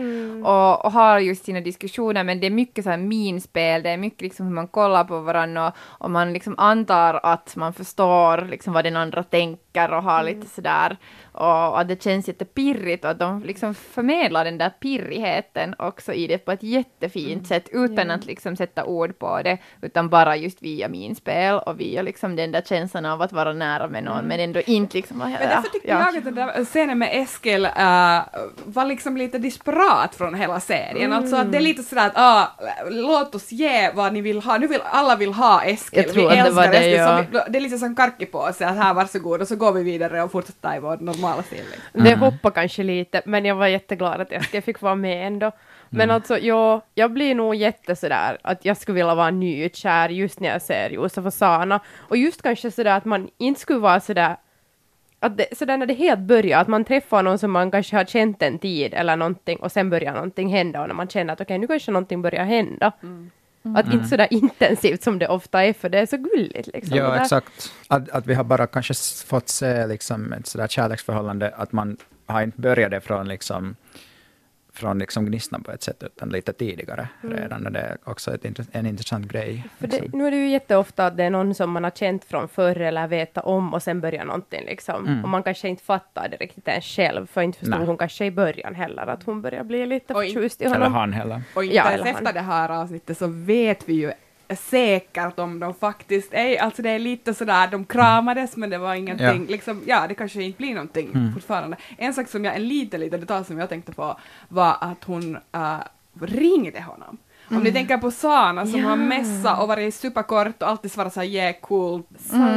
och, 0.45 0.85
och 0.85 0.91
har 0.91 1.19
just 1.19 1.45
sina 1.45 1.61
diskussioner, 1.61 2.23
men 2.23 2.39
det 2.39 2.47
är 2.47 2.51
mycket 2.51 2.83
så 2.83 2.89
här 2.89 2.97
minspel, 2.97 3.83
det 3.83 3.89
är 3.89 3.97
mycket 3.97 4.21
liksom 4.21 4.45
hur 4.45 4.53
man 4.53 4.67
kollar 4.67 5.03
på 5.03 5.19
varandra 5.19 5.67
och, 5.67 5.73
och 5.77 6.11
man 6.11 6.33
liksom 6.33 6.55
antar 6.57 7.19
att 7.23 7.55
man 7.55 7.73
förstår 7.73 8.47
liksom 8.49 8.73
vad 8.73 8.83
den 8.83 8.95
andra 8.95 9.23
tänker 9.23 9.64
och 9.75 10.03
har 10.03 10.23
lite 10.23 10.47
sådär 10.47 10.97
och 11.31 11.79
att 11.79 11.87
det 11.87 12.03
känns 12.03 12.27
jättepirrigt 12.27 13.05
och 13.05 13.11
att 13.11 13.19
de 13.19 13.43
liksom 13.43 13.75
förmedlar 13.75 14.45
den 14.45 14.57
där 14.57 14.69
pirrigheten 14.69 15.75
också 15.79 16.13
i 16.13 16.27
det 16.27 16.37
på 16.37 16.51
ett 16.51 16.63
jättefint 16.63 17.47
sätt 17.47 17.69
utan 17.71 18.11
att 18.11 18.25
liksom 18.25 18.55
sätta 18.55 18.85
ord 18.85 19.19
på 19.19 19.41
det 19.41 19.57
utan 19.81 20.09
bara 20.09 20.35
just 20.35 20.61
via 20.61 20.87
minspel 20.87 21.55
och 21.55 21.79
via 21.79 22.01
liksom 22.01 22.35
den 22.35 22.51
där 22.51 22.61
känslan 22.61 23.05
av 23.05 23.21
att 23.21 23.33
vara 23.33 23.53
nära 23.53 23.87
med 23.87 24.03
någon 24.03 24.25
men 24.25 24.39
ändå 24.39 24.61
inte 24.61 24.97
liksom 24.97 25.17
Men 25.17 25.31
därför 25.31 25.69
tyckte 25.69 25.89
jag 25.89 26.17
att 26.17 26.23
den 26.23 26.35
där 26.35 26.65
scenen 26.65 26.99
med 26.99 27.09
Eskil 27.11 27.65
äh, 27.65 27.71
var 28.65 28.85
liksom 28.85 29.17
lite 29.17 29.37
disparat 29.37 30.15
från 30.15 30.33
hela 30.33 30.59
serien. 30.59 31.13
Alltså 31.13 31.35
att 31.35 31.51
det 31.51 31.57
är 31.57 31.61
lite 31.61 31.83
sådär 31.83 32.07
att 32.07 32.13
ah, 32.15 32.47
låt 32.89 33.35
oss 33.35 33.51
ge 33.51 33.91
vad 33.91 34.13
ni 34.13 34.21
vill 34.21 34.41
ha. 34.41 34.57
Nu 34.57 34.67
vill 34.67 34.81
alla 34.83 35.15
vill 35.15 35.33
ha 35.33 35.63
Eskil. 35.63 36.03
Jag 36.03 36.13
tror 36.13 36.29
vi 36.29 36.39
att 36.39 36.45
det 36.45 36.51
var 36.51 36.63
älskar 36.63 36.81
det, 36.81 36.87
Eskil. 36.87 37.31
ja. 37.31 37.41
Vi, 37.45 37.51
det 37.51 37.57
är 37.57 37.61
lite 37.61 37.77
som 37.77 37.95
karkkipåse 37.95 38.67
att 38.67 38.77
här 38.77 38.93
varsågod 38.93 39.41
och 39.41 39.47
så 39.47 39.55
går 39.55 39.64
vi 39.71 39.83
vidare 39.83 40.23
och 40.23 40.31
fortsätter 40.31 40.75
i 40.75 40.79
vår 40.79 40.97
normala 40.97 41.43
stil. 41.43 41.63
Liksom. 41.71 42.03
Det 42.03 42.15
hoppar 42.15 42.51
kanske 42.51 42.83
lite, 42.83 43.21
men 43.25 43.45
jag 43.45 43.55
var 43.55 43.67
jätteglad 43.67 44.21
att 44.21 44.53
jag 44.53 44.63
fick 44.63 44.81
vara 44.81 44.95
med 44.95 45.27
ändå. 45.27 45.51
Men 45.89 46.11
alltså, 46.11 46.37
jag, 46.37 46.81
jag 46.93 47.11
blir 47.11 47.35
nog 47.35 47.55
jätte 47.55 47.95
sådär 47.95 48.37
att 48.41 48.65
jag 48.65 48.77
skulle 48.77 48.95
vilja 48.95 49.15
vara 49.15 49.31
nykär 49.31 50.09
just 50.09 50.39
när 50.39 50.49
jag 50.49 50.61
ser 50.61 50.89
Josef 50.89 51.25
och 51.25 51.33
Sana. 51.33 51.79
Och 51.95 52.17
just 52.17 52.41
kanske 52.41 52.71
sådär 52.71 52.97
att 52.97 53.05
man 53.05 53.29
inte 53.37 53.61
skulle 53.61 53.79
vara 53.79 53.99
sådär 53.99 54.35
att 55.19 55.37
det, 55.37 55.57
sådär 55.57 55.77
när 55.77 55.85
det 55.85 55.93
helt 55.93 56.19
börjar, 56.19 56.59
att 56.59 56.67
man 56.67 56.83
träffar 56.83 57.23
någon 57.23 57.39
som 57.39 57.51
man 57.51 57.71
kanske 57.71 57.95
har 57.95 58.05
känt 58.05 58.41
en 58.41 58.59
tid 58.59 58.93
eller 58.93 59.15
någonting 59.15 59.57
och 59.57 59.71
sen 59.71 59.89
börjar 59.89 60.13
någonting 60.13 60.49
hända 60.49 60.81
och 60.81 60.87
när 60.87 60.95
man 60.95 61.07
känner 61.07 61.33
att 61.33 61.41
okej, 61.41 61.57
nu 61.57 61.67
kanske 61.67 61.91
någonting 61.91 62.21
börjar 62.21 62.43
hända. 62.43 62.91
Att 63.75 63.93
inte 63.93 64.07
sådär 64.07 64.27
intensivt 64.31 65.03
som 65.03 65.19
det 65.19 65.27
ofta 65.27 65.63
är, 65.63 65.73
för 65.73 65.89
det 65.89 65.99
är 65.99 66.05
så 66.05 66.17
gulligt 66.17 66.67
liksom. 66.73 66.97
Ja, 66.97 67.21
exakt. 67.21 67.71
Att, 67.87 68.09
att 68.09 68.27
vi 68.27 68.33
har 68.33 68.43
bara 68.43 68.67
kanske 68.67 68.93
fått 69.27 69.49
se 69.49 69.87
liksom 69.87 70.33
ett 70.33 70.47
sådär 70.47 70.67
kärleksförhållande, 70.67 71.53
att 71.55 71.71
man 71.71 71.97
har 72.25 72.41
inte 72.41 72.61
börjat 72.61 72.91
det 72.91 73.01
från 73.01 73.27
liksom 73.27 73.75
från 74.75 74.99
liksom 74.99 75.25
gnistan 75.25 75.63
på 75.63 75.71
ett 75.71 75.83
sätt, 75.83 76.03
utan 76.03 76.29
lite 76.29 76.53
tidigare 76.53 77.07
redan. 77.21 77.65
Och 77.65 77.71
det 77.71 77.79
är 77.79 77.97
också 78.03 78.33
ett, 78.35 78.45
en 78.71 78.85
intressant 78.85 79.27
grej. 79.27 79.49
Mm. 79.51 79.69
För 79.79 79.87
liksom. 79.87 80.11
det, 80.11 80.17
nu 80.17 80.27
är 80.27 80.31
det 80.31 80.37
ju 80.37 80.49
jätteofta 80.49 81.05
att 81.05 81.17
det 81.17 81.23
är 81.23 81.29
någon 81.29 81.55
som 81.55 81.71
man 81.71 81.83
har 81.83 81.91
känt 81.91 82.25
från 82.25 82.47
förr 82.47 82.81
eller 82.81 83.07
vetat 83.07 83.45
om 83.45 83.73
och 83.73 83.83
sen 83.83 84.01
börjar 84.01 84.25
någonting 84.25 84.65
liksom. 84.65 85.21
Och 85.23 85.29
man 85.29 85.43
kanske 85.43 85.67
inte 85.67 85.83
fattar 85.83 86.27
det 86.29 86.37
riktigt 86.37 86.67
ens 86.67 86.85
själv, 86.85 87.27
för 87.27 87.41
inte 87.41 87.59
förstod 87.59 87.77
Nej. 87.77 87.87
hon 87.87 87.97
kanske 87.97 88.25
i 88.25 88.31
början 88.31 88.75
heller 88.75 89.07
att 89.07 89.23
hon 89.23 89.41
börjar 89.41 89.63
bli 89.63 89.85
lite 89.85 90.13
förtjust 90.13 90.61
i 90.61 90.65
Eller 90.65 90.75
honom. 90.75 90.93
han 90.93 91.13
heller. 91.13 91.41
Och 91.55 91.63
inte 91.63 91.75
Ja, 91.75 91.83
ens 91.83 91.93
eller 91.93 92.05
han. 92.13 92.15
efter 92.15 92.33
det 92.33 92.45
här 92.45 92.69
avsnittet 92.69 93.17
så 93.17 93.27
vet 93.27 93.89
vi 93.89 93.93
ju 93.93 94.11
säkert 94.55 95.39
om 95.39 95.59
de 95.59 95.73
faktiskt 95.73 96.33
är, 96.33 96.57
alltså 96.61 96.81
det 96.81 96.89
är 96.89 96.99
lite 96.99 97.33
sådär, 97.33 97.67
de 97.67 97.85
kramades 97.85 98.55
men 98.57 98.69
det 98.69 98.77
var 98.77 98.95
ingenting, 98.95 99.25
Ja. 99.27 99.51
liksom, 99.51 99.81
ja 99.85 100.05
det 100.07 100.13
kanske 100.13 100.43
inte 100.43 100.57
blir 100.57 100.73
någonting 100.73 101.09
Mm. 101.13 101.33
fortfarande. 101.33 101.77
En 101.97 102.13
sak 102.13 102.27
som 102.27 102.45
jag, 102.45 102.55
en 102.55 102.67
liten, 102.67 102.99
liten 102.99 103.19
detalj 103.19 103.45
som 103.45 103.57
jag 103.59 103.69
tänkte 103.69 103.91
på 103.91 104.19
var 104.47 104.77
att 104.81 105.03
hon 105.03 105.37
äh, 105.51 105.77
ringde 106.21 106.81
honom. 106.81 107.17
Om 107.49 107.59
ni 107.63 107.71
tänker 107.71 107.97
på 107.97 108.11
Sana 108.11 108.65
som 108.65 108.83
har 108.83 108.95
messa 108.95 109.55
och 109.55 109.67
varit 109.67 109.95
superkort 109.95 110.61
och 110.61 110.69
alltid 110.69 110.91
svarat 110.91 111.13
såhär 111.13 111.27
yeah 111.27 111.55
cool, 111.61 112.03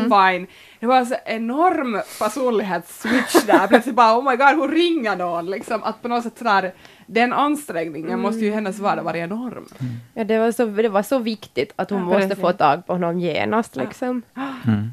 fine. 0.02 0.46
Det 0.80 0.86
var 0.86 1.04
så 1.04 1.14
enorm 1.24 2.00
personlighetsswitch 2.18 3.44
där, 3.46 3.66
plötsligt 3.68 3.94
bara 3.94 4.18
oh 4.18 4.30
my 4.30 4.36
god 4.36 4.56
hon 4.56 4.70
ringer 4.70 5.16
någon 5.16 5.46
liksom, 5.46 5.82
att 5.82 6.02
på 6.02 6.08
något 6.08 6.22
sätt 6.22 6.38
sådär 6.38 6.72
den 7.06 7.32
ansträngningen 7.32 8.20
måste 8.20 8.40
ju 8.44 8.52
hennes 8.52 8.78
vardag 8.78 9.02
vara 9.02 9.18
enorm. 9.18 9.66
Ja, 10.14 10.24
det 10.24 10.38
var, 10.38 10.52
så, 10.52 10.66
det 10.66 10.88
var 10.88 11.02
så 11.02 11.18
viktigt 11.18 11.72
att 11.76 11.90
hon 11.90 11.98
Ja, 11.98 12.18
måste 12.18 12.36
få 12.36 12.52
tag 12.52 12.86
på 12.86 12.92
honom 12.92 13.18
genast 13.18 13.76
liksom. 13.76 14.22
Mm. 14.66 14.92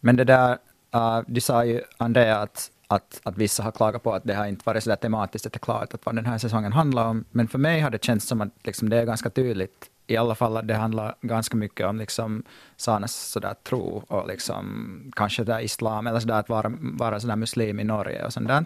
Men 0.00 0.16
det 0.16 0.24
där, 0.24 0.50
uh, 0.94 1.20
du 1.26 1.40
sa 1.40 1.64
ju 1.64 1.80
Andrea 1.96 2.38
att, 2.38 2.70
att, 2.88 3.20
att 3.22 3.36
vissa 3.36 3.62
har 3.62 3.72
klagat 3.72 4.02
på 4.02 4.14
att 4.14 4.24
det 4.24 4.34
har 4.34 4.46
inte 4.46 4.62
varit 4.66 4.84
så 4.84 4.90
där 4.90 4.96
tematiskt 4.96 5.46
att 5.46 5.52
det 5.52 5.56
är 5.56 5.60
klart 5.60 5.94
att 5.94 6.06
vad 6.06 6.14
den 6.14 6.26
här 6.26 6.38
säsongen 6.38 6.72
handlar 6.72 7.06
om. 7.06 7.24
Men 7.30 7.48
för 7.48 7.58
mig 7.58 7.80
har 7.80 7.90
det 7.90 8.04
känts 8.04 8.26
som 8.26 8.40
att 8.40 8.48
liksom, 8.62 8.88
det 8.88 8.96
är 8.96 9.04
ganska 9.04 9.30
tydligt, 9.30 9.90
i 10.06 10.16
alla 10.16 10.34
fall 10.34 10.56
att 10.56 10.68
det 10.68 10.74
handlar 10.74 11.14
ganska 11.20 11.56
mycket 11.56 11.86
om 11.86 11.98
liksom, 11.98 12.42
Sanas 12.76 13.14
sådär, 13.14 13.54
tro 13.62 14.04
och 14.08 14.28
liksom, 14.28 15.12
kanske 15.16 15.44
där 15.44 15.60
islam 15.60 16.06
eller 16.06 16.20
sådär, 16.20 16.34
att 16.34 16.48
vara, 16.48 16.72
vara 16.78 17.20
sådär 17.20 17.36
muslim 17.36 17.80
i 17.80 17.84
Norge 17.84 18.24
och 18.24 18.32
sånt 18.32 18.48
där. 18.48 18.64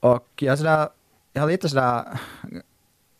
Och 0.00 0.28
jag, 0.42 0.58
sådär, 0.58 0.88
jag 1.32 1.42
har 1.42 1.48
lite 1.48 1.68
sådär 1.68 2.04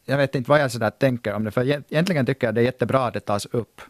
jag 0.08 0.18
vet 0.18 0.34
inte 0.34 0.50
vad 0.50 0.60
jag 0.60 0.72
sådär 0.72 0.90
tänker 0.90 1.34
om 1.34 1.44
det, 1.44 1.50
för 1.50 1.66
egentligen 1.66 2.26
tycker 2.26 2.46
jag 2.46 2.54
det 2.54 2.60
är 2.60 2.64
jättebra 2.64 3.06
att 3.06 3.14
det 3.14 3.20
tas 3.20 3.46
upp. 3.46 3.80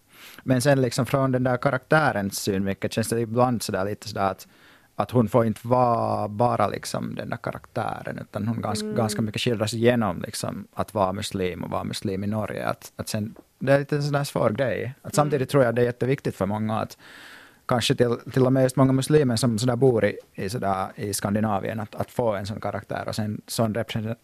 Men 0.42 0.62
sen 0.62 0.82
liksom 0.82 1.06
från 1.06 1.32
den 1.32 1.44
där 1.44 1.56
karaktärens 1.56 2.38
synvinkel 2.38 2.90
känns 2.90 3.08
det 3.08 3.20
ibland 3.20 3.62
sådär 3.62 3.84
lite 3.84 4.08
sådär 4.08 4.30
att, 4.30 4.48
att 4.98 5.10
hon 5.10 5.28
får 5.28 5.46
inte 5.46 5.68
vara 5.68 6.28
bara 6.28 6.68
liksom 6.68 7.14
den 7.14 7.30
där 7.30 7.36
karaktären, 7.36 8.18
utan 8.18 8.48
hon 8.48 8.60
ganska, 8.60 8.86
ganska 8.86 9.22
mycket 9.22 9.40
skildras 9.40 9.74
igenom 9.74 10.22
liksom 10.26 10.66
att 10.74 10.94
vara 10.94 11.12
muslim 11.12 11.64
och 11.64 11.70
vara 11.70 11.84
muslim 11.84 12.24
i 12.24 12.26
Norge. 12.26 12.66
Att, 12.66 12.92
att 12.96 13.08
sen, 13.08 13.34
det 13.58 13.72
är 13.72 13.78
lite 13.78 13.96
en 13.96 14.02
sån 14.02 14.12
där 14.12 14.24
svår 14.24 14.50
grej. 14.50 14.94
Att 15.02 15.14
samtidigt 15.14 15.48
tror 15.48 15.64
jag 15.64 15.74
det 15.74 15.82
är 15.82 15.86
jätteviktigt 15.86 16.36
för 16.36 16.46
många 16.46 16.80
att 16.80 16.98
kanske 17.68 17.94
till, 17.94 18.16
till 18.32 18.46
och 18.46 18.52
med 18.52 18.62
just 18.62 18.76
många 18.76 18.92
muslimer 18.92 19.36
som 19.36 19.58
sådär 19.58 19.76
bor 19.76 20.04
i, 20.04 20.16
i, 20.34 20.48
sådär, 20.48 20.86
i 20.96 21.14
Skandinavien, 21.14 21.80
att, 21.80 21.94
att 21.94 22.10
få 22.10 22.34
en 22.34 22.46
sån 22.46 22.60
karaktär 22.60 23.04
och 23.08 23.14
sen 23.14 23.40
sån 23.46 23.74
represent- 23.74 24.16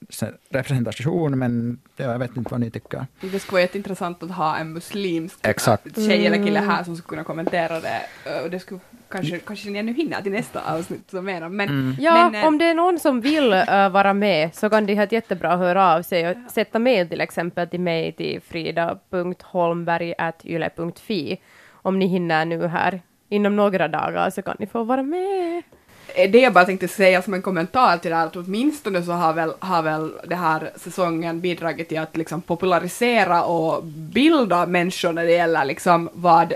representation, 0.50 1.38
men 1.38 1.78
ja, 1.96 2.04
jag 2.12 2.18
vet 2.18 2.36
inte 2.36 2.50
vad 2.50 2.60
ni 2.60 2.70
tycker. 2.70 3.06
Det 3.20 3.38
skulle 3.38 3.52
vara 3.52 3.62
jätteintressant 3.62 4.22
att 4.22 4.30
ha 4.30 4.56
en 4.56 4.72
muslimsk 4.72 5.38
Exakt. 5.42 5.96
tjej 5.96 6.26
eller 6.26 6.44
kille 6.44 6.60
här 6.60 6.84
som 6.84 6.96
skulle 6.96 7.08
kunna 7.08 7.24
kommentera 7.24 7.80
det. 7.80 8.00
Och 8.44 8.50
det 8.50 8.58
skulle 8.60 8.80
kanske, 9.08 9.38
kanske 9.38 9.70
ni 9.70 9.78
ännu 9.78 9.92
hinner 9.92 10.22
till 10.22 10.32
nästa 10.32 10.74
avsnitt 10.74 11.10
som 11.10 11.24
menar. 11.24 11.48
Men, 11.48 11.68
Mm. 11.68 11.96
Ja, 12.00 12.30
men, 12.30 12.34
eh, 12.42 12.46
om 12.48 12.58
det 12.58 12.64
är 12.64 12.74
någon 12.74 12.98
som 12.98 13.20
vill 13.20 13.52
äh, 13.52 13.88
vara 13.88 14.14
med 14.14 14.54
så 14.54 14.70
kan 14.70 14.86
de 14.86 14.94
ha 14.96 15.02
ett 15.02 15.12
jättebra 15.12 15.56
höra 15.56 15.94
av 15.94 16.02
sig 16.02 16.30
och 16.30 16.36
sätta 16.50 16.78
med 16.78 17.10
till 17.10 17.20
exempel 17.20 17.68
till 17.68 17.80
mig 17.80 18.12
till 18.12 18.40
frida.holmberg.yle.fi 18.40 21.40
om 21.72 21.98
ni 21.98 22.06
hinner 22.06 22.44
nu 22.44 22.66
här 22.66 23.00
inom 23.34 23.56
några 23.56 23.88
dagar 23.88 24.30
så 24.30 24.42
kan 24.42 24.56
ni 24.58 24.66
få 24.66 24.84
vara 24.84 25.02
med. 25.02 25.62
Eh, 26.08 26.30
det 26.30 26.38
jag 26.38 26.52
bara 26.52 26.64
tänkte 26.64 26.88
säga 26.88 27.22
som 27.22 27.34
en 27.34 27.42
kommentar 27.42 27.98
till 27.98 28.10
det 28.10 28.16
här, 28.16 28.26
att 28.26 28.36
åtminstone 28.36 29.02
så 29.02 29.12
har 29.12 29.32
väl, 29.32 29.52
har 29.58 29.82
väl 29.82 30.12
det 30.28 30.34
här 30.34 30.70
säsongen 30.76 31.40
bidragit 31.40 31.88
till 31.88 31.98
att 31.98 32.16
liksom 32.16 32.42
popularisera 32.42 33.44
och 33.44 33.84
bilda 33.84 34.66
människor 34.66 35.12
när 35.12 35.24
det 35.24 35.32
gäller 35.32 35.64
liksom 35.64 36.08
vad 36.12 36.52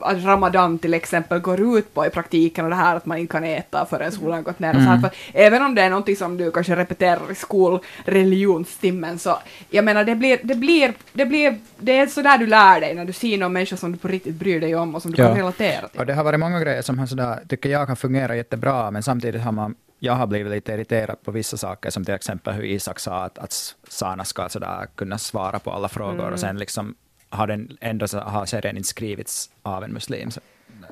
att 0.00 0.24
Ramadan 0.24 0.78
till 0.78 0.94
exempel 0.94 1.38
går 1.38 1.78
ut 1.78 1.94
på 1.94 2.06
i 2.06 2.10
praktiken 2.10 2.64
och 2.64 2.70
det 2.70 2.76
här 2.76 2.96
att 2.96 3.06
man 3.06 3.18
inte 3.18 3.32
kan 3.32 3.44
äta 3.44 3.86
förrän 3.86 4.12
solen 4.12 4.42
gått 4.42 4.58
ner 4.58 4.76
och 4.76 4.82
så 4.82 4.88
här. 4.88 4.98
För 5.00 5.10
även 5.32 5.62
om 5.62 5.74
det 5.74 5.82
är 5.82 5.90
någonting 5.90 6.16
som 6.16 6.36
du 6.36 6.50
kanske 6.50 6.76
repeterar 6.76 7.32
i 7.32 7.34
skolreligionstimmen 7.34 9.18
så 9.18 9.38
jag 9.70 9.84
menar 9.84 10.04
det 10.04 10.14
blir, 10.14 10.38
det 10.42 10.54
blir, 10.54 10.92
det 11.12 11.26
blir, 11.26 11.58
det 11.78 11.98
är 11.98 12.06
så 12.06 12.22
där 12.22 12.38
du 12.38 12.46
lär 12.46 12.80
dig 12.80 12.94
när 12.94 13.04
du 13.04 13.12
ser 13.12 13.38
någon 13.38 13.52
människa 13.52 13.76
som 13.76 13.92
du 13.92 13.98
på 13.98 14.08
riktigt 14.08 14.34
bryr 14.34 14.60
dig 14.60 14.76
om 14.76 14.94
och 14.94 15.02
som 15.02 15.10
du 15.12 15.22
Ja. 15.22 15.28
kan 15.28 15.36
relatera 15.36 15.88
till. 15.88 16.00
Och 16.00 16.06
det 16.06 16.14
har 16.14 16.24
varit 16.24 16.40
många 16.40 16.60
grejer 16.60 16.82
som 16.82 16.98
har 16.98 17.06
sådär, 17.06 17.38
tycker 17.48 17.68
jag 17.68 17.86
kan 17.86 17.96
fungera 17.96 18.36
jättebra, 18.36 18.87
men 18.90 19.02
samtidigt 19.02 19.42
har 19.42 19.52
man 19.52 19.74
jag 19.98 20.12
har 20.12 20.26
blivit 20.26 20.52
lite 20.52 20.72
irriterad 20.72 21.22
på 21.22 21.30
vissa 21.30 21.56
saker, 21.56 21.90
som 21.90 22.04
till 22.04 22.14
exempel 22.14 22.54
hur 22.54 22.64
Isak 22.64 22.98
sa 22.98 23.24
att, 23.24 23.38
att 23.38 23.74
Sana 23.88 24.24
ska 24.24 24.48
sådär 24.48 24.86
kunna 24.94 25.18
svara 25.18 25.58
på 25.58 25.70
alla 25.70 25.88
frågor, 25.88 26.30
och 26.30 26.40
sen 26.40 26.58
liksom 26.58 26.94
har, 27.28 27.46
den 27.46 27.76
ändå 27.80 28.08
så, 28.08 28.20
har 28.20 28.46
serien 28.46 28.76
inte 28.76 28.88
skrivits 28.88 29.50
av 29.62 29.84
en 29.84 29.92
muslim. 29.92 30.30
Så, 30.30 30.40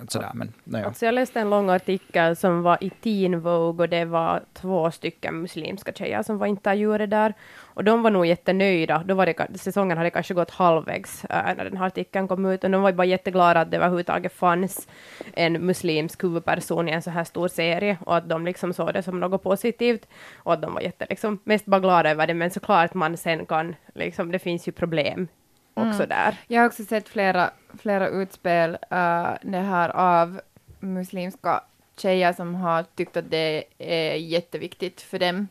sådär, 0.09 0.31
men, 0.35 0.53
no, 0.65 0.79
ja. 0.79 0.87
Alltså 0.87 1.07
jag 1.07 1.15
läste 1.15 1.41
en 1.41 1.51
lång 1.51 1.71
artikel 1.71 2.37
som 2.37 2.63
var 2.63 2.79
i 2.81 2.91
Teen 2.91 3.41
Vogue 3.41 3.85
och 3.85 3.89
det 3.89 4.05
var 4.05 4.43
två 4.55 4.91
stycken 4.91 5.41
muslimska 5.41 5.93
tjejer 5.93 6.23
som 6.23 6.39
var 6.39 6.47
intervjuade 6.47 7.07
där. 7.07 7.35
Och 7.77 7.85
de 7.85 8.03
var 8.03 8.11
nog 8.11 8.27
jättenöjda. 8.27 9.03
Då 9.07 9.15
var 9.15 9.27
det, 9.27 9.59
säsongen 9.59 9.99
hade 9.99 10.11
kanske 10.11 10.35
gått 10.35 10.51
halvvägs 10.51 11.25
äh, 11.25 11.57
när 11.57 11.65
den 11.65 11.77
här 11.77 11.87
artikeln 11.87 12.29
kom 12.29 12.47
ut 12.47 12.65
och 12.65 12.71
de 12.71 12.83
var 12.83 12.93
bara 12.93 13.05
jätteglada 13.05 13.61
att 13.61 13.71
det 13.71 13.77
överhuvudtaget 13.77 14.33
fanns 14.33 14.89
en 15.35 15.53
muslimsk 15.53 16.25
huvudperson 16.25 16.89
i 16.89 16.93
en 16.93 17.03
så 17.03 17.11
här 17.11 17.25
stor 17.25 17.49
serie 17.49 17.99
och 18.07 18.17
att 18.17 18.29
de 18.29 18.45
liksom 18.45 18.73
såg 18.73 18.93
det 18.93 19.03
som 19.03 19.21
något 19.21 19.43
positivt 19.43 20.09
och 20.37 20.53
att 20.53 20.63
de 20.63 20.75
var 20.75 20.81
jätte, 20.81 21.07
liksom, 21.11 21.39
mest 21.45 21.67
bara 21.67 21.81
glada 21.81 22.11
över 22.11 22.27
det 22.27 22.35
men 22.35 22.51
såklart 22.51 22.95
man 22.95 23.17
sen 23.17 23.47
kan, 23.47 23.75
liksom, 23.95 24.33
det 24.33 24.39
finns 24.39 24.69
ju 24.69 24.73
problem 24.73 25.29
också 25.77 26.07
där. 26.07 26.37
Jag 26.47 26.61
har 26.61 26.67
också 26.67 26.85
sett 26.85 27.09
flera, 27.09 27.51
flera 27.79 28.09
utspel 28.09 28.71
uh, 28.71 29.35
det 29.43 29.59
här 29.59 29.89
av 29.89 30.41
muslimska 30.81 31.61
tjejer 31.97 32.33
som 32.33 32.55
har 32.55 32.85
tyckt 32.95 33.17
att 33.17 33.31
det 33.31 33.65
är 33.79 34.15
jätteviktigt 34.15 35.01
för 35.01 35.19
dem 35.19 35.49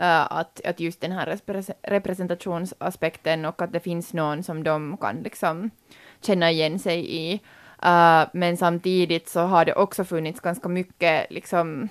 uh, 0.00 0.32
att, 0.32 0.60
att 0.64 0.80
just 0.80 1.00
den 1.00 1.12
här 1.12 1.38
representationsaspekten 1.82 3.44
och 3.44 3.62
att 3.62 3.72
det 3.72 3.80
finns 3.80 4.14
någon 4.14 4.42
som 4.42 4.64
de 4.64 4.96
kan 4.96 5.16
liksom 5.16 5.70
känna 6.20 6.50
igen 6.50 6.78
sig 6.78 7.16
i. 7.16 7.40
Uh, 7.84 8.28
men 8.32 8.56
samtidigt 8.56 9.28
så 9.28 9.40
har 9.40 9.64
det 9.64 9.74
också 9.74 10.04
funnits 10.04 10.40
ganska 10.40 10.68
mycket 10.68 11.30
liksom 11.30 11.88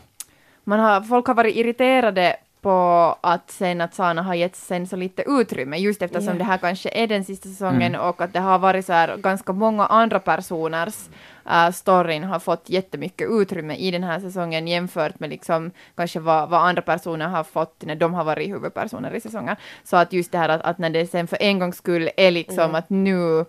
man 0.68 0.80
har, 0.80 1.02
folk 1.02 1.28
har 1.28 1.34
varit 1.34 1.56
irriterade 1.56 2.36
på 2.66 3.18
att 3.22 3.52
sen 3.52 3.82
att 3.82 3.94
Sana 3.94 4.22
har 4.22 4.36
gett 4.36 4.56
sen 4.56 4.88
så 4.88 4.96
lite 4.96 5.24
utrymme, 5.28 5.78
just 5.78 6.02
eftersom 6.02 6.28
yeah. 6.28 6.38
det 6.38 6.44
här 6.44 6.58
kanske 6.58 6.90
är 6.90 7.08
den 7.08 7.24
sista 7.24 7.50
säsongen 7.50 7.96
mm. 7.96 8.02
och 8.02 8.22
att 8.22 8.34
det 8.34 8.40
har 8.40 8.60
varit 8.60 8.86
så 8.86 8.94
här 8.94 9.18
ganska 9.18 9.54
många 9.54 9.86
andra 9.86 10.20
personers 10.20 11.10
uh, 11.46 11.72
storyn 11.72 12.24
har 12.24 12.40
fått 12.40 12.70
jättemycket 12.70 13.28
utrymme 13.30 13.76
i 13.76 13.92
den 13.92 14.04
här 14.04 14.20
säsongen 14.20 14.68
jämfört 14.68 15.20
med 15.20 15.30
liksom 15.30 15.72
kanske 15.96 16.20
vad, 16.20 16.50
vad 16.50 16.62
andra 16.68 16.82
personer 16.82 17.28
har 17.28 17.44
fått 17.44 17.84
när 17.86 17.96
de 17.96 18.14
har 18.14 18.24
varit 18.24 18.50
huvudpersoner 18.50 19.16
i 19.16 19.22
säsongen. 19.22 19.56
Så 19.84 19.98
att 19.98 20.14
just 20.14 20.32
det 20.32 20.38
här 20.38 20.50
att, 20.50 20.62
att 20.62 20.78
när 20.78 20.90
det 20.90 21.08
sen 21.08 21.28
för 21.28 21.38
en 21.42 21.60
gångs 21.60 21.78
skull 21.78 22.10
är 22.18 22.32
liksom 22.32 22.64
mm. 22.64 22.76
att 22.76 22.90
nu, 22.90 23.46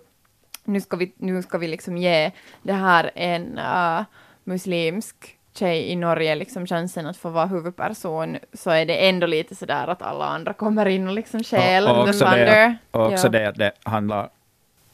nu 0.63 0.81
ska 0.81 0.97
vi, 0.97 1.13
nu 1.17 1.41
ska 1.43 1.57
vi 1.57 1.67
liksom 1.67 1.97
ge 1.97 2.31
det 2.61 2.73
här 2.73 3.11
en 3.15 3.57
uh, 3.57 4.01
muslimsk 4.43 5.36
tjej 5.57 5.91
i 5.91 5.95
Norge 5.95 6.35
liksom 6.35 6.67
chansen 6.67 7.05
att 7.05 7.17
få 7.17 7.29
vara 7.29 7.45
huvudperson 7.45 8.37
så 8.53 8.69
är 8.69 8.85
det 8.85 9.09
ändå 9.09 9.27
lite 9.27 9.55
sådär 9.55 9.87
att 9.87 10.01
alla 10.01 10.25
andra 10.25 10.53
kommer 10.53 10.85
in 10.85 11.07
och 11.07 11.13
liksom 11.13 11.43
stjäl 11.43 11.87
och, 11.87 11.97
och 11.97 12.07
också 12.07 12.25
Det, 12.25 12.75
och 12.91 13.05
också 13.05 13.27
ja. 13.27 13.31
det 13.31 13.49
att 13.49 13.55
det 13.55 13.71
handlar 13.83 14.29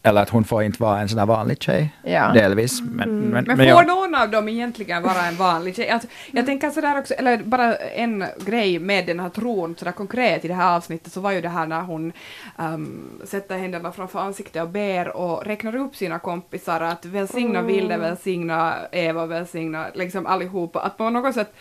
eller 0.06 0.22
att 0.22 0.30
hon 0.30 0.44
får 0.44 0.64
inte 0.64 0.82
vara 0.82 1.00
en 1.00 1.10
sån 1.10 1.18
där 1.18 1.26
vanlig 1.26 1.62
tjej, 1.64 1.96
ja. 2.04 2.32
delvis. 2.34 2.82
Men, 2.82 3.10
mm. 3.10 3.20
men, 3.20 3.32
men, 3.32 3.46
men 3.46 3.58
får 3.58 3.66
jag... 3.66 3.88
någon 3.88 4.16
av 4.16 4.30
dem 4.30 4.50
egentligen 4.50 5.04
vara 5.04 5.26
en 5.26 5.36
vanlig 5.36 5.76
tjej? 5.76 5.90
Alltså, 5.90 6.08
jag 6.32 6.40
mm. 6.40 6.46
tänker 6.46 6.70
sådär 6.70 7.00
också, 7.00 7.14
eller 7.14 7.38
bara 7.38 7.76
en 7.76 8.26
grej 8.46 8.80
med 8.80 9.06
den 9.06 9.20
här 9.20 9.30
tron, 9.30 9.76
sådär 9.80 9.92
konkret 9.92 10.46
i 10.46 10.48
det 10.48 10.54
här 10.54 10.76
avsnittet, 10.76 11.14
så 11.14 11.22
var 11.22 11.32
ju 11.32 11.42
det 11.42 11.50
här 11.50 11.68
när 11.68 11.82
hon 11.82 12.14
um, 12.58 13.22
sätter 13.26 13.58
händerna 13.58 13.92
framför 13.92 14.20
ansiktet 14.20 14.64
och 14.64 14.70
ber 14.70 15.18
och 15.18 15.46
räknar 15.46 15.76
upp 15.76 15.96
sina 15.96 16.20
kompisar 16.20 16.82
att 16.82 17.06
välsigna 17.06 17.60
mm. 17.60 17.68
Vilde, 17.68 17.98
välsigna 17.98 18.76
Eva, 18.92 19.26
välsigna 19.26 19.88
liksom 19.94 20.26
allihopa, 20.26 20.80
att 20.80 20.98
på 20.98 21.10
något 21.10 21.36
sätt 21.36 21.54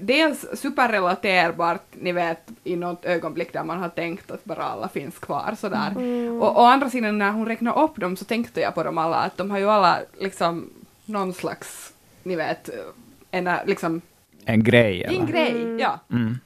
dels 0.00 0.46
superrelaterbart, 0.54 1.82
ni 1.92 2.12
vet, 2.12 2.50
i 2.64 2.76
något 2.76 3.04
ögonblick 3.04 3.52
där 3.52 3.64
man 3.64 3.78
har 3.78 3.88
tänkt 3.88 4.30
att 4.30 4.44
bara 4.44 4.62
alla 4.62 4.88
finns 4.88 5.18
kvar 5.18 5.54
sådär. 5.60 5.90
Mm. 5.90 6.42
Och 6.42 6.60
å 6.60 6.64
andra 6.64 6.90
sidan 6.90 7.18
när 7.18 7.30
hon 7.30 7.46
räknade 7.46 7.80
upp 7.80 7.96
dem 7.96 8.16
så 8.16 8.24
tänkte 8.24 8.60
jag 8.60 8.74
på 8.74 8.82
dem 8.82 8.98
alla, 8.98 9.16
att 9.16 9.36
de 9.36 9.50
har 9.50 9.58
ju 9.58 9.70
alla 9.70 9.98
liksom 10.20 10.70
någon 11.04 11.32
slags, 11.32 11.92
ni 12.22 12.36
vet, 12.36 12.70
en 13.30 13.50
liksom... 13.66 14.00
En 14.44 14.64
grej 14.64 15.04
eller? 15.04 15.20
En 15.20 15.26
grej, 15.26 15.50
mm. 15.50 15.78
ja. 15.78 16.00
Mm. 16.10 16.38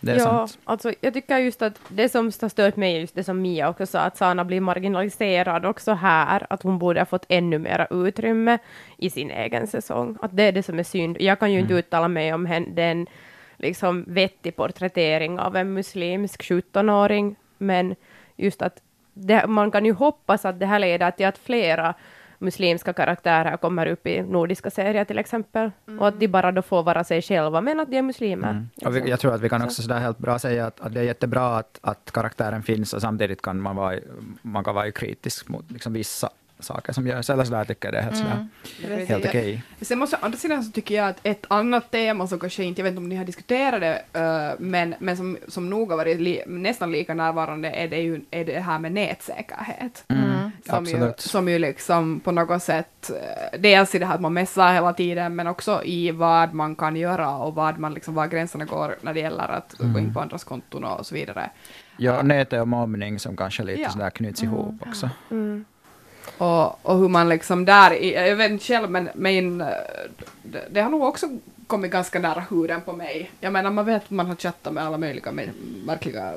Det 0.00 0.12
är 0.12 0.16
ja, 0.16 0.24
sant. 0.24 0.58
Alltså, 0.64 0.92
jag 1.00 1.14
tycker 1.14 1.38
just 1.38 1.62
att 1.62 1.80
det 1.88 2.08
som 2.08 2.24
har 2.40 2.48
stört 2.48 2.76
mig 2.76 2.96
är 2.96 3.00
just 3.00 3.14
det 3.14 3.24
som 3.24 3.42
Mia 3.42 3.68
också 3.68 3.86
sa, 3.86 4.00
att 4.00 4.16
Sana 4.16 4.44
blir 4.44 4.60
marginaliserad 4.60 5.66
också 5.66 5.92
här, 5.92 6.46
att 6.50 6.62
hon 6.62 6.78
borde 6.78 7.00
ha 7.00 7.06
fått 7.06 7.26
ännu 7.28 7.58
mera 7.58 7.86
utrymme 7.90 8.58
i 8.96 9.10
sin 9.10 9.30
egen 9.30 9.66
säsong. 9.66 10.18
Att 10.22 10.36
det 10.36 10.42
är 10.42 10.52
det 10.52 10.62
som 10.62 10.78
är 10.78 10.82
synd. 10.82 11.16
Jag 11.20 11.38
kan 11.38 11.52
ju 11.52 11.58
inte 11.58 11.72
mm. 11.72 11.78
uttala 11.78 12.08
mig 12.08 12.34
om 12.34 12.46
hen, 12.46 12.74
den 12.74 13.06
liksom 13.56 14.04
vettig 14.08 14.56
porträttering 14.56 15.38
av 15.38 15.56
en 15.56 15.72
muslimsk 15.72 16.42
17-åring, 16.42 17.36
men 17.58 17.94
just 18.36 18.62
att 18.62 18.82
det, 19.14 19.46
man 19.46 19.70
kan 19.70 19.84
ju 19.84 19.92
hoppas 19.92 20.44
att 20.44 20.60
det 20.60 20.66
här 20.66 20.78
leder 20.78 21.10
till 21.10 21.26
att 21.26 21.38
flera 21.38 21.94
muslimska 22.38 22.92
karaktärer 22.92 23.56
kommer 23.56 23.86
upp 23.86 24.06
i 24.06 24.22
nordiska 24.22 24.70
serier 24.70 25.04
till 25.04 25.18
exempel. 25.18 25.70
Mm. 25.88 26.00
Och 26.00 26.08
att 26.08 26.20
de 26.20 26.28
bara 26.28 26.52
då 26.52 26.62
får 26.62 26.82
vara 26.82 27.04
sig 27.04 27.22
själva, 27.22 27.60
men 27.60 27.80
att 27.80 27.90
de 27.90 27.96
är 27.96 28.02
muslimer. 28.02 28.50
Mm. 28.50 28.68
Och 28.84 28.96
vi, 28.96 29.10
jag 29.10 29.20
tror 29.20 29.34
att 29.34 29.40
vi 29.40 29.48
kan 29.48 29.62
också 29.62 29.82
sådär 29.82 30.00
helt 30.00 30.18
bra 30.18 30.38
säga 30.38 30.66
att, 30.66 30.80
att 30.80 30.94
det 30.94 31.00
är 31.00 31.04
jättebra 31.04 31.56
att, 31.56 31.78
att 31.82 32.10
karaktären 32.12 32.62
finns 32.62 32.94
och 32.94 33.00
samtidigt 33.00 33.42
kan 33.42 33.60
man 33.60 33.76
vara, 33.76 33.98
man 34.42 34.64
kan 34.64 34.74
vara 34.74 34.90
kritisk 34.90 35.48
mot 35.48 35.70
liksom 35.70 35.92
vissa 35.92 36.30
saker 36.60 36.92
som 36.92 37.06
görs. 37.06 37.30
Eller 37.30 37.44
sådär 37.44 37.64
tycker 37.64 37.88
jag 37.88 37.94
det 37.94 37.98
är 37.98 38.02
helt, 38.02 38.16
sådär, 38.16 38.46
mm. 38.84 39.06
helt 39.06 39.26
okej. 39.26 39.40
Okay. 39.40 39.84
Sen 39.86 39.98
måste, 39.98 40.16
andra 40.16 40.38
sidan 40.38 40.64
så 40.64 40.72
tycker 40.72 40.94
jag 40.94 41.08
att 41.08 41.20
ett 41.22 41.46
annat 41.48 41.90
tema 41.90 42.26
som 42.26 42.38
kanske 42.38 42.64
inte, 42.64 42.80
jag 42.80 42.84
vet 42.84 42.90
inte 42.90 42.98
om 42.98 43.08
ni 43.08 43.16
har 43.16 43.24
diskuterat 43.24 43.80
det, 43.80 44.02
uh, 44.20 44.60
men, 44.60 44.94
men 44.98 45.16
som, 45.16 45.38
som 45.48 45.70
nog 45.70 45.90
har 45.90 45.96
varit 45.96 46.20
li, 46.20 46.42
nästan 46.46 46.92
lika 46.92 47.14
närvarande 47.14 47.70
är 47.70 47.88
det 47.88 48.00
ju 48.00 48.20
är 48.30 48.44
det 48.44 48.60
här 48.60 48.78
med 48.78 48.92
nätsäkerhet. 48.92 50.04
Mm. 50.08 50.24
mm. 50.24 50.50
Som, 50.64 50.84
ju, 50.84 51.12
som 51.16 51.48
ju 51.48 51.58
liksom 51.58 52.20
på 52.20 52.32
något 52.32 52.62
sätt, 52.62 53.10
uh, 53.10 53.60
dels 53.60 53.94
i 53.94 53.98
det 53.98 54.06
här 54.06 54.14
att 54.14 54.20
man 54.20 54.32
messar 54.32 54.72
hela 54.72 54.92
tiden, 54.92 55.36
men 55.36 55.46
också 55.46 55.84
i 55.84 56.10
vad 56.10 56.54
man 56.54 56.76
kan 56.76 56.96
göra 56.96 57.36
och 57.36 57.54
vad 57.54 57.78
man 57.78 57.94
liksom, 57.94 58.14
var 58.14 58.26
gränserna 58.26 58.64
går 58.64 58.96
när 59.02 59.14
det 59.14 59.20
gäller 59.20 59.48
att 59.48 59.80
mm. 59.80 59.92
gå 59.92 59.98
in 59.98 60.14
på 60.14 60.20
andras 60.20 60.44
konton 60.44 60.84
och 60.84 61.06
så 61.06 61.14
vidare. 61.14 61.50
Ja, 61.96 62.22
nätet 62.22 62.60
och 62.60 62.68
mobbning 62.68 63.18
som 63.18 63.36
kanske 63.36 63.62
lite 63.62 63.80
ja. 63.80 63.90
sådär 63.90 64.10
knyts 64.10 64.42
mm. 64.42 64.54
ihop 64.54 64.74
också. 64.86 65.10
Mm. 65.30 65.64
Och, 66.38 66.86
och 66.86 66.98
hur 66.98 67.08
man 67.08 67.28
liksom 67.28 67.64
där, 67.64 67.90
jag 67.92 68.36
vet 68.36 68.50
inte 68.50 68.64
själv 68.64 68.90
men 68.90 69.08
min, 69.14 69.58
det, 70.42 70.68
det 70.70 70.80
har 70.80 70.90
nog 70.90 71.02
också 71.02 71.28
kommit 71.66 71.90
ganska 71.90 72.18
nära 72.18 72.44
huden 72.50 72.80
på 72.80 72.92
mig. 72.92 73.30
Jag 73.40 73.52
menar 73.52 73.70
man 73.70 73.84
vet 73.84 74.04
att 74.04 74.10
man 74.10 74.26
har 74.26 74.36
chattat 74.36 74.72
med 74.72 74.84
alla 74.84 74.98
möjliga 74.98 75.32
märkliga 75.84 76.34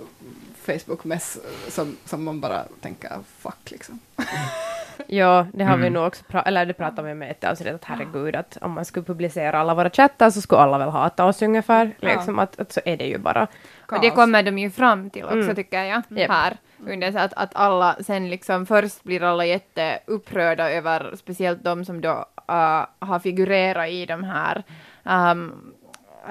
Facebook-mess 0.65 1.37
som, 1.67 1.97
som 2.05 2.23
man 2.23 2.39
bara 2.39 2.63
tänker 2.81 3.19
fuck 3.39 3.71
liksom. 3.71 3.99
Mm. 4.17 4.70
ja, 5.07 5.47
det 5.53 5.63
har 5.63 5.73
mm. 5.73 5.83
vi 5.83 5.89
nog 5.89 6.07
också, 6.07 6.23
pra- 6.27 6.43
eller 6.45 6.65
det 6.65 6.73
pratade 6.73 7.07
vi 7.07 7.13
med 7.13 7.31
ett 7.31 7.43
avsnitt 7.43 7.73
att 7.73 7.85
herregud 7.85 8.35
att 8.35 8.57
om 8.61 8.71
man 8.71 8.85
skulle 8.85 9.05
publicera 9.05 9.59
alla 9.59 9.73
våra 9.73 9.89
chattar 9.89 10.29
så 10.29 10.41
skulle 10.41 10.61
alla 10.61 10.77
väl 10.77 10.89
hata 10.89 11.25
oss 11.25 11.41
ungefär. 11.41 11.91
Ja. 11.99 12.09
Liksom 12.09 12.39
att, 12.39 12.59
att 12.59 12.71
så 12.71 12.81
är 12.85 12.97
det 12.97 13.05
ju 13.05 13.17
bara. 13.17 13.47
Och 13.91 14.01
det 14.01 14.09
kommer 14.09 14.43
de 14.43 14.57
ju 14.57 14.69
fram 14.69 15.09
till 15.09 15.23
också 15.23 15.37
mm. 15.37 15.55
tycker 15.55 15.83
jag, 15.83 16.03
yep. 16.09 16.29
här 16.29 16.57
under 16.87 17.11
så 17.11 17.19
att, 17.19 17.33
att 17.33 17.55
alla 17.55 17.95
sen 18.03 18.29
liksom 18.29 18.65
först 18.65 19.03
blir 19.03 19.23
alla 19.23 19.45
jätteupprörda 19.45 20.71
över 20.71 21.15
speciellt 21.15 21.63
de 21.63 21.85
som 21.85 22.01
då 22.01 22.25
uh, 22.51 22.85
har 22.99 23.19
figurerat 23.19 23.89
i 23.89 24.05
de 24.05 24.23
här 24.23 24.63
um, 25.03 25.73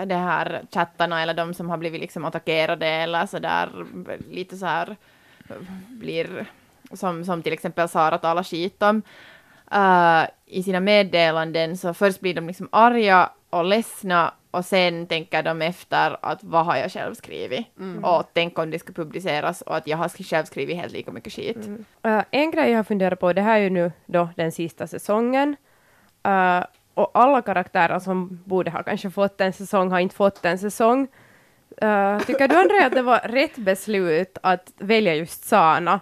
det 0.06 0.14
här 0.14 0.62
chattarna 0.72 1.22
eller 1.22 1.34
de 1.34 1.54
som 1.54 1.70
har 1.70 1.76
blivit 1.76 2.00
liksom 2.00 2.24
attackerade 2.24 2.86
eller 2.86 3.26
så 3.26 3.38
där 3.38 3.86
lite 4.30 4.56
så 4.56 4.66
här 4.66 4.96
blir 5.88 6.46
som, 6.92 7.24
som 7.24 7.42
till 7.42 7.52
exempel 7.52 7.88
Sara 7.88 8.18
talar 8.18 8.42
skit 8.42 8.82
om 8.82 9.02
uh, 9.74 10.24
i 10.46 10.62
sina 10.62 10.80
meddelanden 10.80 11.76
så 11.76 11.94
först 11.94 12.20
blir 12.20 12.34
de 12.34 12.46
liksom 12.46 12.68
arga 12.72 13.30
och 13.50 13.64
ledsna 13.64 14.34
och 14.50 14.64
sen 14.64 15.06
tänker 15.06 15.42
de 15.42 15.62
efter 15.62 16.16
att 16.22 16.44
vad 16.44 16.66
har 16.66 16.76
jag 16.76 16.92
själv 16.92 17.14
skrivit 17.14 17.66
mm. 17.78 18.04
och 18.04 18.30
tänk 18.32 18.58
om 18.58 18.70
det 18.70 18.78
ska 18.78 18.92
publiceras 18.92 19.62
och 19.62 19.76
att 19.76 19.86
jag 19.86 19.96
har 19.96 20.08
själv 20.08 20.44
skrivit 20.44 20.76
helt 20.76 20.92
lika 20.92 21.12
mycket 21.12 21.32
skit. 21.32 21.56
Mm. 21.56 21.84
Uh, 22.06 22.24
en 22.30 22.50
grej 22.50 22.70
jag 22.70 22.78
har 22.78 22.84
funderat 22.84 23.20
på, 23.20 23.32
det 23.32 23.42
här 23.42 23.58
är 23.58 23.62
ju 23.62 23.70
nu 23.70 23.92
då 24.06 24.28
den 24.36 24.52
sista 24.52 24.86
säsongen 24.86 25.56
uh, 26.28 26.64
och 26.94 27.10
alla 27.14 27.42
karaktärer 27.42 27.98
som 27.98 28.42
borde 28.44 28.70
ha 28.70 28.82
kanske 28.82 29.10
fått 29.10 29.40
en 29.40 29.52
säsong 29.52 29.90
har 29.90 30.00
inte 30.00 30.14
fått 30.14 30.44
en 30.44 30.58
säsong. 30.58 31.08
Uh, 31.82 32.18
tycker 32.18 32.48
du 32.48 32.54
André 32.54 32.84
att 32.84 32.92
det 32.92 33.02
var 33.02 33.18
rätt 33.18 33.56
beslut 33.56 34.38
att 34.42 34.72
välja 34.78 35.14
just 35.14 35.44
Sana 35.44 36.00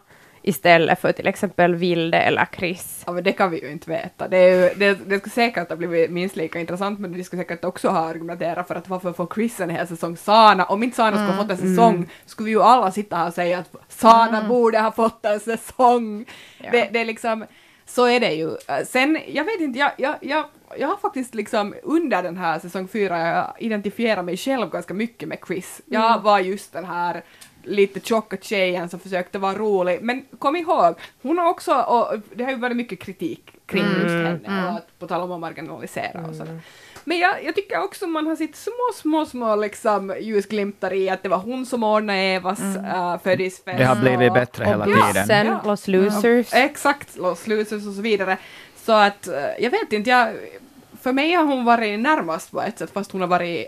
istället 0.49 1.01
för 1.01 1.13
till 1.13 1.27
exempel 1.27 1.75
Vilde 1.75 2.19
eller 2.19 2.49
Chris. 2.57 3.03
Ja, 3.07 3.13
men 3.13 3.25
det 3.25 3.33
kan 3.33 3.51
vi 3.51 3.61
ju 3.63 3.71
inte 3.71 3.91
veta. 3.91 4.29
Det, 4.29 4.37
är 4.37 4.51
ju, 4.51 4.75
det, 4.75 4.95
det 4.95 5.19
skulle 5.19 5.33
säkert 5.33 5.69
ha 5.69 5.77
blivit 5.77 6.11
minst 6.11 6.37
lika 6.37 6.61
intressant, 6.61 7.01
men 7.01 7.13
de 7.13 7.25
skulle 7.25 7.43
säkert 7.43 7.65
också 7.65 7.89
ha 7.89 7.99
argumenterat 7.99 8.69
för 8.69 8.75
att 8.75 8.89
varför 8.89 9.13
får 9.13 9.29
Chris 9.35 9.61
en 9.61 9.71
hel 9.71 9.87
säsong 9.87 10.17
Sana? 10.17 10.65
Om 10.65 10.83
inte 10.83 10.97
Sana 10.97 11.17
skulle 11.17 11.33
ha 11.33 11.43
fått 11.43 11.51
en 11.51 11.59
mm. 11.59 11.77
säsong 11.77 11.95
mm. 11.95 12.09
skulle 12.27 12.45
vi 12.45 12.51
ju 12.51 12.63
alla 12.63 12.93
sitta 12.93 13.17
här 13.17 13.27
och 13.27 13.35
säga 13.35 13.59
att 13.59 13.75
Sana 13.89 14.37
mm. 14.37 14.49
borde 14.49 14.81
ha 14.81 14.93
fått 14.93 15.25
en 15.25 15.41
säsong. 15.41 16.25
Ja. 16.59 16.71
Det, 16.73 16.89
det 16.93 17.01
är 17.01 17.05
liksom, 17.05 17.45
så 17.87 18.07
är 18.07 18.21
det 18.21 18.33
ju. 18.33 18.51
Sen, 18.87 19.19
jag 19.29 19.45
vet 19.45 19.61
inte, 19.61 19.79
jag, 19.79 19.93
jag, 19.97 20.15
jag 20.21 20.45
jag 20.77 20.89
har 20.89 20.97
faktiskt 20.97 21.35
liksom 21.35 21.75
under 21.83 22.23
den 22.23 22.37
här 22.37 22.59
säsong 22.59 22.89
fyra, 22.89 23.19
jag 23.19 23.55
identifierat 23.59 24.25
mig 24.25 24.37
själv 24.37 24.71
ganska 24.71 24.95
mycket 24.95 25.29
med 25.29 25.39
Chris. 25.47 25.81
Jag 25.87 26.11
mm. 26.11 26.23
var 26.23 26.39
just 26.39 26.73
den 26.73 26.85
här 26.85 27.23
lite 27.69 28.01
tjocka 28.01 28.37
tjejen 28.37 28.89
som 28.89 29.01
försökte 29.01 29.39
vara 29.39 29.55
rolig. 29.55 29.99
Men 30.03 30.25
kom 30.39 30.57
ihåg, 30.57 30.95
hon 31.23 31.39
har 31.39 31.51
också, 31.51 31.75
och 31.75 32.19
det 32.35 32.45
har 32.45 32.51
ju 32.51 32.57
varit 32.57 32.77
mycket 32.77 32.99
kritik 32.99 33.51
kring 33.67 33.85
mm, 33.85 34.03
just 34.03 34.15
henne, 34.15 34.41
mm. 34.47 34.65
och 34.65 34.71
att, 34.71 34.99
på 34.99 35.07
tal 35.07 35.21
om 35.21 35.33
att 35.33 35.41
marginalisera 35.41 36.27
och 36.29 36.35
sådär. 36.35 36.61
Men 37.05 37.19
jag, 37.19 37.45
jag 37.45 37.55
tycker 37.55 37.83
också 37.83 38.07
man 38.07 38.27
har 38.27 38.37
sett 38.37 38.57
små, 38.57 38.91
små, 38.95 39.27
små 39.27 39.57
liksom 39.57 40.15
ljusglimtar 40.21 40.93
i 40.93 41.09
att 41.09 41.23
det 41.23 41.29
var 41.29 41.39
hon 41.39 41.67
som 41.67 41.85
ordnade 41.85 42.19
Evas 42.19 42.61
mm. 42.61 42.85
uh, 42.85 43.19
födelsedagsfest. 43.19 43.79
Det 43.79 43.85
har 43.85 43.97
blivit 43.97 44.35
bättre 44.35 44.65
och, 44.65 44.71
hela 44.71 44.85
och 44.85 45.07
tiden. 45.07 45.27
Sen 45.27 45.47
ja. 45.47 45.61
Los 45.65 45.89
Losers. 45.89 46.53
Ja, 46.53 46.59
exakt, 46.59 47.17
Los 47.17 47.47
Losers 47.47 47.87
och 47.87 47.93
så 47.93 48.03
vidare. 48.03 48.37
Så 48.77 48.93
att, 48.93 49.29
uh, 49.29 49.35
jag 49.65 49.71
vet 49.71 49.93
inte, 49.93 50.11
jag 50.11 50.35
för 51.09 51.12
mig 51.12 51.33
har 51.33 51.44
hon 51.44 51.64
varit 51.64 52.01
närmast 52.01 52.51
på 52.51 52.62
ett 52.62 52.79
sätt, 52.79 52.90
fast 52.90 53.12
hon 53.12 53.21
har 53.21 53.29
varit 53.29 53.66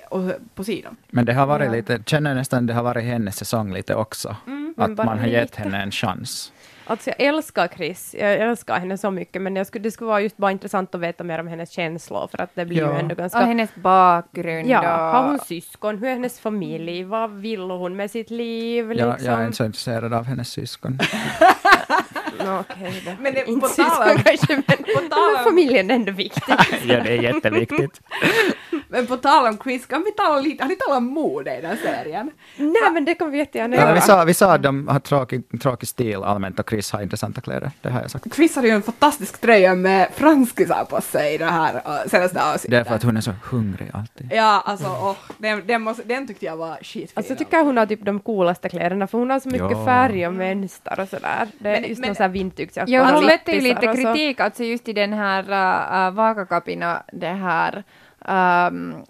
på 0.55 0.64
sidan. 0.64 0.96
Men 1.11 1.24
det 1.24 1.33
har 1.33 1.46
varit 1.46 1.66
ja. 1.66 1.72
lite, 1.72 2.03
känner 2.07 2.35
nästan 2.35 2.66
det 2.66 2.74
har 2.74 2.83
varit 2.83 3.05
hennes 3.05 3.37
säsong 3.37 3.72
lite 3.72 3.94
också. 3.94 4.37
Mm. 4.46 4.74
att 4.76 4.96
man 4.96 5.18
har 5.18 5.26
gett 5.26 5.42
lite. 5.50 5.62
henne 5.62 5.83
en 5.83 5.90
chans. 5.90 6.53
Alltså 6.87 7.11
jag 7.11 7.20
älskar 7.29 7.68
Chris, 7.76 8.14
jag 8.18 8.33
älskar 8.33 8.79
henne 8.79 8.98
så 8.98 9.11
mycket, 9.11 9.42
men 9.42 9.57
jag 9.57 9.66
skulle, 9.66 9.83
det 9.83 9.90
skulle 9.90 10.09
vara 10.09 10.20
just 10.20 10.37
bara 10.37 10.50
intressant 10.50 10.94
att 10.94 11.00
veta 11.00 11.24
mer 11.24 11.38
om 11.40 11.48
hennes 11.48 11.70
känslor, 11.70 12.29
för 12.31 12.42
att 12.42 12.50
det 12.55 12.64
blir 12.66 12.76
ju 12.79 12.83
Ja. 12.83 12.98
ändå 12.98 13.12
Och 13.12 13.18
ganska... 13.18 13.40
hennes 13.40 13.74
bakgrund 13.74 14.68
Ja, 14.68 14.81
och... 14.81 15.16
har 15.16 15.29
hon 15.29 15.38
syskon? 15.38 15.98
Hur 15.98 16.07
är 16.09 16.12
hennes 16.12 16.40
familj? 16.40 17.05
Vad 17.05 17.31
vill 17.31 17.61
hon 17.61 17.96
med 17.96 18.11
sitt 18.11 18.31
liv? 18.31 18.92
Jag, 18.92 19.11
Liksom? 19.12 19.33
jag 19.33 19.40
är 19.40 19.44
inte 19.44 19.57
så 19.57 19.64
intresserad 19.64 20.12
av 20.14 20.24
hennes 20.24 20.48
syskon. 20.48 20.98
Nå, 22.38 22.61
okej 22.70 23.03
då. 23.05 23.11
Men 23.20 23.35
det- 23.35 23.44
inte 23.48 23.68
på 23.68 23.74
tal 23.74 24.11
om- 24.11 24.22
kanske, 24.22 24.46
men, 24.55 24.62
på 24.62 25.00
tal 25.00 25.09
men 25.11 25.37
om- 25.38 25.44
familjen 25.44 25.90
är 25.90 25.94
ändå 25.94 26.12
viktig. 26.12 26.42
ja, 26.48 27.00
det 27.00 27.11
är 27.11 27.22
jätteviktigt. 27.22 28.00
Men 28.92 29.07
på 29.07 29.16
tal 29.16 29.46
om 29.46 29.59
Chris, 29.59 29.87
kan 29.87 30.03
vi 30.05 30.12
tala 30.12 30.40
lite, 30.40 30.62
har 30.64 30.68
ni 30.68 30.76
talat 30.76 30.96
om 30.98 31.05
mode 31.05 31.59
i 31.59 31.61
den 31.61 31.70
här 31.70 31.76
serien? 31.76 32.31
Nej, 32.57 32.90
men 32.92 33.05
det 33.05 33.14
kan 33.14 33.31
vi 33.31 33.38
jättegärna 33.38 33.76
Ja, 33.76 33.83
göra. 33.83 33.94
vi, 33.94 34.00
sa, 34.00 34.24
vi 34.24 34.35
sa 34.35 34.53
att 34.55 34.62
de 34.62 34.88
har 34.88 35.00
tråkig, 35.00 35.61
tråkig 35.62 35.88
stil 35.88 36.22
allmänt 36.22 36.61
och 36.61 36.70
Chris 36.70 36.92
har 36.92 37.03
intressanta 37.03 37.40
kläder. 37.40 37.70
Det 37.83 37.90
har 37.90 38.00
jag 38.00 38.11
sagt. 38.11 38.35
Chris 38.35 38.57
hade 38.57 38.68
ju 38.68 38.74
en 38.74 38.83
fantastisk 38.83 39.40
tröja 39.40 39.74
med 39.74 40.09
franskisar 40.14 40.85
på 40.85 41.00
sig 41.00 41.35
i 41.35 41.38
det 41.38 41.44
här 41.44 41.74
uh, 41.74 42.09
senaste 42.09 42.42
avsnittet. 42.44 42.70
Det 42.70 42.76
är 42.76 42.85
för 42.85 42.94
att 42.94 43.03
hon 43.03 43.16
är 43.16 43.20
så 43.20 43.33
hungrig 43.50 43.90
alltid. 43.94 44.29
Ja, 44.33 44.62
alltså 44.66 44.87
åh, 44.87 45.16
den, 45.38 45.62
den, 45.66 45.83
måste, 45.83 46.03
den 46.03 46.26
tyckte 46.26 46.46
jag 46.46 46.57
var 46.57 46.76
skitfin. 46.83 47.09
Alltså 47.14 47.31
jag 47.33 47.38
tycker 47.38 47.64
hon 47.64 47.76
har 47.76 47.87
typ 47.87 48.05
de 48.05 48.20
coolaste 48.20 48.68
kläderna, 48.68 49.07
för 49.07 49.18
hon 49.18 49.31
har 49.31 49.40
så 49.40 49.48
mycket 49.48 49.70
Ja. 49.70 49.85
färg 49.85 50.26
och 50.26 50.35
mönster 50.35 51.00
och 51.00 51.09
sådär. 51.09 51.48
Det 51.59 51.68
är 51.68 51.81
Men- 51.81 51.88
just 51.88 52.00
men- 52.00 52.09
någon 52.09 52.16
sån 52.16 52.22
här 52.22 52.31
vintagejakka. 52.31 52.85
Ja, 52.92 53.09
och 53.11 53.14
hon 53.16 53.26
mötte 53.26 53.53
ju 53.53 53.61
lite 53.61 53.88
och 53.88 53.96
så. 53.96 54.03
kritik, 54.03 54.40
alltså 54.40 54.64
just 54.64 54.88
i 54.88 54.92
den 54.92 55.12
här 55.12 55.42
uh, 55.50 56.09
uh, 56.09 56.14
Vakakapina, 56.14 57.03
det 57.12 57.26
här 57.26 57.85
um, 58.28 59.04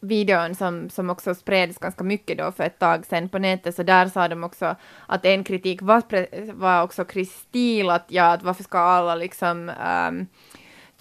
videon 0.00 0.54
som, 0.54 0.90
som 0.90 1.10
också 1.10 1.34
spreds 1.34 1.78
ganska 1.78 2.04
mycket 2.04 2.38
då 2.38 2.52
för 2.52 2.64
ett 2.64 2.78
tag 2.78 3.06
sedan 3.06 3.28
på 3.28 3.38
nätet, 3.38 3.74
så 3.74 3.82
där 3.82 4.08
sa 4.08 4.28
de 4.28 4.44
också 4.44 4.76
att 5.06 5.24
en 5.24 5.44
kritik 5.44 5.82
var, 5.82 6.02
var 6.52 6.82
också 6.82 7.04
Kristil, 7.04 7.90
att 7.90 8.04
ja, 8.08 8.32
att 8.32 8.42
varför 8.42 8.64
ska 8.64 8.78
alla 8.78 9.14
liksom 9.14 9.72
um, 10.08 10.26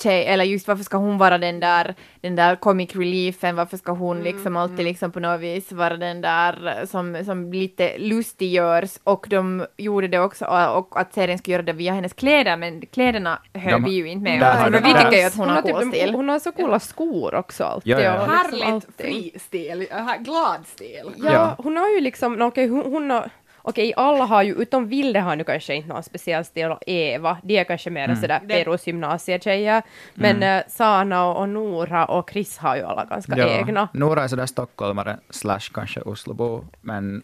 tjej, 0.02 0.26
eller 0.26 0.46
just 0.46 0.68
varför 0.68 0.84
ska 0.84 0.98
hon 0.98 1.18
vara 1.18 1.38
den 1.38 1.60
där, 1.60 1.96
den 2.22 2.36
där 2.36 2.56
comic 2.56 2.96
reliefen, 2.96 3.56
varför 3.56 3.78
ska 3.78 3.92
hon 3.92 4.24
liksom 4.24 4.58
alltid 4.58 4.86
liksom 4.86 5.12
på 5.12 5.20
något 5.20 5.42
vis 5.42 5.72
vara 5.72 5.98
den 5.98 6.22
där 6.22 6.86
som, 6.86 7.26
som 7.26 7.54
lite 7.54 7.98
lustiggörs 7.98 8.98
och 9.04 9.26
de 9.30 9.66
gjorde 9.78 10.08
det 10.08 10.20
också 10.20 10.46
och, 10.46 11.00
att 11.02 11.14
serien 11.14 11.38
skulle 11.38 11.54
göra 11.54 11.64
det 11.64 11.74
via 11.74 11.94
hennes 11.94 12.14
kläder 12.14 12.58
men 12.58 12.82
kläderna 12.82 13.40
hör 13.54 13.72
De- 13.72 13.84
vi 13.84 13.92
ju 13.92 14.08
inte 14.08 14.24
med 14.24 14.42
om. 14.44 14.58
har 14.58 14.70
Men 14.70 14.82
de- 14.84 14.88
vi 14.90 14.94
tycker 14.94 15.18
ju 15.18 15.24
att 15.24 15.36
hon, 15.36 15.50
har 15.50 15.62
typ 15.62 15.72
cool 15.72 15.82
en- 15.84 15.92
stil. 15.92 16.14
Hon 16.16 16.30
har 16.30 16.40
så 16.40 16.52
coola 16.52 16.80
skor 16.80 17.36
också 17.36 17.64
alltid. 17.64 17.92
Ja, 17.94 18.00
ja. 18.00 18.26
liksom 18.28 18.62
Härligt 18.72 18.88
fri 18.98 19.40
stil, 19.40 19.88
glad 20.20 20.68
stil. 20.68 21.12
Ja, 21.18 21.32
Ja. 21.34 21.56
hon 21.58 21.78
har 21.78 21.90
ju 21.90 22.00
liksom, 22.02 22.42
okej, 22.42 22.68
hon, 22.68 22.94
hon 22.94 23.12
har, 23.12 23.30
okej, 23.62 23.94
alla 23.98 24.26
har 24.26 24.44
ju, 24.44 24.54
utom 24.56 24.88
Vilde 24.88 25.20
har 25.20 25.36
nu 25.36 25.44
kanske 25.44 25.76
inte 25.76 25.90
någon 25.90 26.04
speciell 26.04 26.46
stil, 26.46 26.66
och 26.72 26.84
Eva, 26.88 27.38
de 27.44 27.58
är 27.60 27.64
kanske 27.64 27.90
mer 27.90 28.16
sådär 28.16 28.42
Det- 28.48 28.64
Perus 28.64 28.88
gymnasietjejer, 28.88 29.82
men 30.14 30.44
eh, 30.44 30.64
Sana 30.68 31.26
och, 31.26 31.38
och 31.42 31.50
Nora 31.50 32.06
och 32.06 32.30
Chris 32.32 32.58
har 32.58 32.76
ju 32.76 32.84
alla 32.84 33.06
ganska 33.06 33.48
egna. 33.58 33.88
Nora 33.94 34.24
är 34.24 34.28
sådär 34.28 34.46
stockholmare 34.46 35.20
slash 35.30 35.60
kanske 35.74 36.02
Oslabo, 36.02 36.66
men 36.82 37.24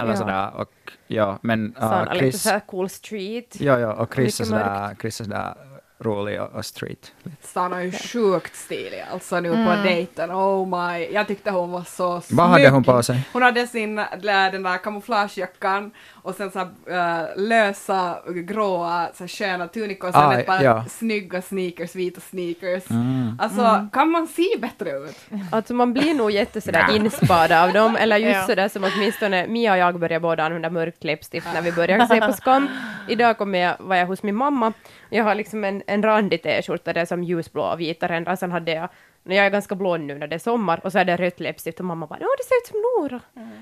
eller 0.00 0.10
Ja. 0.10 0.16
sådär 0.16 0.50
och 0.56 0.72
ja, 1.06 1.38
men 1.42 1.66
uh, 1.76 1.80
Sana 1.80 2.04
lite 2.12 2.18
Chris, 2.18 2.42
såhär 2.42 2.60
cool 2.60 2.88
street. 2.88 3.56
ja, 3.60 3.78
ja, 3.78 3.92
och 3.92 4.14
Chris 4.14 4.40
är 4.40 4.44
sådär, 4.44 4.96
Chris 5.00 5.20
är 5.20 5.24
sådär 5.24 5.54
rolig 6.00 6.42
och, 6.42 6.52
och 6.54 6.64
street. 6.66 7.12
Sanna 7.42 7.76
är 7.80 7.82
ju 7.84 7.92
sjukt 7.92 8.56
stilig 8.56 9.04
alltså 9.12 9.40
nu 9.40 9.50
på 9.50 9.82
dejten. 9.88 10.30
Oh 10.32 10.66
my, 10.68 11.06
jag 11.12 11.26
tyckte 11.26 11.50
hon 11.50 11.70
var 11.70 11.82
så 11.84 12.20
snygg. 12.20 12.38
Vad 12.38 12.48
hade 12.48 12.68
hon 12.68 12.84
på 12.84 13.02
sig? 13.02 13.28
Hon 13.32 13.42
hade 13.42 13.66
sin, 13.66 13.96
den 14.22 14.62
där 14.62 14.78
kamouflagejackan 14.78 15.90
och 16.12 16.34
sen 16.34 16.50
så 16.50 16.58
här, 16.58 17.20
äh, 17.20 17.26
lösa 17.36 18.18
gråa 18.26 19.08
så 19.14 19.22
här, 19.22 19.28
sköna 19.28 19.68
tunikor 19.68 20.08
och 20.08 20.14
sen 20.14 20.22
Ah, 20.22 20.34
ett 20.34 20.46
par 20.46 20.62
ja. 20.62 20.84
snygga 20.88 21.42
sneakers, 21.42 21.94
vita 21.94 22.20
sneakers. 22.20 22.90
Mm. 22.90 23.38
Alltså 23.40 23.88
kan 23.92 24.10
man 24.10 24.26
se 24.26 24.46
bättre 24.58 24.90
ut? 24.90 25.16
Alltså 25.52 25.74
man 25.74 25.92
blir 25.92 26.14
nog 26.14 26.30
jätte 26.30 26.60
sådär 26.60 26.96
inspirerad 26.96 27.52
av 27.52 27.72
dem, 27.72 27.96
eller 27.96 28.16
just 28.16 28.34
Ja. 28.40 28.46
sådär 28.46 28.68
som 28.68 28.84
åtminstone 28.84 29.46
Mia 29.46 29.72
och 29.72 29.78
jag 29.78 29.98
började 29.98 30.20
båda 30.20 30.44
använda 30.44 30.70
mörkt 30.70 31.04
läppstift 31.04 31.46
när 31.54 31.62
vi 31.62 31.72
började 31.72 32.06
se 32.06 32.20
på 32.20 32.32
Skam. 32.36 32.68
Idag 33.08 33.38
kom 33.38 33.54
jag, 33.54 33.76
var 33.78 33.96
jag 33.96 34.06
hos 34.06 34.22
min 34.22 34.34
mamma, 34.36 34.72
jag 35.10 35.24
har 35.24 35.34
liksom 35.34 35.64
en, 35.64 35.82
en 35.86 36.02
randig 36.02 36.42
t-skjorta, 36.42 36.92
det 36.92 37.00
är 37.00 37.04
som 37.04 37.24
ljusblå 37.24 37.62
och 37.62 37.80
vita 37.80 38.08
ränder, 38.08 38.36
sen 38.36 38.52
hade 38.52 38.72
jag 38.72 38.88
när 39.22 39.36
jag 39.36 39.46
är 39.46 39.50
ganska 39.50 39.74
blond 39.74 40.04
nu 40.06 40.18
när 40.18 40.26
det 40.26 40.34
är 40.34 40.38
sommar 40.38 40.80
och 40.84 40.92
så 40.92 40.98
är 40.98 41.04
det 41.04 41.16
rött 41.16 41.40
läppstift 41.40 41.80
och 41.80 41.86
mamma 41.86 42.06
bara 42.06 42.18
”Åh, 42.20 42.34
det 42.38 42.44
ser 42.44 42.56
ut 42.56 42.66
som 42.66 42.80
Nora”. 42.80 43.20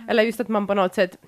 Eller 0.09 0.23
just 0.23 0.41
att 0.41 0.49
man 0.49 0.67
på 0.67 0.75
något 0.75 0.95
sätt 0.95 1.19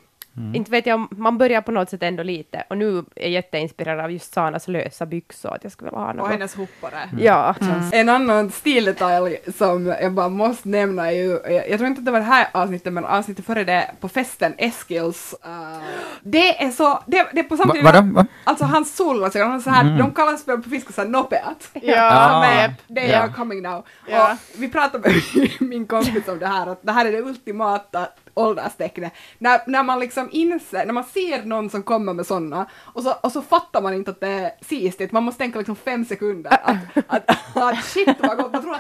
Inte 0.54 0.70
vet 0.70 0.86
jag, 0.86 1.06
man 1.18 1.38
börjar 1.38 1.60
på 1.60 1.72
något 1.72 1.90
sätt 1.90 2.02
ändå 2.02 2.22
lite 2.22 2.64
och 2.70 2.78
nu 2.78 2.98
är 2.98 3.04
jag 3.22 3.30
jätteinspirerad 3.30 4.00
av 4.04 4.12
just 4.12 4.32
Sanas 4.34 4.68
lösa 4.68 5.06
byxor, 5.06 5.54
att 5.54 5.62
jag 5.64 5.72
skulle 5.72 5.90
vilja 5.90 6.00
ha 6.00 6.10
Och 6.10 6.16
något. 6.16 6.30
hennes 6.30 6.54
hoppare. 6.54 7.10
Ja, 7.18 7.54
En 7.92 8.08
annan 8.08 8.50
stildetalj 8.50 9.36
som 9.58 9.86
jag 9.86 10.12
bara 10.12 10.28
måste 10.28 10.68
nämna 10.68 11.06
är 11.06 11.16
ju, 11.16 11.30
jag, 11.44 11.70
jag 11.70 11.78
tror 11.78 11.86
inte 11.86 11.98
att 11.98 12.04
det 12.04 12.10
var 12.12 12.18
det 12.18 12.24
här 12.24 12.46
avsnittet, 12.52 12.92
men 12.92 13.04
avsnittet 13.04 13.44
före 13.46 13.64
det 13.64 13.90
på 14.00 14.08
festen, 14.08 14.54
Eskils. 14.58 15.34
Uh, 15.46 15.78
det 16.22 16.62
är 16.64 16.70
så, 16.70 17.02
det, 17.06 17.26
det 17.32 17.40
är 17.40 17.44
på 17.44 17.54
Va, 17.56 17.62
samtidigt... 17.64 17.84
vadå? 17.84 18.12
Va? 18.14 18.26
Alltså 18.44 18.64
hans 18.64 18.96
solglasögon, 18.96 19.46
han 19.46 19.52
har 19.56 19.60
så 19.60 19.70
här, 19.70 19.84
Mm. 19.84 19.98
de 19.98 20.10
kallas 20.14 20.44
för 20.44 20.56
på 20.56 20.70
finska 20.70 20.92
så 20.92 21.00
här 21.00 21.08
nopeat. 21.08 21.68
Ja, 21.82 22.44
är, 22.44 22.62
japp. 22.62 22.72
they 22.94 23.10
Ja. 23.10 23.18
are 23.18 23.32
coming 23.32 23.62
now. 23.62 23.84
Ja. 24.10 24.32
Och 24.54 24.62
vi 24.62 24.68
pratade 24.68 25.08
med 25.08 25.48
min 25.68 25.86
kompis 25.86 26.28
om 26.28 26.38
det 26.38 26.46
här, 26.46 26.66
att 26.66 26.78
det 26.82 26.92
här 26.92 27.06
är 27.06 27.12
det 27.12 27.18
ultimata 27.22 28.08
ålderstecknet. 28.38 29.12
När, 29.38 29.60
när 29.66 29.82
man 29.82 30.00
liksom 30.00 30.28
inser, 30.32 30.86
när 30.86 30.92
man 30.92 31.04
ser 31.04 31.42
någon 31.42 31.70
som 31.70 31.82
kommer 31.82 32.12
med 32.12 32.26
sådana 32.26 32.66
och 32.74 33.02
så, 33.02 33.14
och 33.22 33.32
så 33.32 33.42
fattar 33.42 33.82
man 33.82 33.94
inte 33.94 34.10
att 34.10 34.20
det 34.20 34.28
är 34.28 34.50
sistigt, 34.60 35.12
man 35.12 35.22
måste 35.22 35.38
tänka 35.38 35.58
liksom 35.58 35.76
fem 35.76 36.04
sekunder 36.04 36.58
att, 36.62 36.76
att, 37.06 37.56
att 37.56 37.84
shit 37.84 38.16
vad 38.18 38.38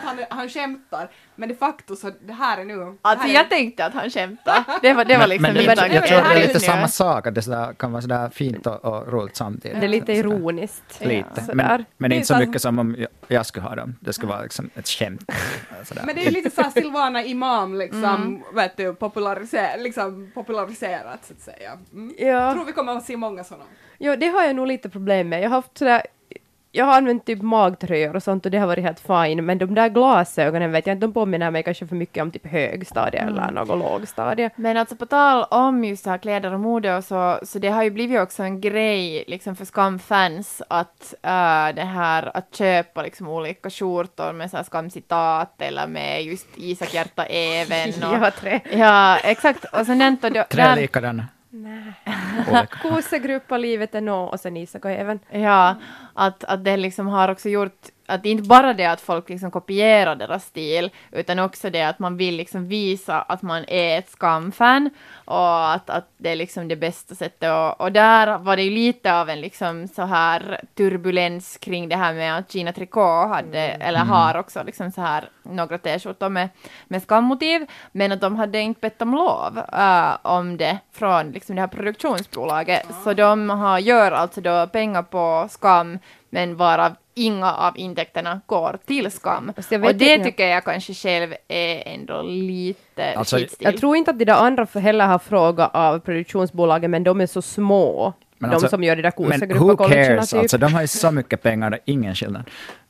han, 0.08 0.18
han 0.30 0.48
skämtar, 0.48 1.10
men 1.36 1.48
de 1.48 1.54
facto 1.54 1.96
så 1.96 2.10
det 2.26 2.32
här 2.32 2.58
är 2.58 2.64
nu... 2.64 2.98
Alltså 3.02 3.26
här 3.26 3.30
är, 3.30 3.34
jag 3.34 3.50
tänkte 3.50 3.84
att 3.84 3.94
han 3.94 4.10
skämtade. 4.10 4.64
Det 4.82 4.94
var, 4.94 5.04
det 5.04 5.18
var 5.18 5.26
liksom 5.26 5.52
men, 5.52 5.66
men, 5.66 5.76
tanke. 5.76 5.94
jag 5.94 6.06
tror 6.06 6.18
det 6.18 6.42
är 6.42 6.46
lite 6.46 6.60
samma 6.60 6.88
sak, 6.88 7.26
att 7.26 7.34
det 7.34 7.42
sådär, 7.42 7.72
kan 7.72 7.92
vara 7.92 8.02
sådär 8.02 8.30
fint 8.30 8.66
och, 8.66 8.84
och 8.84 9.12
roligt 9.12 9.36
samtidigt. 9.36 9.80
det 9.80 9.86
är 9.86 9.88
lite 9.88 10.06
Sådär. 10.06 10.18
ironiskt. 10.18 11.00
Lite. 11.00 11.40
Sådär. 11.40 11.54
Men, 11.54 11.84
men 11.96 12.10
Det 12.10 12.14
är 12.14 12.16
inte 12.16 12.26
så 12.26 12.38
mycket 12.38 12.62
som 12.62 12.78
om 12.78 12.96
jag, 12.98 13.08
jag 13.28 13.46
skulle 13.46 13.66
ha 13.66 13.74
dem. 13.74 13.96
Det 14.00 14.12
skulle 14.12 14.32
vara 14.32 14.42
liksom 14.42 14.70
ett 14.74 14.88
skämt. 14.88 15.24
Sådär. 15.84 16.02
Men 16.06 16.14
det 16.14 16.26
är 16.26 16.30
lite 16.30 16.50
såhär 16.50 16.70
Silvana 16.70 17.24
Imam 17.24 17.74
liksom, 17.74 18.44
vet 18.54 18.76
du, 18.76 18.94
populariser, 18.94 19.78
liksom 19.78 20.30
populariserat 20.34 21.24
så 21.24 21.32
att 21.32 21.40
säga. 21.40 21.78
Mm. 21.92 22.14
Ja. 22.18 22.26
Jag 22.26 22.54
tror 22.54 22.64
vi 22.64 22.72
kommer 22.72 22.96
att 22.96 23.04
se 23.04 23.16
många 23.16 23.44
sådana. 23.44 23.64
Jo, 23.98 24.16
det 24.16 24.28
har 24.28 24.42
jag 24.42 24.56
nog 24.56 24.66
lite 24.66 24.88
problem 24.88 25.28
med. 25.28 25.42
Jag 25.42 25.50
har 25.50 25.56
haft 25.56 25.78
sådär, 25.78 26.02
jag 26.78 26.84
har 26.84 26.96
använt 26.96 27.24
typ 27.24 27.42
magtröjor 27.42 28.16
och 28.16 28.22
sånt 28.22 28.44
och 28.44 28.50
det 28.50 28.58
har 28.58 28.66
varit 28.66 28.84
helt 28.84 29.00
fine, 29.00 29.44
men 29.44 29.58
de 29.58 29.74
där 29.74 29.88
glasögonen 29.88 30.72
vet 30.72 30.86
jag 30.86 30.96
inte, 30.96 31.06
de 31.06 31.12
påminner 31.12 31.50
mig 31.50 31.62
kanske 31.62 31.86
för 31.86 31.96
mycket 31.96 32.22
om 32.22 32.30
typ 32.30 32.46
högstadie 32.46 33.20
eller 33.20 33.50
något 33.50 33.78
lågstadie. 33.78 34.50
Men 34.56 34.76
alltså 34.76 34.96
på 34.96 35.06
tal 35.06 35.44
om 35.50 35.84
just 35.84 36.04
så 36.04 36.10
här 36.10 36.18
kläder 36.18 36.54
och 36.54 36.60
mode 36.60 36.96
och 36.96 37.04
så, 37.04 37.38
så 37.42 37.58
det 37.58 37.68
har 37.68 37.82
ju 37.82 37.90
blivit 37.90 38.20
också 38.20 38.42
en 38.42 38.60
grej 38.60 39.24
liksom 39.26 39.56
för 39.56 39.64
skamfans 39.64 40.62
att 40.68 41.14
äh, 41.22 41.74
det 41.74 41.88
här 41.94 42.36
att 42.36 42.54
köpa 42.56 43.02
liksom 43.02 43.28
olika 43.28 43.70
skjortor 43.70 44.32
med 44.32 44.50
så 44.50 44.56
här 44.56 44.64
skamcitat 44.64 45.62
eller 45.62 45.86
med 45.86 46.24
just 46.24 46.46
Isak 46.56 46.94
Hjärta 46.94 47.26
Even 47.26 48.02
och 48.02 48.18
har 48.18 48.30
tre. 48.30 48.60
Ja, 48.72 49.18
exakt. 49.18 49.64
Och 49.64 49.86
sen 49.86 50.18
då, 50.20 50.44
Tre 50.50 50.74
likadana. 50.74 51.26
Nej. 51.50 51.92
Och 52.50 52.56
livet 53.56 53.94
är 53.94 54.00
nå 54.00 54.24
och 54.24 54.40
sen 54.40 54.56
Isak 54.56 54.84
och 54.84 54.90
även. 54.90 55.20
Ja, 55.30 55.76
att, 56.14 56.44
att 56.44 56.64
det 56.64 56.76
liksom 56.76 57.06
har 57.06 57.28
också 57.28 57.48
gjort 57.48 57.86
att 58.08 58.22
det 58.22 58.28
är 58.28 58.32
inte 58.32 58.48
bara 58.48 58.74
det 58.74 58.86
att 58.86 59.00
folk 59.00 59.28
liksom 59.28 59.50
kopierar 59.50 60.16
deras 60.16 60.44
stil, 60.44 60.90
utan 61.12 61.38
också 61.38 61.70
det 61.70 61.82
att 61.82 61.98
man 61.98 62.16
vill 62.16 62.36
liksom 62.36 62.68
visa 62.68 63.20
att 63.20 63.42
man 63.42 63.64
är 63.68 63.98
ett 63.98 64.08
skamfan 64.10 64.90
och 65.24 65.72
att, 65.72 65.90
att 65.90 66.08
det 66.16 66.30
är 66.30 66.36
liksom 66.36 66.68
det 66.68 66.76
bästa 66.76 67.14
sättet. 67.14 67.52
Och, 67.52 67.80
och 67.80 67.92
där 67.92 68.38
var 68.38 68.56
det 68.56 68.62
ju 68.62 68.70
lite 68.70 69.14
av 69.14 69.30
en 69.30 69.40
liksom 69.40 69.88
så 69.88 70.02
här 70.02 70.60
turbulens 70.74 71.56
kring 71.56 71.88
det 71.88 71.96
här 71.96 72.14
med 72.14 72.38
att 72.38 72.54
Gina 72.54 72.72
Tricot 72.72 73.28
hade, 73.28 73.60
eller 73.60 74.00
har 74.00 74.36
också 74.36 74.62
liksom 74.62 74.90
så 74.90 75.00
här 75.00 75.28
några 75.42 75.78
t-skjortor 75.78 76.28
med, 76.28 76.48
med 76.86 77.02
skammotiv, 77.02 77.66
men 77.92 78.12
att 78.12 78.20
de 78.20 78.36
hade 78.36 78.60
inte 78.60 78.80
bett 78.80 79.02
om 79.02 79.14
lov 79.14 79.58
äh, 79.72 80.16
om 80.22 80.56
det 80.56 80.78
från 80.92 81.30
liksom 81.30 81.56
det 81.56 81.60
här 81.60 81.68
produktionsbolaget. 81.68 82.86
Så 83.04 83.14
de 83.14 83.50
har, 83.50 83.78
gör 83.78 84.12
alltså 84.12 84.40
då 84.40 84.66
pengar 84.66 85.02
på 85.02 85.48
skam, 85.50 85.98
men 86.30 86.56
varav 86.56 86.96
inga 87.18 87.52
av 87.54 87.78
intäkterna 87.78 88.40
går 88.46 88.78
till 88.86 89.10
skam. 89.10 89.52
Jag 89.70 89.84
Och 89.84 89.94
det 89.94 90.12
inte- 90.14 90.24
tycker 90.24 90.46
jag 90.48 90.64
kanske 90.64 90.94
själv 90.94 91.34
är 91.48 91.82
ändå 91.86 92.22
lite 92.22 93.14
Alltså. 93.16 93.38
Jag 93.58 93.76
tror 93.76 93.96
inte 93.96 94.10
att 94.10 94.18
de 94.18 94.24
där 94.24 94.34
andra 94.34 94.66
för 94.66 94.80
heller 94.80 95.06
har 95.06 95.18
frågat 95.18 95.70
av 95.74 95.98
produktionsbolagen, 95.98 96.90
men 96.90 97.04
de 97.04 97.20
är 97.20 97.26
så 97.26 97.42
små. 97.42 98.12
Men 98.38 98.50
de 98.50 98.54
alltså- 98.54 98.68
som 98.68 98.84
gör 98.84 98.96
de 98.96 99.02
där 99.02 99.12
Men 99.16 99.58
who 99.58 99.76
cares? 99.76 100.30
typ. 100.30 100.38
Alltså, 100.40 100.58
de 100.58 100.74
har 100.74 100.80
ju 100.80 100.86
så 100.86 101.10
mycket 101.10 101.42
pengar, 101.42 101.70
det 101.70 101.76
är 101.76 101.80
ingen 101.84 102.14
skillnad. 102.14 102.42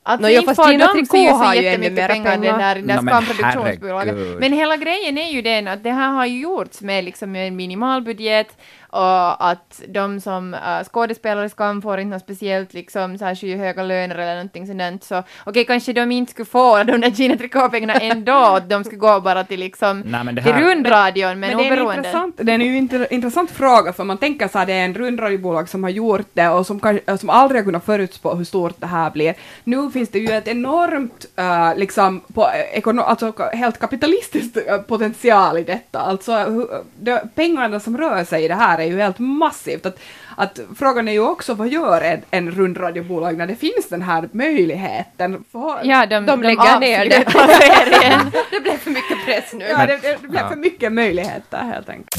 Alltså 0.03 0.21
Nå, 0.27 0.29
ja, 0.33 0.39
inte 0.39 0.55
fast 0.55 0.69
de 0.69 0.87
Tricot 0.87 1.31
har 1.37 1.53
ju 1.53 1.59
ännu 1.59 1.65
jättemycket 1.67 1.93
mera 1.95 2.07
pengar, 2.07 2.31
den 2.31 2.41
pengar. 2.41 2.57
där, 2.59 2.75
den 2.75 2.87
där 2.87 3.01
men 3.01 3.23
Skam-produktionsbolaget. 3.23 4.15
Men 4.39 4.53
hela 4.53 4.77
grejen 4.77 5.17
är 5.17 5.29
ju 5.31 5.41
den 5.41 5.67
att 5.67 5.83
det 5.83 5.91
här 5.91 6.11
har 6.11 6.25
ju 6.25 6.39
gjorts 6.39 6.81
med 6.81 7.03
liksom 7.03 7.35
en 7.35 7.55
minimalbudget 7.55 8.57
och 8.89 9.49
att 9.49 9.81
de 9.87 10.21
som 10.21 10.53
uh, 10.53 10.83
skådespelare 10.91 11.45
i 11.45 11.49
Skam 11.49 11.81
får 11.81 11.99
inte 11.99 12.13
något 12.15 12.21
speciellt 12.23 12.73
liksom 12.73 13.17
så 13.17 13.25
här 13.25 13.35
skyhöga 13.35 13.83
löner 13.83 14.15
eller 14.15 14.33
någonting 14.35 14.67
sådant. 14.67 15.03
Så 15.03 15.23
okej, 15.45 15.65
kanske 15.65 15.93
de 15.93 16.11
inte 16.11 16.31
skulle 16.31 16.45
få 16.45 16.83
de 16.83 17.01
där 17.01 17.09
Gina 17.09 17.35
Tricot-pengarna 17.35 17.93
ändå, 17.93 18.59
de 18.67 18.83
skulle 18.83 18.99
gå 18.99 19.19
bara 19.19 19.43
till 19.43 19.59
liksom 19.59 19.99
Nej, 20.05 20.23
men 20.23 20.35
det 20.35 20.43
till 20.43 20.53
här- 20.53 20.61
rundradion, 20.61 21.39
men, 21.39 21.39
Men 21.39 21.57
det 21.57 21.63
är, 21.67 21.71
oberoende. 21.71 21.97
intressant, 21.97 22.35
det 22.37 22.51
är 22.51 22.59
en 22.59 23.13
intressant 23.13 23.51
fråga, 23.51 23.93
för 23.93 24.03
man 24.03 24.17
tänker 24.17 24.47
så 24.47 24.57
här, 24.59 24.65
det 24.65 24.73
är 24.73 24.85
en 24.85 24.93
rundradiobolag 24.93 25.69
som 25.69 25.83
har 25.83 25.89
gjort 25.89 26.27
det 26.33 26.49
och 26.49 26.65
som, 26.65 26.79
kan, 26.79 26.99
som 27.17 27.29
aldrig 27.29 27.61
har 27.61 27.65
kunnat 27.65 27.85
förutspå 27.85 28.33
hur 28.35 28.45
stort 28.45 28.75
det 28.81 28.87
här 28.87 29.09
blir. 29.11 29.33
Nu 29.63 29.91
finns 29.91 30.09
det 30.09 30.19
ju 30.19 30.31
ett 30.33 30.47
enormt, 30.47 31.25
uh, 31.39 31.77
liksom, 31.77 32.19
på, 32.33 32.41
eh, 32.41 32.77
ekono, 32.77 33.01
alltså 33.01 33.33
helt 33.53 33.79
kapitalistiskt 33.79 34.57
eh, 34.67 34.77
potential 34.77 35.57
i 35.57 35.63
detta. 35.63 35.99
Alltså, 35.99 36.31
hu- 36.31 36.83
det, 36.99 37.23
pengarna 37.35 37.79
som 37.79 37.97
rör 37.97 38.23
sig 38.23 38.43
i 38.45 38.47
det 38.47 38.55
här 38.55 38.78
är 38.79 38.85
ju 38.87 38.99
helt 39.01 39.19
massivt. 39.19 39.85
Att, 39.85 39.99
att 40.37 40.59
frågan 40.77 41.07
är 41.07 41.11
ju 41.11 41.19
också, 41.19 41.53
vad 41.53 41.67
gör 41.67 42.01
en, 42.01 42.21
en 42.31 42.51
rundradiobolag 42.51 43.37
när 43.37 43.47
det 43.47 43.55
finns 43.55 43.89
den 43.89 44.01
här 44.01 44.29
möjligheten? 44.31 45.43
För, 45.51 45.79
Ja, 45.83 46.05
de, 46.05 46.25
De 46.25 46.41
lägger 46.43 46.79
ner 46.79 47.09
det. 47.09 47.17
avslutar 47.17 47.47
serien. 47.47 48.19
det 48.51 48.59
blev 48.59 48.77
för 48.77 48.89
mycket 48.91 49.25
press 49.25 49.53
nu. 49.53 49.65
ja, 49.69 49.77
det, 49.85 49.97
det, 50.01 50.17
det 50.21 50.27
blev 50.27 50.41
Ja. 50.41 50.49
för 50.49 50.55
mycket 50.55 50.91
möjligheter 50.91 51.57
helt 51.57 51.89
enkelt. 51.89 52.15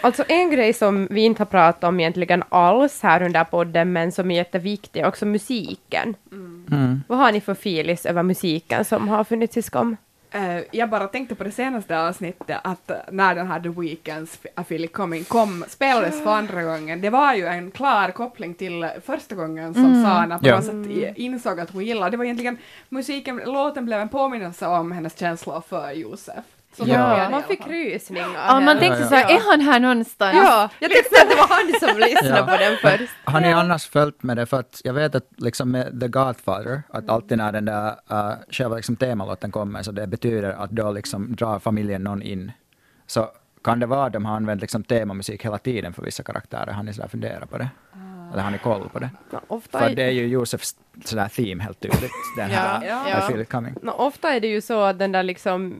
Alltså 0.00 0.24
en 0.28 0.50
grej 0.50 0.72
som 0.72 1.08
vi 1.10 1.20
inte 1.20 1.40
har 1.40 1.46
pratat 1.46 1.84
om 1.84 2.00
egentligen 2.00 2.42
alls 2.48 3.02
här 3.02 3.22
under 3.22 3.44
podden, 3.44 3.92
men 3.92 4.12
som 4.12 4.30
är 4.30 4.34
jätteviktig, 4.36 5.00
är 5.00 5.06
också 5.08 5.26
musiken. 5.26 6.14
Mm. 6.32 7.02
Vad 7.08 7.18
har 7.18 7.32
ni 7.32 7.40
för 7.40 7.54
filis 7.54 8.06
över 8.06 8.22
musiken 8.22 8.84
som 8.84 9.08
har 9.08 9.24
funnits 9.24 9.56
i 9.56 9.62
Skam? 9.62 9.96
Eh, 10.34 10.60
jag 10.70 10.90
bara 10.90 11.08
tänkte 11.08 11.34
på 11.34 11.44
det 11.44 11.50
senaste 11.50 12.00
avsnittet 12.00 12.60
att 12.64 12.90
när 13.12 13.34
den 13.34 13.46
här 13.46 13.60
The 13.60 13.68
Weeknds 13.68 14.38
It 14.68 14.92
Coming 14.92 15.24
kom, 15.24 15.64
spelades 15.68 16.22
för 16.22 16.30
andra 16.30 16.62
gången, 16.62 17.00
det 17.00 17.10
var 17.10 17.34
ju 17.34 17.46
en 17.46 17.70
klar 17.70 18.10
koppling 18.10 18.54
till 18.54 18.88
första 19.04 19.34
gången 19.34 19.74
som 19.74 20.04
Sana 20.04 20.38
på 20.38 20.46
något 20.48 20.64
sätt 20.64 21.16
insåg 21.16 21.60
att 21.60 21.70
hon 21.70 21.84
gillade. 21.84 22.10
Det 22.10 22.16
var 22.16 22.24
egentligen 22.24 22.58
musiken, 22.88 23.40
låten 23.46 23.86
blev 23.86 24.00
en 24.00 24.08
påminnelse 24.08 24.66
om 24.66 24.92
hennes 24.92 25.18
känslor 25.18 25.62
för 25.68 25.92
Josef. 25.92 26.44
Så 26.76 26.84
Ja. 26.86 27.30
Man 27.30 27.42
fick 27.42 27.66
rysningar. 27.66 28.28
Ja, 28.34 28.54
man 28.54 28.62
här. 28.68 28.78
tänkte 28.78 29.00
ja. 29.00 29.08
så 29.08 29.14
här, 29.14 29.34
är 29.36 29.50
han 29.50 29.60
här 29.60 29.80
någonstans? 29.80 30.36
Ja, 30.36 30.68
jag 30.78 30.90
tänkte 30.90 31.22
att 31.22 31.30
det 31.30 31.36
var 31.36 31.48
han 31.48 31.88
som 31.90 31.98
lyssnade 32.08 32.38
Ja. 32.38 32.46
på 32.46 32.56
den 32.56 32.98
först. 32.98 33.12
Har 33.24 33.40
ni 33.40 33.52
annars 33.52 33.86
följt 33.88 34.22
med 34.22 34.36
det? 34.36 34.46
För 34.46 34.60
att 34.60 34.80
jag 34.84 34.92
vet 34.94 35.14
att 35.14 35.28
liksom 35.36 35.70
med 35.70 36.00
The 36.00 36.08
Godfather, 36.08 36.82
att 36.88 37.08
alltid 37.08 37.38
när 37.38 37.52
den 37.52 37.64
där 37.64 37.88
uh, 38.12 38.32
själva 38.50 38.76
liksom 38.76 38.96
temalåten 38.96 39.50
kommer, 39.50 39.82
så 39.82 39.92
det 39.92 40.06
betyder 40.06 40.50
att 40.64 40.70
då 40.70 40.92
liksom 40.92 41.36
drar 41.36 41.58
familjen 41.58 42.04
någon 42.04 42.22
in. 42.22 42.52
Så 43.06 43.28
kan 43.64 43.80
det 43.80 43.86
vara 43.86 44.06
att 44.06 44.12
de 44.12 44.24
har 44.24 44.36
använt 44.36 44.60
liksom 44.60 44.84
temamusik 44.84 45.44
hela 45.44 45.58
tiden 45.58 45.92
för 45.92 46.02
vissa 46.02 46.22
karaktärer? 46.22 46.72
Har 46.72 46.82
ni 46.82 46.94
sådär 46.94 47.08
funderat 47.08 47.50
på 47.50 47.58
det? 47.58 47.68
Eller 48.34 48.42
har 48.42 48.50
ni 48.50 48.58
koll 48.58 48.88
på 48.88 48.98
det? 48.98 49.10
Nå, 49.30 49.40
ofta, 49.48 49.78
För 49.78 49.86
är, 49.90 49.94
det 49.94 50.02
är 50.02 50.10
ju 50.10 50.26
Josefs 50.26 50.76
sådär 51.04 51.28
theme 51.28 51.62
helt 51.62 51.80
tydligt, 51.80 52.10
den 52.36 52.50
här 52.50 52.84
Ja, 52.86 53.18
I 53.18 53.22
feel 53.28 53.40
it 53.40 53.48
coming. 53.50 53.74
nå, 53.82 53.92
ofta 53.92 54.34
är 54.34 54.40
det 54.40 54.46
ju 54.46 54.60
så 54.60 54.80
att 54.82 54.98
den 54.98 55.12
där 55.12 55.22
liksom 55.22 55.74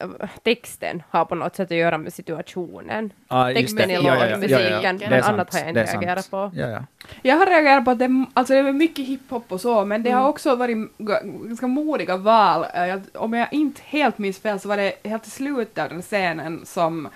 äh, 0.00 0.08
texten 0.42 1.02
har 1.10 1.24
på 1.24 1.34
något 1.34 1.56
sätt 1.56 1.70
att 1.70 1.76
göra 1.76 1.98
med 1.98 2.12
situationen. 2.12 3.12
Ah, 3.28 3.52
Texten 3.52 3.90
i 3.90 3.94
Ja, 3.94 4.00
ja, 4.02 4.16
ja. 4.16 4.30
låtmusiken, 4.30 4.60
Ja, 4.60 4.70
ja, 4.70 4.80
ja. 4.82 4.92
men 4.92 4.98
Det 5.10 5.16
är 5.16 5.22
sant. 5.22 5.34
annat 5.34 5.52
har 5.52 5.60
jag 5.60 5.68
inte 5.68 5.84
reagerat 5.84 6.30
på. 6.30 6.50
Ja, 6.54 6.66
ja. 6.68 6.84
Jag 7.22 7.36
har 7.36 7.46
reagerat 7.46 7.84
på 7.84 7.90
att 7.90 7.98
det, 7.98 8.24
alltså 8.34 8.52
det 8.54 8.58
är 8.58 8.72
mycket 8.72 9.06
hiphop 9.06 9.52
och 9.52 9.60
så, 9.60 9.84
men 9.84 10.02
det 10.02 10.10
har 10.10 10.28
också 10.28 10.54
varit 10.56 10.76
ganska 10.98 11.66
modiga 11.66 12.16
val. 12.16 12.66
Jag- 12.74 13.02
Om 13.14 13.32
jag 13.34 13.52
inte 13.52 13.80
helt 13.84 14.18
minns 14.18 14.38
fel 14.38 14.60
så 14.60 14.68
var 14.68 14.76
det 14.76 14.92
helt 15.04 15.26
i 15.26 15.30
slutet 15.30 15.78
av 15.84 15.88
den 15.88 16.02
scenen 16.02 16.66
som 16.66 17.08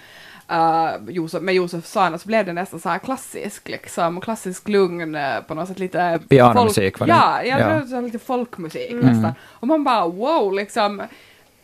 uh, 0.53 1.11
Josef, 1.11 1.43
med 1.43 1.55
Josef 1.55 1.87
Sana 1.87 2.19
så 2.19 2.27
blev 2.27 2.47
det 2.47 2.53
nästan 2.53 2.81
så 2.81 2.89
här 2.89 2.99
klassisk, 2.99 3.69
liksom, 3.69 4.21
klassisk 4.21 4.69
lugn, 4.69 5.15
eh, 5.15 5.41
på 5.41 5.55
något 5.55 5.69
sätt 5.69 5.79
lite... 5.79 6.21
Pianomusik, 6.29 6.99
var 6.99 7.07
det? 7.07 7.13
Ja, 7.13 7.43
jag 7.43 7.61
Ja. 7.61 7.65
tror 7.69 7.81
det 7.89 7.95
var 7.95 8.03
lite 8.03 8.19
folkmusik 8.19 8.91
Mm. 8.91 9.07
nästan. 9.07 9.33
Och 9.43 9.69
man 9.69 9.85
bara 9.85 10.07
wow, 10.09 10.53
liksom. 10.53 11.03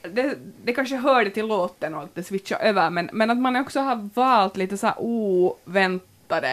Det, 0.02 0.34
det 0.64 0.72
kanske 0.72 0.96
hörde 0.96 1.30
till 1.30 1.46
låten 1.46 1.94
och 1.94 2.02
att 2.02 2.14
det 2.14 2.22
switchade 2.22 2.64
över, 2.64 2.90
men, 2.90 3.10
men 3.12 3.30
att 3.30 3.38
man 3.38 3.56
också 3.56 3.80
har 3.80 4.08
valt 4.14 4.56
lite 4.56 4.76
så 4.76 4.86
här 4.86 4.94
oväntade 4.98 6.48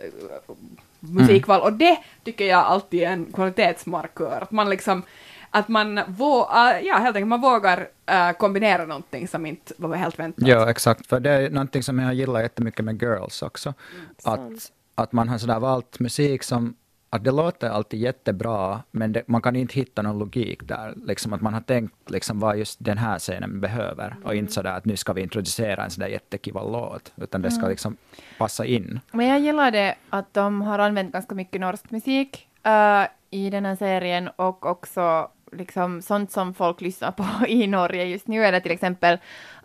eh, 0.00 0.54
musikval 1.00 1.60
och 1.60 1.72
det 1.72 1.98
tycker 2.24 2.44
jag 2.46 2.58
alltid 2.64 3.02
är 3.02 3.06
en 3.10 3.26
kvalitetsmarkör. 3.32 4.38
Att 4.42 4.50
man 4.50 4.70
liksom 4.70 5.02
att 5.50 5.68
man, 5.68 6.00
vå, 6.08 6.40
äh, 6.40 6.86
ja, 6.86 6.96
helt 6.96 7.16
enkelt, 7.16 7.28
man 7.28 7.40
vågar 7.40 7.88
äh, 8.06 8.32
kombinera 8.32 8.86
någonting 8.86 9.28
som 9.28 9.46
inte 9.46 9.74
var 9.76 9.96
helt 9.96 10.18
väntat. 10.18 10.48
Ja, 10.48 10.70
exakt. 10.70 11.06
För 11.06 11.20
det 11.20 11.30
är 11.30 11.50
någonting 11.50 11.82
som 11.82 11.98
jag 11.98 12.14
gillar 12.14 12.40
jättemycket 12.40 12.84
med 12.84 13.02
Girls 13.02 13.42
också. 13.42 13.74
att, 14.16 14.22
sant. 14.22 14.72
att 14.94 15.12
man 15.12 15.28
har 15.28 15.38
sådär 15.38 15.60
valt 15.60 16.00
musik 16.00 16.42
som 16.42 16.74
att 17.10 17.24
det 17.24 17.30
låter 17.30 17.70
alltid 17.70 18.00
jättebra, 18.00 18.82
men 18.90 19.12
det, 19.12 19.22
man 19.26 19.42
kan 19.42 19.56
inte 19.56 19.74
hitta 19.74 20.02
någon 20.02 20.18
logik 20.18 20.68
där. 20.68 20.94
Liksom 21.06 21.32
att 21.32 21.40
man 21.40 21.54
har 21.54 21.60
tänkt 21.60 22.10
liksom 22.10 22.40
vad 22.40 22.58
just 22.58 22.84
den 22.84 22.98
här 22.98 23.18
scenen 23.18 23.60
behöver. 23.60 24.16
Och 24.24 24.34
inte 24.34 24.52
sådär 24.52 24.72
att 24.72 24.84
nu 24.84 24.96
ska 24.96 25.12
vi 25.12 25.22
introducera 25.22 25.84
en 25.84 25.90
sådär 25.90 26.08
jättekiva 26.08 26.62
låt. 26.62 27.12
Utan 27.16 27.42
det 27.42 27.50
ska 27.50 27.68
liksom 27.68 27.96
passa 28.38 28.64
in. 28.64 29.00
Men 29.12 29.26
jag 29.26 29.40
gillar 29.40 29.70
det 29.70 29.94
att 30.10 30.34
de 30.34 30.62
har 30.62 30.78
använt 30.78 31.12
ganska 31.12 31.34
mycket 31.34 31.60
norsk 31.60 31.90
musik 31.90 32.48
eh, 32.62 33.04
i 33.30 33.50
den 33.50 33.64
här 33.64 33.76
serien 33.76 34.28
och 34.36 34.66
också 34.66 35.30
liksom 35.52 36.02
sånt 36.02 36.32
som 36.32 36.54
folk 36.54 36.80
lyssnar 36.80 37.10
på 37.12 37.24
i 37.48 37.66
Norge 37.66 38.04
just 38.04 38.26
nu, 38.26 38.44
eller 38.44 38.60
till 38.60 38.72
exempel 38.72 39.14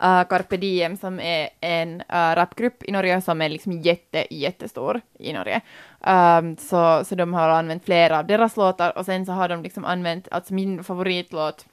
uh, 0.03 0.23
Carpe 0.23 0.57
Diem 0.57 0.97
som 0.97 1.19
är 1.19 1.49
en 1.61 2.01
uh, 2.01 2.35
rapgrupp 2.35 2.83
i 2.83 2.91
Norge 2.91 3.21
som 3.21 3.41
är 3.41 3.49
liksom 3.49 3.81
jätte, 3.81 4.35
jättestor 4.35 5.01
i 5.19 5.33
Norge. 5.33 5.61
Um, 6.07 6.57
så, 6.57 7.05
så 7.05 7.15
de 7.15 7.33
har 7.33 7.49
använt 7.49 7.85
flera 7.85 8.19
av 8.19 8.27
deras 8.27 8.57
låtar 8.57 8.97
och 8.97 9.05
sen 9.05 9.25
så 9.25 9.31
har 9.31 9.49
de 9.49 9.63
liksom 9.63 9.85
använt, 9.85 10.27
alltså 10.31 10.53
min 10.53 10.83
favoritlåt 10.83 11.65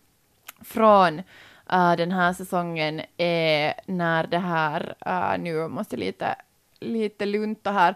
från 0.64 1.18
uh, 1.72 1.96
den 1.96 2.12
här 2.12 2.32
säsongen 2.32 3.00
är 3.16 3.74
när 3.86 4.26
det 4.26 4.38
här, 4.38 4.94
uh, 5.06 5.42
nu 5.42 5.68
måste 5.68 5.96
jag 5.96 6.00
lite, 6.00 6.34
lite 6.80 7.26
lunta 7.26 7.72
här, 7.72 7.94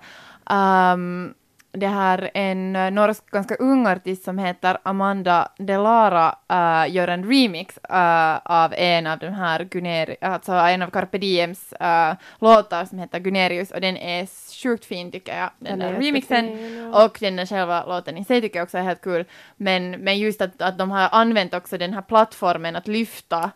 um, 0.95 1.35
det 1.75 1.87
här 1.87 2.31
en 2.35 2.77
uh, 2.77 2.91
norsk 2.91 3.31
ganska 3.31 3.55
ung 3.55 3.87
artist 3.87 4.25
som 4.25 4.39
heter 4.39 4.79
Amanda 4.83 5.49
Delara 5.59 6.37
uh, 6.53 6.95
gör 6.95 7.09
en 7.09 7.25
remix 7.25 7.79
uh, 7.91 8.37
av 8.45 8.75
en 8.77 9.07
av 9.07 9.19
de 9.19 9.29
här 9.29 9.65
Guneri, 9.65 10.17
alltså 10.21 10.53
en 10.53 10.83
av 10.83 10.91
Carpe 10.91 11.19
Diems 11.19 11.75
uh, 11.81 12.15
låtar 12.39 12.85
som 12.85 12.99
heter 12.99 13.19
Gunerius 13.19 13.71
och 13.71 13.81
den 13.81 13.97
är 13.97 14.27
sjukt 14.63 14.85
fin 14.85 15.11
tycker 15.13 15.39
jag, 15.39 15.51
den, 15.59 15.79
Den 15.79 15.89
är 15.89 15.93
där 15.93 16.01
remixen. 16.01 16.47
ja. 16.93 17.05
Och 17.05 17.17
den 17.21 17.37
där 17.37 17.47
själva 17.47 17.85
låten 17.87 18.17
i 18.19 18.25
sig 18.25 18.41
tycker 18.41 18.59
jag 18.59 18.65
också 18.65 18.79
är 18.79 18.83
helt 18.83 19.03
kul. 19.03 19.25
Men, 19.57 19.91
men 19.91 20.19
just 20.19 20.41
att, 20.41 20.63
att 20.63 20.79
de 20.79 20.91
har 20.91 21.09
använt 21.13 21.55
också 21.55 21.79
den 21.79 21.95
här 21.95 22.03
plattformen 22.03 22.77
att 22.77 22.89
lyfta 22.89 23.51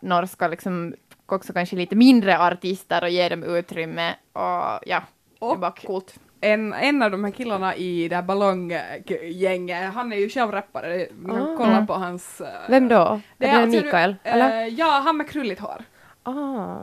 norska, 0.00 0.48
liksom, 0.48 0.94
också 1.26 1.52
kanske 1.52 1.76
lite 1.76 1.96
mindre 1.96 2.38
artister 2.38 3.02
och 3.02 3.10
ge 3.10 3.28
dem 3.28 3.42
utrymme. 3.42 4.14
Och 4.32 4.80
ja, 4.86 5.02
det 5.40 5.46
är 5.46 5.56
bara 5.56 5.70
Och- 5.70 5.86
coolt. 5.86 6.14
En, 6.52 6.72
en 6.72 7.02
av 7.02 7.10
de 7.10 7.24
här 7.24 7.30
killarna 7.30 7.74
i 7.76 8.08
det 8.08 8.16
här 8.16 8.22
ballonggänget, 8.22 9.92
han 9.94 10.12
är 10.12 10.16
ju 10.16 10.28
själv 10.28 10.50
rappare, 10.52 11.06
man 11.22 11.36
kan 11.36 11.48
Ah. 11.54 11.56
kolla 11.56 11.72
Mm. 11.72 11.86
på 11.86 11.94
hans... 11.94 12.40
äh, 12.40 12.46
Vem 12.68 12.88
då? 12.88 13.20
Det 13.38 13.46
är 13.46 13.50
är 13.50 13.56
det 13.56 13.62
alltså, 13.62 13.84
Mikael? 13.84 14.16
äh, 14.24 14.34
eller? 14.34 14.66
Ja, 14.66 15.02
han 15.04 15.16
med 15.16 15.28
krulligt 15.28 15.60
hår. 15.60 15.82
Ah. 16.22 16.76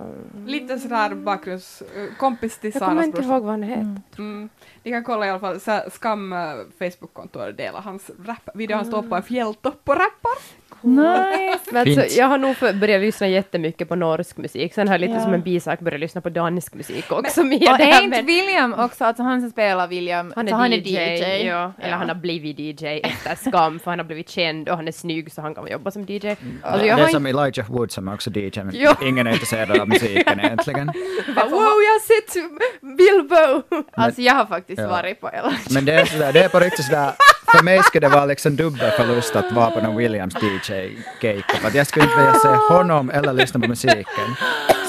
Lite 0.47 0.79
sådär 0.79 1.15
bakgrunds... 1.15 1.81
äh, 1.81 2.15
kompis 2.17 2.57
till 2.57 2.71
Jag 2.73 2.79
kommer 2.79 2.91
Sanas 2.91 3.05
inte 3.05 3.15
brorsa. 3.21 3.33
ihåg 3.33 3.41
vad 3.43 3.51
han 3.51 3.63
heter. 3.63 4.01
Mm. 4.17 4.49
Ni 4.83 4.91
kan 4.91 5.03
kolla 5.03 5.25
i 5.27 5.29
alla 5.29 5.39
fall, 5.39 5.59
så 5.59 5.81
Skam 5.91 6.33
äh, 6.33 6.39
Facebook-konto 6.79 7.51
delar 7.51 7.81
hans 7.81 8.11
rap-video, 8.25 8.75
han 8.75 8.85
står 8.85 9.01
på 9.01 9.15
en 9.15 9.23
fjälltopp 9.23 9.81
och 9.89 9.95
rappar. 9.95 10.61
Nice! 10.83 11.59
Men 11.71 11.81
alltså, 11.81 12.01
Fint. 12.01 12.17
jag 12.17 12.25
har 12.27 12.37
nog 12.37 12.55
för, 12.57 12.73
börjat 12.73 13.01
lyssna 13.01 13.27
jättemycket 13.27 13.89
på 13.89 13.95
norsk 13.95 14.37
musik, 14.37 14.73
sen 14.73 14.87
har 14.87 14.93
jag 14.93 15.01
lite 15.01 15.13
Ja. 15.13 15.19
som 15.19 15.33
en 15.33 15.41
bisak 15.41 15.79
börjat 15.79 15.99
lyssna 15.99 16.21
på 16.21 16.29
dansk 16.29 16.73
musik 16.73 17.11
också. 17.11 17.43
med 17.43 17.69
Och 17.71 17.77
det 17.77 17.83
är 17.91 18.01
inte 18.03 18.21
William 18.21 18.73
också, 18.73 19.05
alltså 19.05 19.23
han 19.23 19.41
som 19.41 19.49
spelar 19.49 19.87
William, 19.87 20.33
han 20.35 20.47
är, 20.47 20.51
så 20.51 20.57
han 20.57 20.71
DJ, 20.71 20.95
är 20.97 21.37
DJ. 21.37 21.45
Ja, 21.47 21.73
eller 21.79 21.93
han 21.95 22.07
har 22.09 22.15
blivit 22.15 22.59
DJ 22.59 22.85
efter 22.87 23.35
Skam, 23.49 23.79
för 23.79 23.91
han 23.91 23.99
har 23.99 24.05
blivit 24.05 24.29
känd 24.29 24.69
och 24.69 24.75
han 24.75 24.87
är 24.87 24.91
snygg 24.91 25.31
så 25.31 25.41
han 25.41 25.55
kan 25.55 25.67
jobba 25.71 25.91
som 25.91 26.01
DJ. 26.05 26.27
Alltså, 26.63 26.85
jag 26.85 26.97
det 26.97 27.03
är 27.03 27.07
som 27.07 27.25
Elijah 27.25 27.71
Wood 27.71 27.91
som 27.91 28.07
är 28.07 28.13
också 28.13 28.29
DJ, 28.29 28.51
men 28.63 28.71
Jo. 28.73 28.91
ingen 29.03 29.27
är 29.27 29.31
intresserad 29.31 29.79
av 29.79 29.89
musiken 29.89 30.39
egentligen. 30.43 30.87
wow, 31.35 31.51
jag 31.61 31.91
har 31.91 31.99
sett 31.99 32.51
Bilbo! 32.81 33.63
Alltså 33.93 34.21
jag 34.21 34.33
har 34.33 34.45
faktiskt 34.45 34.70
Ja. 34.79 34.87
varit 34.87 35.21
på 35.21 35.29
Ella. 35.29 35.53
Men 35.69 35.85
det 35.85 35.93
är, 35.93 36.05
sådär, 36.05 36.33
det 36.33 36.43
är 36.43 36.49
på 36.49 36.59
riktigt 36.59 36.85
sådär, 36.85 37.11
för 37.57 37.63
mig 37.63 37.83
skulle 37.83 38.07
det 38.07 38.13
vara 38.15 38.25
liksom 38.25 38.55
dubbel 38.55 38.91
förlust 38.91 39.35
att 39.35 39.51
vara 39.51 39.71
på 39.71 39.81
någon 39.81 39.95
Williams 39.97 40.35
DJ-gig. 40.35 41.43
För 41.61 41.67
att 41.67 41.75
jag 41.75 41.87
skulle 41.87 42.05
inte 42.05 42.17
vilja 42.17 42.33
se 42.33 42.47
honom 42.47 43.09
eller 43.09 43.33
lyssna 43.33 43.59
på 43.59 43.67
musiken. 43.67 44.05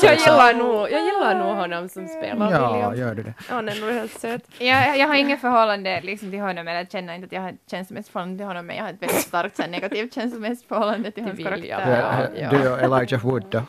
Jag 0.03 0.17
gillar 0.19 0.55
nog, 0.55 0.91
jag 0.91 1.05
gillar 1.05 1.35
nog 1.35 1.57
honom 1.57 1.89
som 1.89 2.09
spelar 2.09 2.51
Ja, 2.53 2.73
William. 2.73 2.97
gör 2.99 3.15
du 3.15 3.23
det? 3.23 3.35
Han 3.49 3.69
är 3.69 3.81
nog 3.81 3.91
helt 3.91 4.21
söt. 4.21 4.43
Jag, 4.59 4.99
jag 4.99 5.09
har 5.09 5.15
inget 5.15 5.41
förhållande 5.41 6.01
liksom, 6.01 6.31
till 6.31 6.41
honom, 6.41 6.69
eller 6.69 6.85
känner 6.85 7.15
inte 7.15 7.27
att 7.27 7.33
jag 7.33 7.41
har 7.41 7.49
ett 7.49 7.71
känslomässigt 7.71 8.13
förhållande 8.13 8.39
till 8.39 8.47
honom, 8.47 8.67
men 8.67 8.77
jag 8.77 8.83
har 8.85 8.91
ett 8.91 9.03
väldigt 9.03 9.21
starkt 9.21 9.57
så 9.57 9.67
negativt 9.67 10.15
känslomässigt 10.15 10.69
förhållande 10.69 11.11
till 11.11 11.23
hans 11.25 11.39
William. 11.39 11.81
karaktär. 11.81 12.29
Du, 12.35 12.41
Ja. 12.41 12.51
du 12.51 12.69
och 12.73 12.79
Elijah 12.81 13.21
Wood 13.23 13.45
då? 13.51 13.63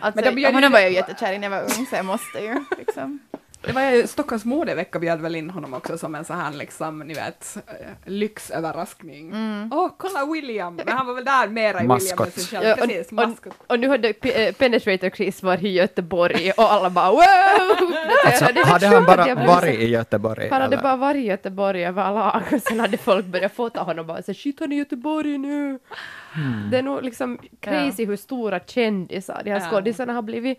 Alltså, 0.00 0.20
Men 0.24 0.34
de 0.34 0.44
honom 0.54 0.72
var 0.72 0.78
jag 0.80 0.88
ju 0.90 0.94
jättekär 0.96 1.32
i 1.32 1.38
när 1.38 1.50
jag 1.50 1.56
var 1.56 1.62
ung, 1.62 1.86
så 1.90 1.96
jag 1.96 2.04
måste 2.04 2.38
ju 2.38 2.64
liksom. 2.78 3.18
Det 3.66 3.72
var 3.72 3.82
ju 3.90 4.06
Stockholms 4.06 4.44
modevecka 4.44 4.98
bjöd 4.98 5.20
väl 5.20 5.36
in 5.36 5.50
honom 5.50 5.74
också 5.74 5.98
som 5.98 6.14
en 6.14 6.24
sån 6.24 6.36
här 6.36 6.52
liksom, 6.52 6.98
ni 6.98 7.14
vet, 7.14 7.56
eh, 7.66 7.86
lyxöverraskning. 8.04 9.32
Åh, 9.72 9.88
kolla 9.98 10.26
William! 10.32 10.74
Men 10.76 10.88
han 10.88 11.06
var 11.06 11.14
väl 11.14 11.24
där 11.24 11.48
mera 11.48 11.82
i 11.82 11.86
Maskot. 11.86 12.20
William 12.20 12.30
sig 12.30 12.44
själv. 12.44 12.66
Ja, 12.68 12.76
Precis, 12.86 13.06
och, 13.06 13.12
maskot. 13.12 13.52
och, 13.58 13.70
och 13.70 13.80
nu 13.80 13.88
hade 13.88 14.12
P- 14.12 14.46
eh, 14.46 14.54
Penetrator 14.54 15.10
Chris 15.10 15.42
varit 15.42 15.62
i 15.62 15.68
Göteborg 15.68 16.50
och 16.50 16.72
alla 16.72 16.90
bara 16.90 17.10
wow! 17.10 17.20
Alltså, 18.26 18.44
hade 18.44 18.86
han 18.86 19.04
bara 19.04 19.34
varit 19.46 19.74
i 19.78 19.88
Göteborg? 19.88 20.48
Han 20.50 20.62
hade 20.62 20.74
eller? 20.74 20.82
bara 20.82 20.96
varit 20.96 21.16
i 21.22 21.26
Göteborg 21.26 21.86
överlag 21.86 22.42
och 22.52 22.60
sen 22.62 22.80
hade 22.80 22.96
folk 22.96 23.26
börjat 23.26 23.52
fota 23.54 23.80
honom 23.80 23.98
och 23.98 24.06
bara 24.06 24.22
så 24.22 24.34
shit 24.34 24.60
han 24.60 24.72
är 24.72 24.76
i 24.76 24.78
Göteborg 24.78 25.38
nu. 25.38 25.78
Hmm. 26.34 26.70
Det 26.70 26.78
är 26.78 26.82
nog 26.82 27.02
liksom 27.02 27.38
crazy 27.60 28.04
hur 28.06 28.16
stora 28.16 28.60
kändisar 28.60 29.40
de 29.44 29.50
här 29.50 29.60
Ja. 29.60 29.70
skådisarna 29.70 30.12
har 30.12 30.22
blivit. 30.22 30.58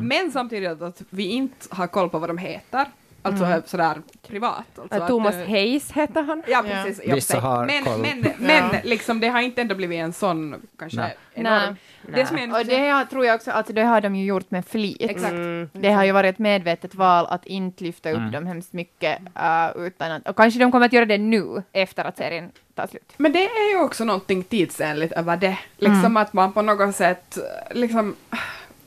Men 0.00 0.30
samtidigt 0.32 0.82
att 0.82 1.02
vi 1.10 1.24
inte 1.26 1.66
har 1.70 1.86
koll 1.86 2.10
på 2.10 2.18
vad 2.18 2.30
de 2.30 2.38
heter, 2.38 2.86
alltså 3.28 3.62
sådär 3.70 4.02
privat. 4.28 4.64
Alltså 4.78 5.02
att, 5.02 5.08
Thomas 5.08 5.34
eh, 5.34 5.48
Hayes 5.48 5.92
hette 5.92 6.20
han. 6.20 6.42
Ja, 6.46 6.64
precis. 6.66 7.00
Ja, 7.06 7.14
Vissa 7.14 7.40
har 7.40 7.66
men, 7.66 7.84
koll. 7.84 8.00
men, 8.00 8.32
men 8.38 8.76
liksom, 8.84 9.20
det 9.20 9.28
har 9.28 9.40
inte 9.40 9.60
ändå 9.60 9.74
blivit 9.74 9.98
en 9.98 10.12
sån, 10.12 10.66
kanske, 10.78 11.00
Nej. 11.00 11.16
enorm... 11.34 11.76
Det 12.14 12.26
som 12.26 12.38
är 12.38 12.60
Och 12.60 12.66
det 12.66 12.88
har, 12.88 13.04
tror 13.04 13.26
jag 13.26 13.34
också, 13.34 13.50
alltså 13.50 13.72
det 13.72 13.82
har 13.82 14.00
de 14.00 14.16
ju 14.16 14.24
gjort 14.24 14.50
med 14.50 14.66
flit. 14.66 14.96
Exakt. 15.00 15.32
Mm. 15.32 15.70
Det 15.72 15.92
har 15.92 16.04
ju 16.04 16.12
varit 16.12 16.34
ett 16.34 16.38
medvetet 16.38 16.94
val 16.94 17.26
att 17.30 17.46
inte 17.46 17.84
lyfta 17.84 18.10
upp 18.10 18.16
Mm. 18.18 18.30
dem 18.32 18.46
hemskt 18.46 18.72
mycket, 18.72 19.18
uh, 19.20 19.86
utan 19.86 20.12
att, 20.12 20.28
och 20.28 20.36
kanske 20.36 20.60
de 20.60 20.72
kommer 20.72 20.86
att 20.86 20.92
göra 20.92 21.06
det 21.06 21.18
nu, 21.18 21.62
efter 21.72 22.04
att 22.04 22.16
serien 22.16 22.50
tar 22.74 22.86
slut. 22.86 23.12
Men 23.16 23.32
det 23.32 23.44
är 23.44 23.70
ju 23.70 23.80
också 23.80 24.04
någonting 24.04 24.42
tidsenligt 24.42 25.12
över 25.12 25.36
det. 25.36 25.58
Liksom 25.76 26.16
att 26.16 26.32
man 26.32 26.52
på 26.52 26.62
något 26.62 26.96
sätt, 26.96 27.38
liksom, 27.70 28.16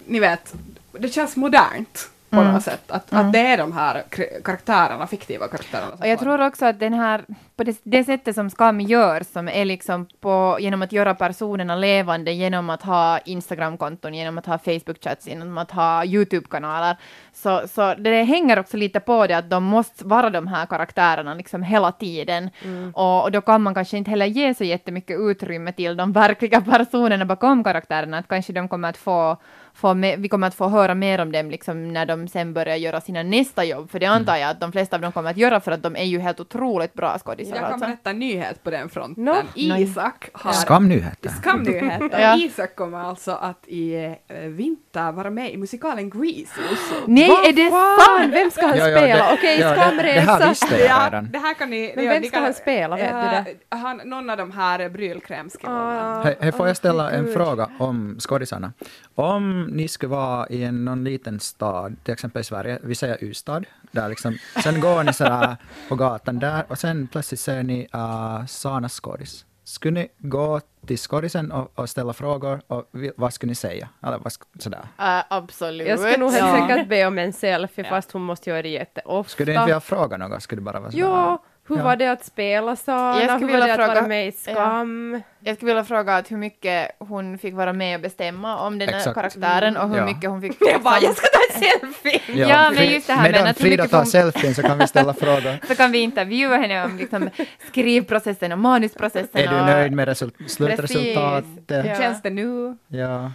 ni 0.05 0.19
vet, 0.19 0.53
det 0.91 1.09
känns 1.09 1.35
modernt 1.35 2.09
på 2.32 2.38
Mm. 2.39 2.53
något 2.53 2.63
sätt. 2.63 2.91
Att, 2.91 3.13
att 3.13 3.34
det 3.34 3.39
är 3.39 3.57
de 3.57 3.71
här 3.73 4.03
kar- 4.09 4.41
karaktärerna, 4.43 5.07
fiktiva 5.07 5.47
karaktärerna. 5.47 5.91
Och 5.99 6.07
jag 6.07 6.19
tror 6.19 6.45
också 6.47 6.65
att 6.65 6.79
den 6.79 6.93
här, 6.93 7.25
på 7.55 7.63
det, 7.63 7.77
det 7.84 8.03
sättet 8.03 8.36
som 8.36 8.49
Skam 8.49 8.82
gör, 8.82 9.23
som 9.34 9.47
är 9.49 9.65
liksom 9.65 10.07
på, 10.21 10.57
genom 10.59 10.82
att 10.82 10.91
göra 10.91 11.15
personerna 11.15 11.75
levande, 11.75 12.32
genom 12.32 12.69
att 12.69 12.84
ha 12.84 13.19
Instagram-konton, 13.19 14.13
genom 14.13 14.38
att 14.38 14.45
ha 14.45 14.57
Facebook-chats, 14.57 15.27
genom 15.29 15.57
att 15.57 15.71
ha 15.71 16.05
YouTube-kanaler, 16.05 16.95
så, 17.34 17.61
så 17.67 17.93
det 17.93 18.23
hänger 18.23 18.59
också 18.59 18.77
lite 18.77 18.99
på 18.99 19.27
det 19.27 19.34
att 19.38 19.49
de 19.49 19.63
måste 19.63 20.05
vara 20.05 20.29
de 20.29 20.47
här 20.47 20.65
karaktärerna 20.65 21.34
liksom 21.34 21.63
hela 21.63 21.91
tiden. 21.91 22.49
Och, 22.93 23.23
och 23.23 23.32
då 23.32 23.41
kan 23.41 23.61
man 23.61 23.73
kanske 23.73 23.97
inte 23.97 24.09
heller 24.11 24.25
ge 24.25 24.53
så 24.53 24.63
jättemycket 24.63 25.19
utrymme 25.19 25.71
till 25.71 25.97
de 25.97 26.11
verkliga 26.13 26.61
personerna 26.61 27.25
bakom 27.25 27.63
karaktärerna, 27.63 28.17
att 28.17 28.27
kanske 28.27 28.53
de 28.53 28.67
kommer 28.67 28.89
att 28.89 28.97
få 28.97 29.38
få 29.74 29.88
me- 29.93 30.15
vi 30.17 30.30
kommer 30.30 30.47
att 30.47 30.55
få 30.55 30.67
höra 30.67 30.95
mer 30.95 31.22
om 31.22 31.32
dem 31.32 31.49
liksom 31.51 31.93
när 31.93 32.05
de 32.05 32.28
sen 32.28 32.53
börjar 32.53 32.76
göra 32.76 33.01
sina 33.01 33.24
nästa 33.24 33.63
jobb, 33.63 33.91
för 33.91 33.99
det 33.99 34.05
antar 34.05 34.36
jag 34.38 34.49
att 34.49 34.59
de 34.59 34.72
flesta 34.72 34.95
av 34.95 35.01
dem 35.01 35.11
kommer 35.11 35.30
att 35.30 35.38
göra 35.38 35.59
för 35.59 35.72
att 35.72 35.84
de 35.84 35.95
är 35.95 36.03
ju 36.03 36.19
helt 36.19 36.39
otroligt 36.39 36.93
bra 36.93 37.17
skådisar. 37.19 37.55
Jag 37.55 37.63
kan 37.63 37.74
Alltså. 37.74 37.88
berätta 37.88 38.09
en 38.09 38.19
nyhet 38.19 38.63
på 38.63 38.69
den 38.72 38.89
fronten. 38.89 39.24
Nå. 39.26 39.36
Isak 39.55 40.30
har... 40.34 40.51
Skamnyheter. 40.53 41.30
Skamnyheter. 41.30 42.09
Ja. 42.22 42.36
Isak 42.38 42.76
kommer 42.76 42.97
alltså 42.99 43.32
att 43.32 43.67
i 43.67 43.95
eh, 44.28 44.38
vinter 44.38 45.11
vara 45.11 45.30
med 45.30 45.51
i 45.53 45.57
musikalen 45.57 46.09
Grease 46.09 46.32
i 46.61 46.74
Oslo. 46.74 46.97
Nej, 47.07 47.30
är 47.47 47.53
det 47.53 47.69
Fan, 47.72 48.32
vem 48.32 48.51
ska 48.51 48.67
han 48.67 48.78
Ja, 48.78 48.97
spela? 48.97 49.34
Okej, 49.34 49.59
ja, 49.59 49.69
det- 49.69 49.76
Det 49.76 49.82
här 49.82 50.38
skamresa. 50.38 50.49
visste 50.49 50.76
jag 50.78 50.88
Ja, 50.89 51.05
redan. 51.07 51.30
det 51.32 51.39
här 51.39 51.53
kan 51.53 51.69
ni... 51.69 51.93
Men 51.95 52.05
vem 52.09 52.24
ska 52.24 52.39
han 52.39 52.53
spela, 52.53 52.95
vet 52.95 53.09
du 53.09 53.51
det? 53.51 53.76
Han, 53.76 54.01
någon 54.05 54.30
av 54.30 54.38
de 54.38 54.51
här 54.51 54.89
brylkrämskillarna. 54.89 56.19
Ah, 56.22 56.34
hej, 56.39 56.51
får 56.51 56.67
jag 56.67 56.78
ställa 56.78 57.11
en 57.11 57.34
fråga 57.34 57.69
om 57.80 58.15
skådisarna? 58.19 58.74
Om 59.15 59.61
ni 59.68 59.88
skulle 59.88 60.09
vara 60.09 60.47
i 60.47 60.64
en, 60.64 60.86
någon 60.86 61.03
liten 61.03 61.39
stad, 61.39 61.95
till 62.03 62.14
exempel 62.14 62.39
i 62.41 62.43
Sverige, 62.43 62.80
vi 62.84 62.95
säger 62.95 63.24
Ystad, 63.24 63.66
där 63.91 64.09
liksom, 64.09 64.38
sen 64.64 64.82
går 64.82 65.03
ni 65.03 65.14
sådär 65.14 65.57
på 65.89 65.95
gatan 65.95 66.39
där 66.39 66.66
och 66.68 66.78
sen 66.80 67.07
plötsligt 67.07 67.39
ser 67.39 67.64
ni 67.64 67.88
uh, 67.95 68.45
Sanas 68.45 68.93
skådis. 68.99 69.45
Skulle 69.64 69.99
ni 69.99 70.07
gå 70.18 70.62
till 70.88 70.97
skådisen 70.97 71.51
och, 71.51 71.72
och 71.80 71.89
ställa 71.89 72.14
frågor 72.14 72.62
och 72.68 72.89
vi, 72.91 73.12
vad 73.18 73.34
skulle 73.34 73.49
ni 73.51 73.55
säga? 73.55 73.89
Eller 74.03 74.18
vad, 74.18 74.34
sådär. 74.59 74.88
Äh, 74.99 75.24
absolut. 75.30 75.88
Jag 75.88 75.99
skulle 75.99 76.18
nog 76.18 76.32
helt 76.32 76.45
Ja. 76.59 76.68
säkert 76.68 76.89
be 76.89 77.05
om 77.05 77.18
en 77.18 77.34
selfie 77.34 77.84
fast 77.84 78.12
hon 78.12 78.22
måste 78.22 78.49
göra 78.49 78.62
det 78.62 78.70
jätteofta. 78.70 79.32
Skulle 79.32 79.51
du 79.51 79.55
inte 79.55 79.66
vilja 79.66 79.80
fråga 79.80 80.18
något? 80.18 80.43
Skulle 80.43 80.62
bara 80.62 80.80
vara 80.80 80.91
sådär? 80.91 81.03
Ja, 81.03 81.43
hur 81.72 81.78
Ja. 81.78 81.84
var 81.84 81.95
det 81.95 82.07
att 82.07 82.26
spela 82.26 82.76
skulle 82.76 82.95
Hur 82.97 83.28
var 83.28 83.38
vilja 83.47 83.59
det 83.67 83.74
att 83.74 83.80
vara 83.80 83.93
fråga- 83.95 84.07
med 84.07 84.28
i 84.28 84.32
Skam? 84.32 85.22
Jag 85.43 85.55
skulle 85.55 85.72
vilja 85.72 85.84
fråga 85.84 86.15
att 86.17 86.32
hur 86.32 86.38
mycket 86.38 86.91
hon 86.99 87.38
fick 87.38 87.53
vara 87.53 87.74
med 87.74 87.95
och 87.95 88.01
bestämma 88.01 88.57
om 88.59 88.80
den 88.80 88.89
här 88.89 89.13
karaktären 89.13 89.78
och 89.78 89.89
hur 89.89 89.97
Ja. 89.97 90.05
mycket 90.05 90.30
hon 90.30 90.41
fick... 90.41 90.57
Jag 90.72 90.82
bara, 90.82 90.99
jag 91.01 91.15
ska 91.17 91.28
ta 91.28 91.39
en 91.55 91.61
selfie! 91.80 92.22
Ja, 92.47 92.72
men 92.76 92.91
just 92.91 93.07
det 93.07 93.13
här 93.13 93.22
med 93.24 93.32
Medan 93.32 93.47
att 93.47 93.59
hur 93.59 93.63
Frida 93.65 93.88
tar 93.88 93.97
hon- 93.97 94.05
selfien 94.05 94.55
så 94.55 94.61
kan 94.61 94.78
vi 94.78 94.88
ställa 94.88 95.13
frågor. 95.13 95.57
Så 95.67 95.76
kan 95.76 95.91
vi 95.91 95.97
intervjua 95.99 96.57
henne 96.57 96.86
om 96.86 96.97
liksom, 96.97 97.30
skrivprocessen 97.67 98.51
och 98.51 98.59
manusprocessen. 98.59 99.41
Är 99.41 99.47
du 99.47 99.59
och... 99.59 99.65
nöjd 99.65 99.91
med 99.91 100.07
result- 100.07 100.49
slutresultatet? 100.49 101.86
Ja. 101.88 101.95
Känns 101.95 102.22
det 102.22 102.30
nu? 102.30 102.78
Ja. 102.88 103.32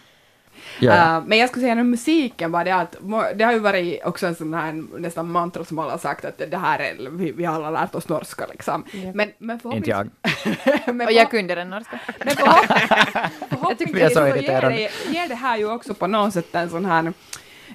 Ja. 0.80 1.18
Uh, 1.18 1.24
men 1.26 1.38
jag 1.38 1.48
skulle 1.48 1.62
säga 1.62 1.80
att 1.80 1.86
musiken 1.86 2.52
var 2.52 2.64
det 2.64 2.70
att, 2.74 2.96
det 3.34 3.44
har 3.44 3.52
ju 3.52 3.58
varit 3.58 4.04
också 4.04 4.26
en 4.26 4.34
sån 4.34 4.54
här 4.54 4.84
nästan 4.98 5.30
mantra 5.30 5.64
som 5.64 5.78
alla 5.78 5.90
har 5.90 5.98
sagt 5.98 6.24
att 6.24 6.38
det 6.50 6.56
här 6.56 6.78
är, 6.78 7.10
vi, 7.10 7.32
vi 7.32 7.44
har 7.44 7.54
alla 7.54 7.70
lärt 7.70 7.94
oss 7.94 8.08
norska 8.08 8.46
liksom. 8.50 8.84
Men, 9.14 9.32
men 9.38 9.60
Inte 9.72 9.90
jag. 9.90 10.10
men 10.94 11.06
Och 11.06 11.12
jag 11.12 11.30
kunde 11.30 11.54
den 11.54 11.70
norska. 11.70 12.00
Men 12.24 12.34
förhopp- 12.34 13.28
förhoppningsvis 13.50 13.96
vi 13.96 14.00
är 14.00 14.08
så 14.08 14.14
så 14.14 14.26
ger 14.26 14.60
det, 14.60 14.90
ger 15.12 15.28
det 15.28 15.34
här 15.34 15.56
ju 15.56 15.70
också 15.70 15.94
på 15.94 16.06
något 16.06 16.32
sätt 16.32 16.54
en 16.54 16.70
sån 16.70 16.84
här 16.84 17.12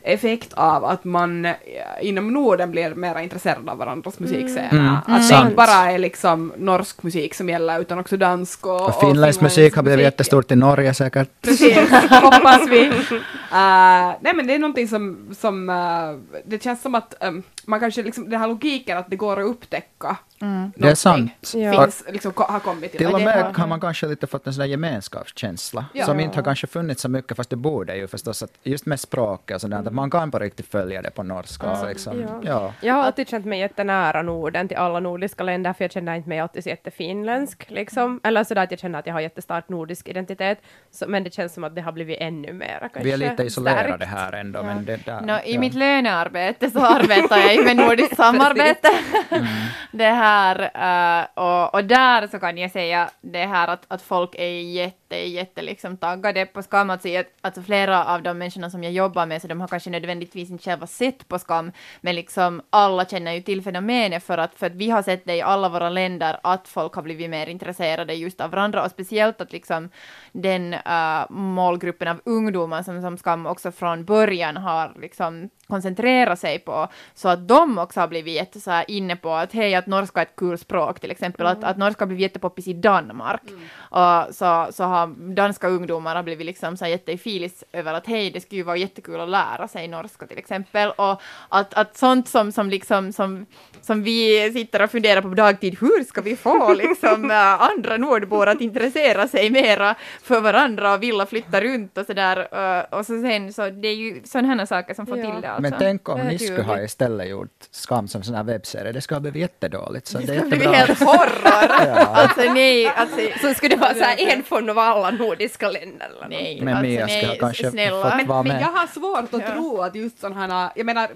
effekt 0.03 0.53
av 0.53 0.85
att 0.85 1.03
man 1.03 1.45
eh, 1.45 1.53
inom 2.01 2.33
Norden 2.33 2.71
blir 2.71 2.95
mer 2.95 3.19
intresserad 3.19 3.69
av 3.69 3.77
varandras 3.77 4.19
musikscener. 4.19 4.71
Mm. 4.71 4.95
Att 5.07 5.29
det 5.29 5.35
inte 5.35 5.55
bara 5.55 5.91
är 5.91 5.97
liksom 5.97 6.53
norsk 6.57 7.03
musik 7.03 7.33
som 7.35 7.49
gäller 7.49 7.81
utan 7.81 7.99
också 7.99 8.17
dansk 8.17 8.65
och, 8.65 8.87
Och 8.87 8.99
finländsk 8.99 9.41
musik 9.41 9.75
har 9.75 9.83
blivit 9.83 9.97
musik. 9.97 10.05
jättestort 10.05 10.51
i 10.51 10.55
Norge 10.55 10.93
säkert. 10.93 11.29
Precis, 11.41 11.77
hoppas 12.09 12.67
vi. 12.69 12.89
Uh, 12.89 14.13
nej 14.21 14.33
men 14.35 14.47
det 14.47 14.55
är 14.55 14.59
någonting 14.59 14.87
som, 14.87 15.35
som 15.39 15.69
uh, 15.69 16.39
det 16.45 16.63
känns 16.63 16.81
som 16.81 16.95
att 16.95 17.13
um, 17.21 17.43
man 17.65 17.79
kanske 17.79 18.03
liksom, 18.03 18.29
den 18.29 18.39
här 18.39 18.47
logiken 18.47 18.97
att 18.97 19.09
det 19.09 19.15
går 19.15 19.39
att 19.39 19.45
upptäcka 19.45 20.17
Mm. 20.41 20.71
Det 20.75 20.87
är 20.89 20.95
sant. 20.95 21.31
Ja. 21.53 21.83
finns, 21.83 22.03
liksom, 22.09 22.33
har 22.35 22.59
kommit 22.59 22.91
till. 22.91 22.97
Till 22.97 23.13
och 23.13 23.21
med 23.21 23.55
har- 23.55 23.67
man 23.67 23.79
kanske 23.81 24.07
lite 24.07 24.27
fått 24.27 24.47
en 24.47 24.53
sån 24.53 24.59
där 24.61 24.67
gemenskapskänsla 24.67 25.85
Ja. 25.93 26.05
som 26.05 26.19
inte 26.19 26.37
har 26.37 26.43
kanske 26.43 26.67
funnits 26.67 27.01
så 27.01 27.09
mycket, 27.09 27.37
fast 27.37 27.49
det 27.49 27.55
borde 27.55 27.95
ju 27.95 28.07
förstås, 28.07 28.43
att 28.43 28.51
just 28.63 28.85
med 28.85 28.99
språket 28.99 29.55
och 29.55 29.61
sådär, 29.61 29.77
att 29.77 29.93
man 29.93 30.09
kan 30.11 30.31
på 30.31 30.39
riktigt 30.39 30.67
följa 30.71 31.01
det 31.01 31.11
på 31.11 31.23
norska. 31.23 31.69
och 31.71 31.87
liksom, 31.87 32.21
Ja. 32.21 32.39
ja. 32.43 32.73
Jag 32.81 32.93
har 32.93 33.03
alltid 33.03 33.29
känt 33.29 33.45
mig 33.45 33.59
jättenära 33.59 34.21
Norden 34.21 34.67
till 34.67 34.77
alla 34.77 34.99
nordiska 34.99 35.43
länder, 35.43 35.73
för 35.73 35.83
jag 35.83 35.91
känner 35.91 36.15
inte 36.15 36.29
mig 36.29 36.39
alltid 36.39 36.63
så 36.63 36.69
jättefinländsk, 36.69 37.65
liksom. 37.67 38.19
Eller 38.23 38.43
sådär 38.43 38.63
att 38.63 38.71
jag 38.71 38.79
känner 38.79 38.99
att 38.99 39.07
jag 39.07 39.13
har 39.13 39.21
jättestark 39.21 39.69
nordisk 39.69 40.07
identitet, 40.07 40.57
så, 40.91 41.05
men 41.07 41.23
det 41.23 41.33
känns 41.33 41.53
som 41.53 41.63
att 41.63 41.75
det 41.75 41.81
har 41.81 41.91
blivit 41.91 42.17
ännu 42.19 42.53
mer 42.53 42.79
kanske 42.79 42.99
Vi 43.03 43.11
är 43.11 43.17
lite 43.17 43.43
isolerade 43.43 43.87
stärkt. 43.95 44.11
här 44.11 44.33
ändå, 44.33 44.63
men 44.63 44.85
det 44.85 45.05
där... 45.05 45.21
Nå, 45.21 45.33
I 45.45 45.53
ja. 45.53 45.59
mitt 45.59 45.73
lönearbete 45.73 46.69
så 46.69 46.79
arbetar 46.79 47.37
jag 47.37 47.55
ju 47.55 47.63
med 47.63 47.75
nordiskt 47.75 48.15
samarbete. 48.25 48.89
Mm. 49.29 49.45
det 49.91 50.03
här, 50.09 50.30
eh, 50.59 51.27
och, 51.33 51.73
och 51.73 51.85
där 51.85 52.27
så 52.27 52.39
kan 52.39 52.57
jag 52.57 52.71
säga 52.71 53.09
det 53.21 53.45
här 53.45 53.67
att, 53.67 53.85
att 53.87 54.01
folk 54.01 54.35
är 54.35 54.61
jätte, 54.61 54.97
jätte 55.15 55.61
liksom 55.61 55.97
taggade 55.97 56.45
på 56.45 56.63
Skam. 56.63 56.89
Alltså, 56.89 57.07
jag, 57.09 57.25
alltså 57.41 57.61
flera 57.61 58.05
av 58.05 58.23
de 58.23 58.37
människorna 58.37 58.69
som 58.69 58.83
jag 58.83 58.93
jobbar 58.93 59.25
med, 59.25 59.41
så 59.41 59.47
de 59.47 59.61
har 59.61 59.67
kanske 59.67 59.89
nödvändigtvis 59.89 60.49
inte 60.49 60.63
själva 60.63 60.87
sett 60.87 61.27
på 61.27 61.39
Skam, 61.39 61.71
men 62.01 62.15
liksom 62.15 62.61
alla 62.69 63.05
känner 63.05 63.33
ju 63.33 63.41
till 63.41 63.61
fenomenet 63.61 64.23
för 64.23 64.37
att, 64.37 64.55
för 64.55 64.65
att 64.65 64.75
vi 64.75 64.89
har 64.89 65.03
sett 65.03 65.25
det 65.25 65.35
i 65.35 65.41
alla 65.41 65.69
våra 65.69 65.89
länder 65.89 66.39
att 66.43 66.67
folk 66.67 66.93
har 66.93 67.01
blivit 67.01 67.29
mer 67.29 67.47
intresserade 67.47 68.13
just 68.13 68.41
av 68.41 68.51
varandra 68.51 68.83
och 68.83 68.91
speciellt 68.91 69.41
att 69.41 69.51
liksom 69.51 69.89
den 70.31 70.73
eh, 70.73 71.29
målgruppen 71.29 72.07
av 72.07 72.21
ungdomar 72.25 72.83
som, 72.83 73.01
som 73.01 73.17
Skam 73.17 73.45
också 73.45 73.71
från 73.71 74.05
början 74.05 74.57
har 74.57 74.93
liksom 75.01 75.49
koncentrera 75.67 76.35
sig 76.35 76.59
på, 76.59 76.87
så 77.13 77.29
att 77.29 77.47
de 77.47 77.77
också 77.77 77.99
har 77.99 78.07
blivit 78.07 78.33
jätte 78.33 78.59
så 78.59 78.71
här 78.71 78.85
inne 78.87 79.15
på 79.15 79.33
att 79.33 79.53
hej, 79.53 79.75
att 79.75 79.87
norska 79.87 80.19
är 80.19 80.25
ett 80.25 80.35
kul 80.35 80.57
språk 80.57 80.99
till 80.99 81.11
exempel, 81.11 81.45
att, 81.45 81.63
att 81.63 81.77
norska 81.77 82.01
har 82.01 82.07
blivit 82.07 82.21
jättepoppis 82.21 82.67
i 82.67 82.73
Danmark. 82.73 83.41
Och 83.77 84.35
så, 84.35 84.67
så 84.71 84.83
har 84.83 85.00
har 85.01 85.33
danska 85.35 85.67
ungdomar 85.67 86.15
har 86.15 86.23
blivit 86.23 86.45
liksom 86.45 86.77
så 86.77 86.85
jätteifilis 86.85 87.63
över 87.71 87.93
att 87.93 88.07
hej, 88.07 88.31
det 88.31 88.41
skulle 88.41 88.57
ju 88.59 88.63
vara 88.63 88.77
jättekul 88.77 89.19
att 89.19 89.29
lära 89.29 89.67
sig 89.67 89.87
norska 89.87 90.27
till 90.27 90.37
exempel. 90.37 90.91
Och 90.91 91.21
att, 91.49 91.73
att 91.73 91.97
sånt 91.97 92.27
som, 92.27 92.51
som 92.51 92.69
liksom 92.69 93.13
som, 93.13 93.45
som 93.81 94.03
vi 94.03 94.51
sitter 94.53 94.81
och 94.83 94.91
funderar 94.91 95.21
på 95.21 95.29
på 95.31 95.35
dagtid, 95.35 95.77
hur 95.79 96.03
ska 96.03 96.21
vi 96.21 96.35
få 96.35 96.73
liksom 96.73 97.31
äh, 97.31 97.37
andra 97.71 97.97
nordbor 97.97 98.47
att 98.47 98.61
intressera 98.61 99.27
sig 99.27 99.49
mera 99.49 99.95
för 100.23 100.41
varandra 100.41 100.93
och 100.93 101.03
vilja 101.03 101.25
flytta 101.25 101.61
runt 101.61 101.97
och 101.97 102.05
sådär. 102.05 102.37
Uh, 102.37 102.99
och 102.99 103.05
så 103.05 103.21
sen 103.21 103.53
så 103.53 103.69
det 103.69 103.87
är 103.87 103.95
ju 103.95 104.21
sådana 104.23 104.65
saker 104.65 104.93
som 104.93 105.05
får 105.05 105.17
Ja. 105.17 105.31
till 105.31 105.41
det 105.41 105.47
alltså. 105.47 105.61
Men 105.61 105.73
tänk 105.79 106.09
om 106.09 106.19
ni 106.19 106.39
skulle 106.39 106.63
ha 106.63 106.81
istället 106.81 107.29
gjort 107.29 107.49
Skam 107.71 108.07
som 108.07 108.23
sån 108.23 108.35
här 108.35 108.43
webbserie. 108.43 108.91
Det 108.91 109.01
skulle 109.01 109.15
ha 109.15 109.21
blivit 109.21 109.41
jättedåligt. 109.41 110.07
Så 110.07 110.17
det 110.17 110.23
är 110.23 110.41
det 110.41 110.45
blir 110.45 110.57
jättebra. 110.57 110.77
helt 110.77 110.99
horror! 111.09 111.71
Alltså 112.15 112.53
nej, 112.53 112.87
alltså 112.87 113.19
Så 113.41 113.53
skulle 113.53 113.75
det 113.75 113.81
vara 113.81 113.93
så 113.93 114.03
här 114.03 114.33
en 114.33 114.43
från 114.43 114.69
av 114.69 114.79
alla 114.91 115.11
nordiska 115.11 115.69
länder 115.69 116.05
eller 116.05 116.21
något. 116.21 116.29
nej. 116.29 116.61
Men 116.61 116.73
alltså, 116.77 116.89
Mia 116.89 117.07
skulle 117.07 117.27
nej, 117.27 117.37
kanske 117.39 117.71
snälla. 117.71 118.17
fått 118.19 118.27
vara 118.27 118.43
Men 118.43 118.53
med. 118.53 118.61
jag 118.61 118.67
har 118.71 118.87
svårt 118.87 119.33
att 119.33 119.41
Ja. 119.49 119.53
tro 119.53 119.81
att 119.81 119.95
just 119.95 120.19
sådana 120.19 120.47
här, 120.55 120.69
jag 120.75 120.85
menar 120.85 121.09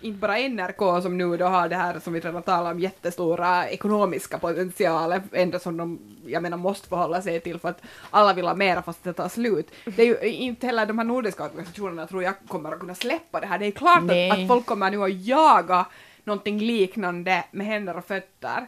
inte 0.00 0.18
bara 0.18 0.38
NRK 0.38 1.02
som 1.02 1.18
nu 1.18 1.36
då 1.36 1.44
har 1.46 1.68
det 1.68 1.76
här 1.76 1.98
som 2.00 2.12
vi 2.12 2.20
redan 2.20 2.42
talade 2.42 2.70
om 2.70 2.80
jättestora 2.80 3.68
ekonomiska 3.68 4.38
potential 4.38 5.20
ändå 5.32 5.58
som 5.58 5.76
de, 5.76 5.98
jag 6.26 6.42
menar 6.42 6.56
måste 6.56 6.88
förhålla 6.88 7.22
sig 7.22 7.40
till 7.40 7.58
för 7.58 7.68
att 7.68 7.82
alla 8.10 8.32
vill 8.34 8.46
ha 8.46 8.54
mera 8.54 8.82
fast 8.82 9.04
det 9.04 9.12
tar 9.12 9.28
slut. 9.28 9.70
Det 9.84 10.02
är 10.02 10.24
ju 10.24 10.32
inte 10.32 10.66
heller 10.66 10.86
de 10.86 10.98
här 10.98 11.06
nordiska 11.06 11.44
organisationerna 11.44 12.06
tror 12.06 12.22
jag 12.22 12.34
kommer 12.48 12.72
att 12.72 12.80
kunna 12.80 12.94
släppa 12.94 13.40
det 13.40 13.46
här. 13.46 13.58
Det 13.58 13.66
är 13.66 13.70
klart 13.70 14.02
att, 14.10 14.38
att 14.40 14.48
folk 14.48 14.66
kommer 14.66 14.90
nu 14.90 15.02
att 15.02 15.12
jaga 15.26 15.86
någonting 16.24 16.58
liknande 16.58 17.44
med 17.50 17.66
händer 17.66 17.96
och 17.96 18.04
fötter. 18.04 18.66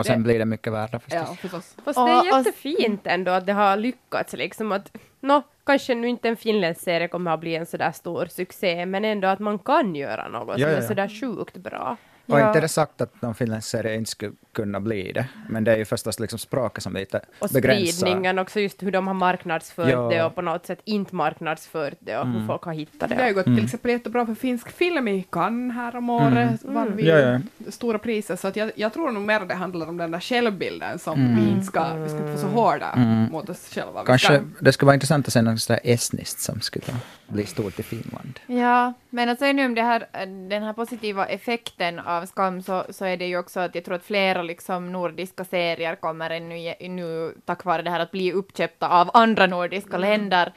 Och 0.00 0.06
sen 0.06 0.18
det- 0.18 0.24
blir 0.24 0.38
det 0.38 0.44
mycket 0.44 0.72
värre 0.72 0.98
förstås. 0.98 1.12
Ja, 1.28 1.34
förstås. 1.40 1.76
Fast 1.84 1.96
det 1.98 2.02
Och- 2.02 2.08
är 2.08 2.20
och- 2.20 2.26
jättefint 2.38 3.00
ändå 3.06 3.30
att 3.30 3.46
det 3.46 3.52
har 3.52 3.76
lyckats 3.76 4.32
liksom 4.32 4.72
att 4.72 4.96
nå, 5.20 5.42
kanske 5.66 5.94
nu 5.94 6.08
inte 6.08 6.28
en 6.28 6.36
finländsk 6.36 6.80
serie 6.84 7.08
kommer 7.08 7.30
att 7.30 7.40
bli 7.40 7.56
en 7.56 7.66
sådär 7.66 7.92
stor 7.92 8.26
succé, 8.26 8.86
men 8.86 9.04
ändå 9.04 9.28
att 9.28 9.38
man 9.38 9.58
kan 9.58 9.94
göra 9.94 10.28
något 10.28 10.48
Ja, 10.48 10.54
som 10.54 10.62
ja, 10.62 10.68
är 10.78 10.82
ja. 10.82 10.88
sådär 10.88 11.08
sjukt 11.20 11.56
bra. 11.56 11.96
Och 12.30 12.40
Ja. 12.40 12.46
inte 12.46 12.58
är 12.58 12.62
det 12.62 12.68
sagt 12.68 13.00
att 13.00 13.22
någon 13.22 13.34
finländsk 13.34 13.68
serie 13.68 13.94
inte 13.94 14.10
skulle 14.10 14.32
kunna 14.52 14.80
bli 14.80 15.12
det, 15.12 15.26
men 15.48 15.64
det 15.64 15.72
är 15.72 15.76
ju 15.76 15.84
förstås 15.84 16.20
liksom 16.20 16.38
språket 16.38 16.82
som 16.82 16.94
lite 16.94 17.20
Och 17.38 17.48
begränsar. 17.48 17.92
spridningen 17.92 18.38
också, 18.38 18.60
just 18.60 18.82
hur 18.82 18.90
de 18.92 19.06
har 19.06 19.14
marknadsfört 19.14 19.88
Ja. 19.88 20.08
det 20.08 20.22
och 20.24 20.34
på 20.34 20.42
något 20.42 20.66
sätt 20.66 20.80
inte 20.84 21.14
marknadsfört 21.14 21.94
det 22.00 22.18
och 22.18 22.26
hur 22.26 22.46
folk 22.46 22.62
har 22.62 22.72
hittat 22.72 23.08
Det 23.10 23.14
har 23.16 23.22
ju 23.22 23.28
det. 23.28 23.32
gått 23.34 23.44
till 23.44 23.64
exempel 23.64 23.90
jättebra 23.90 24.26
för 24.26 24.34
finsk 24.34 24.70
film 24.70 25.08
i 25.08 25.26
Cannes 25.30 25.74
här 25.76 25.96
om 25.96 26.10
året. 26.10 26.60
Vann 26.64 26.96
vi 26.96 27.08
Ja, 27.08 27.18
ja. 27.18 27.38
stora 27.68 27.98
priser. 27.98 28.36
Så 28.36 28.48
att 28.48 28.56
jag, 28.56 28.70
jag 28.74 28.92
tror 28.92 29.10
nog 29.12 29.22
mer 29.22 29.40
det 29.40 29.54
handlar 29.54 29.88
om 29.88 29.96
den 29.96 30.10
där 30.10 30.20
självbilden 30.20 30.98
som 30.98 31.36
vi 31.36 31.50
inte 31.50 31.66
ska, 31.66 31.94
vi 31.94 32.08
ska 32.08 32.18
inte 32.18 32.28
vara 32.30 32.38
så 32.38 32.46
hårda 32.46 32.96
mot 33.32 33.48
oss 33.48 33.68
själva. 33.74 34.04
Kanske 34.04 34.26
ska, 34.26 34.42
det 34.60 34.72
skulle 34.72 34.86
vara 34.86 34.94
intressant 34.94 35.26
att 35.26 35.32
se 35.32 35.42
något 35.42 35.60
sådär 35.60 35.80
estniskt 35.84 36.40
som 36.40 36.60
skulle 36.60 36.84
bli 37.28 37.46
stort 37.46 37.78
i 37.80 37.82
Finland. 37.82 38.40
Ja, 38.46 38.92
men 39.10 39.28
att 39.28 39.38
säga 39.38 39.52
nu 39.52 39.64
om 39.66 39.74
det 39.74 39.82
här, 39.82 40.06
den 40.48 40.62
här 40.62 40.72
positiva 40.72 41.26
effekten 41.26 41.98
av 41.98 42.19
Skam 42.26 42.62
så, 42.62 42.84
så 42.90 43.04
är 43.04 43.16
det 43.16 43.26
ju 43.26 43.38
också 43.38 43.60
att 43.60 43.74
jag 43.74 43.84
tror 43.84 43.94
att 43.94 44.04
flera 44.04 44.42
liksom 44.42 44.92
nordiska 44.92 45.44
serier 45.44 45.94
kommer 45.94 46.30
ännu, 46.30 46.74
nu 46.80 47.34
tack 47.44 47.64
vare 47.64 47.82
det 47.82 47.90
här 47.90 48.00
att 48.00 48.10
bli 48.10 48.32
uppköpta 48.32 48.88
av 48.88 49.10
andra 49.14 49.46
nordiska 49.46 49.98
länder. 49.98 50.52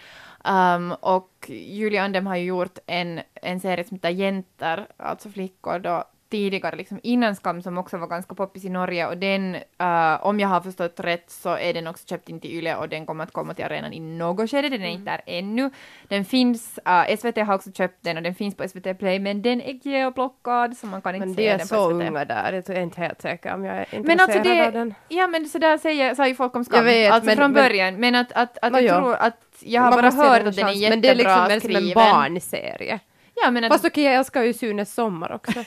Um, 0.46 0.92
och 0.92 1.46
Julia 1.48 2.04
Andem 2.04 2.28
har 2.28 2.36
ju 2.36 2.46
gjort 2.46 2.78
en, 2.86 3.22
en 3.34 3.60
serie 3.60 3.84
som 3.84 3.96
heter 3.96 4.10
Jenter, 4.10 4.88
alltså 4.98 5.30
flickor 5.30 5.80
då, 5.80 6.04
tidigare, 6.34 6.76
liksom 6.76 7.00
innan 7.04 7.36
Skam, 7.36 7.62
som 7.62 7.78
också 7.78 7.98
var 7.98 8.08
ganska 8.08 8.36
poppis 8.36 8.66
i 8.66 8.70
Norge. 8.70 9.08
Och 9.08 9.18
den, 9.18 9.56
uh, 9.56 10.26
om 10.26 10.40
jag 10.40 10.48
har 10.48 10.62
förstått 10.62 11.00
rätt, 11.00 11.30
så 11.32 11.58
är 11.58 11.74
den 11.74 11.88
också 11.88 12.08
köpt 12.08 12.30
in 12.30 12.40
till 12.40 12.52
Yle 12.52 12.76
och 12.76 12.90
den 12.90 13.06
kommer 13.06 13.24
att 13.24 13.34
komma 13.34 13.54
till 13.54 13.66
arenan 13.66 13.94
i 13.94 14.00
något 14.00 14.50
skede. 14.52 14.70
Den 14.70 14.82
är 14.82 14.88
inte 14.90 15.12
där 15.12 15.22
ännu. 15.26 15.70
Den 16.08 16.26
finns, 16.26 16.80
uh, 16.90 17.16
SVT 17.18 17.38
har 17.38 17.56
också 17.56 17.72
köpt 17.72 17.98
den 18.02 18.18
och 18.18 18.24
den 18.24 18.36
finns 18.36 18.56
på 18.56 18.68
SVT 18.68 18.94
Play, 19.00 19.20
men 19.20 19.42
den 19.42 19.62
är 19.62 19.74
geoplockad 19.88 20.78
så 20.78 20.88
man 20.88 21.02
kan 21.02 21.16
inte 21.16 21.28
Men 21.28 21.36
se 21.36 21.42
det 21.42 21.48
är 21.50 21.58
den 21.58 21.68
så 21.68 21.76
på 21.76 21.82
SVT. 22.00 22.08
unga 22.10 22.26
där, 22.26 22.54
jag 22.68 22.78
är 22.78 22.82
inte 22.82 23.02
helt 23.02 23.22
säker 23.22 23.54
om 23.54 23.66
jag 23.66 23.76
är 23.78 23.88
Men 24.04 24.20
alltså 24.20 24.38
intresserad 24.38 24.68
av 24.68 24.74
det, 24.74 24.80
den. 24.80 24.94
ja 25.08 25.28
men 25.28 25.50
så 25.50 25.58
där 25.58 25.78
säger, 25.78 26.16
sa 26.16 26.28
ju 26.28 26.36
folk 26.36 26.56
om 26.56 26.66
Skam, 26.66 26.86
vet, 26.86 27.12
alltså 27.12 27.26
men- 27.26 27.38
från 27.38 27.52
men- 27.52 27.64
början, 27.64 27.96
men 28.00 28.16
att, 28.16 28.32
att, 28.32 28.58
att 28.62 28.74
jag 28.74 28.84
ja. 28.84 29.00
tror 29.02 29.16
att 29.16 29.38
jag 29.60 29.82
har 29.82 29.92
Man 29.92 30.02
bara 30.02 30.12
hört 30.30 30.48
att 30.48 30.56
den 30.56 30.68
är 30.68 30.72
jättebra 30.72 30.90
Men 30.90 31.02
det 31.02 31.10
är 31.10 31.16
liksom 31.16 31.44
som 31.46 31.52
en 31.52 31.62
skriven. 31.62 31.94
barnserie. 31.94 33.00
Ja, 33.36 33.52
men 33.52 33.64
att, 33.64 33.72
Fast 33.72 33.86
okej, 33.86 34.04
jag 34.04 34.14
älskar 34.16 34.44
ju 34.44 34.54
Sunes 34.54 34.94
sommar 34.94 35.32
också. 35.32 35.60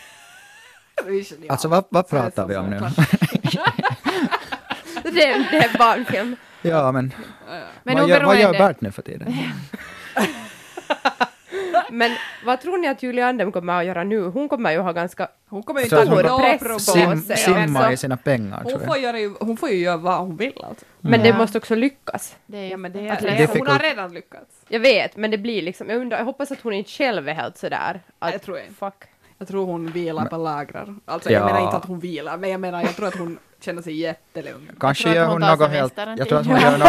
Alltså 1.49 1.69
vad, 1.69 1.85
vad 1.89 2.05
är 2.05 2.09
pratar 2.09 2.47
vi 2.47 2.57
om 2.57 2.71
nu? 2.71 2.79
det, 5.03 5.27
är, 5.27 5.51
det 5.51 5.57
är 5.57 5.79
barnfilm. 5.79 6.37
ja, 6.63 6.93
men, 6.93 7.13
men 7.83 7.99
vad, 7.99 8.09
gör, 8.09 8.25
vad 8.25 8.41
gör 8.41 8.53
Bert 8.53 8.81
nu 8.81 8.93
för 8.93 9.03
tiden? 9.03 9.35
Men 11.91 12.11
vad 12.45 12.61
tror 12.61 12.79
ni 12.79 12.89
att 12.89 13.03
Julia 13.03 13.27
Andem 13.27 13.53
kommer 13.53 13.79
att 13.81 13.85
göra 13.87 14.05
nu? 14.05 14.21
Hon 14.23 14.49
kommer 14.49 14.73
ju 14.73 14.79
ha 14.79 14.93
ganska... 14.93 15.29
hon 15.49 15.63
kommer 15.63 15.81
ju 15.81 15.97
ha 16.29 16.39
press 16.59 16.73
på 16.73 16.79
Sim, 16.79 17.23
sig, 17.23 17.37
simma 17.37 17.79
alltså. 17.79 17.93
i 17.93 17.97
sina 17.97 18.17
pengar, 18.17 18.61
Hon 18.63 18.73
tror 18.73 18.79
får, 18.79 18.97
jag. 18.97 19.01
göra, 19.01 19.19
ju- 19.19 19.35
hon 19.41 19.57
får 19.57 19.69
ju 19.71 19.77
göra 19.77 19.97
vad 19.97 20.19
hon 20.19 20.37
vill 20.37 20.65
alltså. 20.65 20.85
Men 21.01 21.23
det 21.23 21.33
måste 21.33 21.59
också 21.59 21.75
lyckas. 21.75 22.37
Det 22.47 22.59
är, 22.59 22.71
Ja, 22.71 22.77
men 22.77 22.93
det, 22.93 23.11
att 23.11 23.21
det, 23.21 23.51
hon 23.59 23.67
har 23.67 23.79
redan 23.79 24.15
lyckats. 24.15 24.51
Jag 24.69 24.81
vet, 24.81 25.17
men 25.17 25.31
det 25.31 25.39
blir 25.39 25.63
liksom... 25.63 25.91
Jag, 25.91 26.01
undrar, 26.01 26.19
jag 26.19 26.25
hoppas 26.25 26.53
att 26.53 26.61
hon 26.61 26.73
inte 26.73 26.91
själv 26.91 27.29
är 27.29 27.35
helt 27.35 27.59
sådär. 27.59 28.01
Att, 28.19 28.33
Det 28.33 28.39
tror 28.39 28.59
jag 28.59 28.67
inte. 28.67 28.79
Fuck. 28.79 29.05
Jag 29.39 29.49
tror 29.49 29.67
hon 29.67 29.87
vilar 29.91 30.27
på 30.27 30.37
lagrar. 30.37 30.95
Alltså 31.05 31.31
Ja. 31.31 31.39
jag 31.39 31.47
menar 31.47 31.61
inte 31.65 31.77
att 31.77 31.85
hon 31.85 32.01
vilar, 32.01 32.37
men 32.39 32.51
jag 32.51 32.61
menar 32.61 32.83
jag 32.83 32.97
tror 32.97 33.09
att 33.09 33.17
hon 33.19 33.39
känner 33.61 33.83
sig 33.83 33.97
jättelugn. 33.97 34.71
Kanske 34.81 35.15
gör 35.15 35.27
hon 35.27 35.41
något 35.41 35.71
helt... 35.71 35.93
Jag 35.97 36.29
tror 36.29 36.39
att 36.39 36.47
hon 36.47 36.61
gör 36.61 36.79
något... 36.79 36.89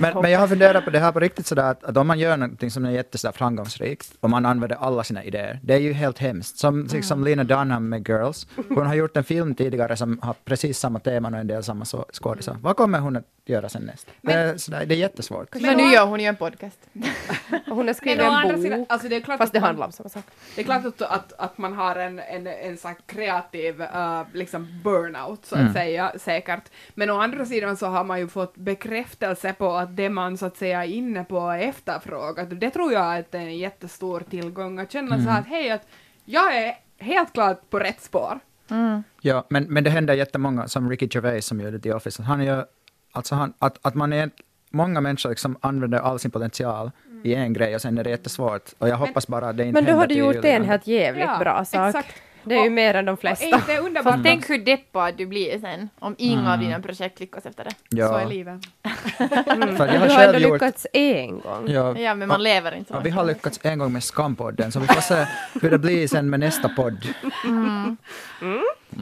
Men, 0.00 0.22
men 0.22 0.30
jag 0.30 0.40
har 0.40 0.48
funderat 0.48 0.84
på 0.84 0.90
det 0.90 0.98
här 0.98 1.12
på 1.12 1.20
riktigt 1.20 1.46
sådär 1.46 1.70
att, 1.70 1.84
att 1.84 1.96
om 1.96 2.06
man 2.06 2.18
gör 2.18 2.36
någonting 2.36 2.70
som 2.70 2.84
är 2.84 2.90
jättesådär 2.90 3.32
framgångsrikt 3.32 4.12
och 4.20 4.30
man 4.30 4.46
använder 4.46 4.76
alla 4.76 5.04
sina 5.04 5.24
idéer, 5.24 5.60
det 5.62 5.74
är 5.74 5.78
ju 5.78 5.92
helt 5.92 6.18
hemskt. 6.18 6.58
Som 6.58 6.88
liksom 6.92 7.24
Lena 7.24 7.44
Dunham 7.44 7.88
med 7.88 8.08
Girls. 8.08 8.46
Hon 8.68 8.86
har 8.86 8.94
gjort 8.94 9.16
en 9.16 9.24
film 9.24 9.54
tidigare 9.54 9.96
som 9.96 10.18
har 10.22 10.34
precis 10.44 10.78
samma 10.78 10.98
teman 10.98 11.34
och 11.34 11.40
en 11.40 11.46
del 11.46 11.64
samma 11.64 11.84
så- 11.84 12.06
skådisar. 12.12 12.56
Vad 12.62 12.76
kommer 12.76 12.98
hon 12.98 13.16
att 13.16 13.24
göra 13.46 13.68
sen 13.68 13.82
näst? 13.82 14.06
det, 14.22 14.32
är 14.32 14.56
sådär, 14.56 14.86
det 14.86 14.94
är 14.94 14.98
jättesvårt. 14.98 15.54
Men 15.60 15.76
nu 15.76 15.82
gör 15.92 16.06
hon 16.06 16.20
ju 16.20 16.26
en 16.26 16.36
podcast. 16.36 16.78
Hon 17.66 17.86
har 17.86 17.94
skrivit 17.94 18.18
Men 18.18 18.34
en 18.46 18.54
bok. 18.54 18.62
sidan, 18.62 18.86
alltså 18.88 19.08
det 19.08 19.16
är 19.16 19.20
klart 19.20 19.38
Fast 19.38 19.52
det 19.52 19.58
att 19.58 19.62
man- 19.62 19.68
handlar 19.68 19.86
om 19.86 19.92
samma 19.92 20.08
sak. 20.08 20.24
Det 20.54 20.60
är 20.60 20.64
klart 20.64 20.84
att, 20.84 21.02
att, 21.02 21.32
att 21.38 21.58
man 21.58 21.72
har 21.72 21.96
en, 21.96 22.18
en, 22.18 22.46
en 22.46 22.76
sån 22.76 22.88
här 22.88 22.98
kreativ 23.06 23.80
uh, 23.80 24.22
liksom 24.32 24.80
burnout, 24.84 25.46
så 25.46 25.54
att 25.54 25.60
Mm. 25.60 25.72
säga, 25.72 25.97
säkert. 26.16 26.62
Men 26.94 27.10
å 27.10 27.20
andra 27.20 27.46
sidan 27.46 27.76
så 27.76 27.86
har 27.86 28.04
man 28.04 28.18
ju 28.18 28.28
fått 28.28 28.56
bekräftelse 28.56 29.52
på 29.52 29.72
att 29.72 29.96
det 29.96 30.10
man 30.10 30.38
så 30.38 30.46
att 30.46 30.56
säga 30.56 30.84
är 30.84 30.88
inne 30.88 31.24
på 31.24 31.40
är 31.40 31.58
efterfrågat. 31.58 32.60
Det 32.60 32.70
tror 32.70 32.92
jag 32.92 33.18
att 33.18 33.32
det 33.32 33.38
är 33.38 33.42
en 33.42 33.58
jättestor 33.58 34.22
tillgång, 34.30 34.78
att 34.78 34.92
känna 34.92 35.22
så 35.22 35.30
här 35.30 35.40
att 35.40 35.46
hej, 35.46 35.70
att 35.70 35.86
jag 36.24 36.56
är 36.56 36.74
helt 36.98 37.32
klart 37.32 37.70
på 37.70 37.78
rätt 37.78 38.00
spår. 38.00 38.40
Mm. 38.70 39.02
Ja, 39.20 39.44
men, 39.48 39.64
men 39.64 39.84
det 39.84 39.90
händer 39.90 40.14
jättemånga, 40.14 40.68
som 40.68 40.90
Ricky 40.90 41.08
Gervais 41.10 41.46
som 41.46 41.60
gjorde 41.60 41.78
The 41.78 41.92
Office, 41.92 42.22
han 42.22 42.44
gör, 42.44 42.66
alltså 43.12 43.34
han, 43.34 43.52
att, 43.58 43.78
att 43.82 43.94
man 43.94 44.12
är, 44.12 44.30
många 44.70 45.00
människor 45.00 45.30
liksom 45.30 45.56
använder 45.60 45.98
all 45.98 46.18
sin 46.18 46.30
potential 46.30 46.90
i 47.24 47.34
en 47.34 47.52
grej 47.52 47.74
och 47.74 47.80
sen 47.80 47.98
är 47.98 48.04
det 48.04 48.10
jättesvårt. 48.10 48.70
Och 48.78 48.88
jag 48.88 48.96
hoppas 48.96 49.26
bara 49.26 49.48
att 49.48 49.56
det 49.56 49.64
inte 49.64 49.82
Men 49.82 49.92
då 49.92 49.98
har 49.98 50.06
du 50.06 50.14
gjort 50.14 50.44
en 50.44 50.64
helt 50.64 50.86
jävligt 50.86 51.24
Ja, 51.24 51.38
bra 51.38 51.64
sak. 51.64 51.88
exakt. 51.88 52.22
Det 52.48 52.54
är 52.54 52.60
ju 52.62 52.66
Och- 52.66 52.72
mer 52.72 52.94
än 52.94 53.04
de 53.04 53.12
Och 53.12 53.18
är 53.18 53.20
flesta. 53.20 53.44
inte 53.46 53.72
det 53.74 53.78
underbart? 53.78 54.12
Fast 54.12 54.24
tänk 54.24 54.50
hur 54.50 54.58
deppad 54.58 55.14
du 55.16 55.26
blir 55.26 55.58
sen, 55.60 55.88
om 55.98 56.14
inga 56.18 56.52
av 56.52 56.58
dina 56.58 56.80
projekt 56.80 57.20
lyckas 57.20 57.46
efter 57.46 57.64
det. 57.64 57.70
Så 57.70 57.76
Ja, 57.96 58.20
är 58.20 58.26
livet. 58.26 58.60
Mm. 59.46 59.76
för 59.76 59.86
jag 59.86 59.94
Du 59.94 59.98
har 59.98 60.08
har 60.08 60.16
själv 60.16 60.34
ändå 60.34 60.48
gjort... 60.48 60.52
lyckats 60.60 60.86
en 60.92 61.40
gång. 61.40 61.64
Ja, 61.68 61.98
Ja, 61.98 62.14
men 62.14 62.28
man 62.28 62.42
lever 62.42 62.74
inte 62.74 62.88
så 62.88 62.94
ja, 62.96 63.00
vi 63.00 63.10
har 63.10 63.24
lyckats 63.24 63.60
en 63.62 63.78
gång 63.78 63.92
med 63.92 64.04
Skampodden, 64.04 64.72
så 64.72 64.80
vi 64.80 64.86
får 64.86 65.00
se 65.00 65.26
hur 65.62 65.70
det 65.70 65.78
blir 65.78 66.08
sen 66.08 66.30
med 66.30 66.40
nästa 66.40 66.68
podd. 66.68 67.06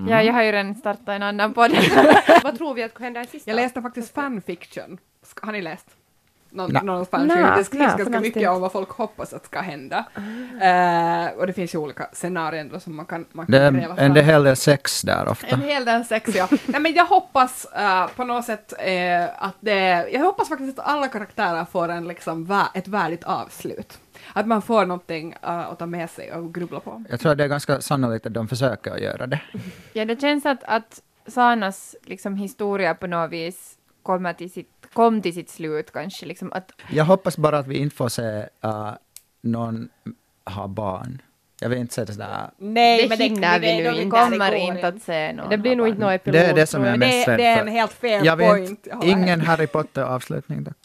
Ja, 0.09 0.23
jag 0.23 0.33
har 0.33 0.43
ju 0.43 0.53
redan 0.53 0.75
startat 0.75 1.09
en 1.09 1.23
annan 1.23 1.55
podd. 1.55 1.71
Vad 2.43 2.59
tror 2.59 2.75
vi 2.75 2.83
att 2.83 2.99
händer 3.01 3.21
i 3.23 3.27
sista? 3.27 3.51
Jag 3.51 3.57
läste 3.57 3.83
faktiskt 3.83 4.15
fanfiction. 4.15 4.99
Har 5.43 5.53
ni 5.53 5.63
läst? 5.63 5.87
Någon, 6.57 6.71
Nej. 6.73 6.83
någon 6.85 7.07
fanfiction. 7.07 7.43
Nej, 7.43 7.59
det 7.59 7.65
skrivs 7.65 7.87
nej, 7.87 7.97
ganska 7.99 8.21
mycket 8.21 8.51
om 8.51 8.61
vad 8.61 8.73
folk 8.73 8.89
hoppas 8.91 9.33
att 9.33 9.45
ska 9.47 9.61
hända. 9.61 10.05
Eh, 10.61 11.39
och 11.39 11.47
det 11.47 11.53
finns 11.53 11.75
ju 11.75 11.79
olika 11.79 12.09
scenarier 12.13 12.65
då 12.73 12.81
som 12.81 12.97
man 12.97 13.07
kan, 13.07 13.27
man 13.33 13.47
kan 13.47 13.53
Det 13.53 13.71
gräva 13.81 13.97
en 13.97 14.15
fram. 14.15 14.25
hel 14.27 14.45
del 14.45 14.57
sex 14.57 15.03
där 15.03 15.29
ofta. 15.29 15.47
En 15.47 15.61
hel 15.61 15.85
del 15.85 16.05
sex, 16.05 16.35
ja. 16.35 16.49
Nej, 16.67 16.81
men 16.81 16.93
jag 16.95 17.05
hoppas 17.07 17.65
eh, 17.65 18.07
på 18.17 18.25
något 18.25 18.45
sätt 18.45 18.73
eh, 18.79 19.25
att 19.45 19.57
det... 19.61 20.09
Jag 20.13 20.21
hoppas 20.21 20.49
faktiskt 20.49 20.79
att 20.79 20.87
alla 20.89 21.09
karaktärer 21.09 21.65
får 21.65 21.89
en, 21.89 22.09
liksom, 22.09 22.47
vä- 22.47 22.69
ett 22.75 22.89
värdigt 22.89 23.25
avslut. 23.25 23.99
Att 24.33 24.47
man 24.47 24.63
får 24.63 24.87
någonting 24.87 25.33
eh, 25.43 25.59
att 25.59 25.79
ta 25.79 25.87
med 25.87 26.11
sig 26.11 26.33
och 26.33 26.55
grubbla 26.55 26.81
på. 26.81 27.05
Jag 27.11 27.21
tror 27.21 27.33
att 27.33 27.39
det 27.39 27.45
är 27.45 27.49
ganska 27.49 27.81
sannolikt 27.81 28.27
att 28.27 28.35
de 28.35 28.49
försöker 28.49 28.91
att 28.95 29.01
göra 29.01 29.27
det. 29.27 29.41
Ja, 29.93 30.05
det 30.05 30.21
känns 30.21 30.47
att, 30.47 30.65
att 30.65 31.01
Sanas 31.27 31.97
liksom, 32.05 32.37
historia 32.37 32.95
på 32.95 33.07
något 33.07 33.31
vis 33.31 33.73
kommer 34.03 34.33
till 34.33 34.51
sitt, 34.51 34.76
kom 34.97 35.23
till 35.23 35.35
sitt 35.35 35.51
slut 35.51 35.93
kanske. 35.93 36.27
Liksom, 36.27 36.53
att, 36.53 36.73
Jag 36.91 37.05
hoppas 37.05 37.37
bara 37.39 37.59
att 37.59 37.67
vi 37.67 37.77
inte 37.79 37.97
får 37.97 38.09
se 38.09 38.23
uh, 38.65 38.93
någon 39.43 39.89
ha 40.45 40.67
barn. 40.69 41.23
Jag 41.61 41.69
vill 41.69 41.79
inte 41.79 41.95
säga 41.95 42.05
det 42.05 42.13
sådär. 42.13 42.51
Nej, 42.59 43.03
Det 43.03 43.09
men 43.09 43.19
hinner 43.19 43.59
vi 43.61 43.67
det, 43.67 43.91
nu 43.93 44.01
inte. 44.03 44.17
kommer 44.17 44.55
inte 44.55 44.89
att 44.89 45.03
se 45.03 45.33
någon. 45.33 45.51
Det 45.51 45.59
blir 45.59 45.77
nog 45.77 45.89
inte 45.89 46.01
någon 46.01 46.13
epilog. 46.13 46.41
Det 46.41 46.47
är 46.47 46.55
det 46.55 46.67
som 46.67 46.85
jag 46.85 46.93
är 46.95 46.99
mest 46.99 47.29
rädd 47.29 47.39
det 47.39 47.45
är 47.47 47.57
för. 47.57 47.63
en 47.67 47.73
helt 47.73 47.93
fair 47.93 48.25
Jag 48.25 48.39
point. 48.39 48.87
vet 48.87 49.05
ingen 49.05 49.41
Harry 49.41 49.67
Potter-avslutning 49.67 50.65
tack. 50.65 50.77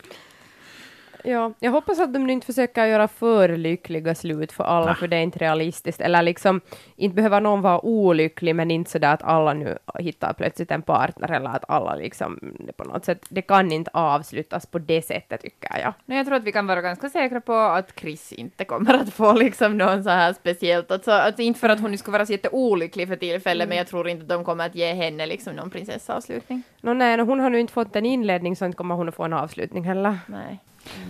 Ja, 1.23 1.53
jag 1.59 1.71
hoppas 1.71 1.99
att 1.99 2.13
de 2.13 2.29
inte 2.29 2.45
försöker 2.45 2.85
göra 2.85 3.07
för 3.07 3.49
lyckliga 3.49 4.15
slut 4.15 4.51
för 4.51 4.63
alla, 4.63 4.95
för 4.95 5.07
det 5.07 5.15
är 5.15 5.21
inte 5.21 5.39
realistiskt. 5.39 6.01
Eller 6.01 6.21
liksom, 6.21 6.61
inte 6.95 7.15
behöver 7.15 7.41
någon 7.41 7.61
vara 7.61 7.85
olycklig, 7.85 8.55
men 8.55 8.71
inte 8.71 8.91
sådär 8.91 9.13
att 9.13 9.23
alla 9.23 9.53
nu 9.53 9.77
hittar 9.99 10.33
plötsligt 10.33 10.71
en 10.71 10.81
partner, 10.81 11.31
eller 11.31 11.49
att 11.49 11.63
alla 11.67 11.95
liksom 11.95 12.39
på 12.77 12.83
något 12.83 13.05
sätt, 13.05 13.25
det 13.29 13.41
kan 13.41 13.71
inte 13.71 13.91
avslutas 13.93 14.65
på 14.65 14.79
det 14.79 15.01
sättet 15.01 15.41
tycker 15.41 15.79
jag. 15.79 15.93
Nej, 16.05 16.17
jag 16.17 16.27
tror 16.27 16.37
att 16.37 16.43
vi 16.43 16.51
kan 16.51 16.67
vara 16.67 16.81
ganska 16.81 17.09
säkra 17.09 17.41
på 17.41 17.53
att 17.53 17.99
Chris 17.99 18.31
inte 18.31 18.65
kommer 18.65 18.93
att 18.93 19.13
få 19.13 19.33
liksom 19.33 19.77
någon 19.77 20.03
så 20.03 20.09
här 20.09 20.33
speciellt, 20.33 20.91
alltså, 20.91 21.11
alltså 21.11 21.41
inte 21.41 21.59
för 21.59 21.69
att 21.69 21.79
hon 21.79 21.97
skulle 21.97 22.17
vara 22.17 22.25
så 22.25 22.31
jätteolycklig 22.31 23.07
för 23.07 23.15
tillfället, 23.15 23.69
men 23.69 23.77
jag 23.77 23.87
tror 23.87 24.09
inte 24.09 24.23
att 24.23 24.29
de 24.29 24.43
kommer 24.43 24.65
att 24.65 24.75
ge 24.75 24.93
henne 24.93 25.25
liksom 25.25 25.55
någon 25.55 25.69
prinsessaavslutning. 25.69 26.63
Nå 26.81 26.93
nej, 26.93 27.17
no, 27.17 27.23
hon 27.23 27.39
har 27.39 27.49
nu 27.49 27.59
inte 27.59 27.73
fått 27.73 27.95
en 27.95 28.05
inledning, 28.05 28.55
så 28.55 28.65
inte 28.65 28.77
kommer 28.77 28.95
hon 28.95 29.09
att 29.09 29.15
få 29.15 29.23
en 29.23 29.33
avslutning 29.33 29.83
heller. 29.83 30.19
Nej. 30.27 30.59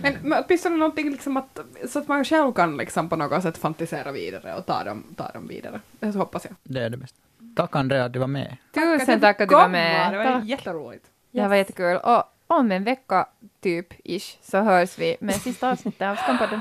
Men, 0.02 0.16
men 0.22 0.44
åtminstone 0.46 0.76
någonting 0.76 1.10
liksom 1.10 1.36
att, 1.36 1.58
så 1.88 1.98
att 1.98 2.08
man 2.08 2.24
själv 2.24 2.52
kan 2.52 2.76
liksom 2.76 3.08
på 3.08 3.16
något 3.16 3.42
sätt 3.42 3.58
fantisera 3.58 4.12
vidare 4.12 4.54
och 4.54 4.66
ta 4.66 4.84
dem, 4.84 5.04
ta 5.16 5.28
dem 5.28 5.48
vidare. 5.48 5.80
Det 6.00 6.14
hoppas 6.14 6.44
jag. 6.44 6.54
Det 6.62 6.80
är 6.80 6.90
det 6.90 6.96
bästa. 6.96 7.18
Tack 7.56 7.76
Andrea 7.76 8.04
att 8.04 8.12
du 8.12 8.18
var 8.18 8.26
med. 8.26 8.56
Tusen 8.74 9.20
tack 9.20 9.40
att 9.40 9.48
du 9.48 9.54
var 9.54 9.62
komma, 9.62 9.72
med. 9.72 10.12
Det 10.12 10.18
var 10.18 10.24
Tack. 10.24 10.44
jätteroligt. 10.44 11.06
Det 11.30 11.40
här 11.40 11.48
var 11.48 11.56
jättekul. 11.56 11.96
Och 11.96 12.24
om 12.46 12.72
en 12.72 12.84
vecka, 12.84 13.26
typ, 13.60 13.86
ish, 14.04 14.38
så 14.42 14.60
hörs 14.60 14.98
vi 14.98 15.16
med 15.20 15.34
sista 15.34 15.70
avsnittet 15.70 16.08
av 16.08 16.16
Skampodden. 16.16 16.60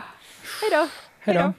Hej 0.62 0.70
då! 0.72 0.88
Hej 1.20 1.36
då. 1.36 1.54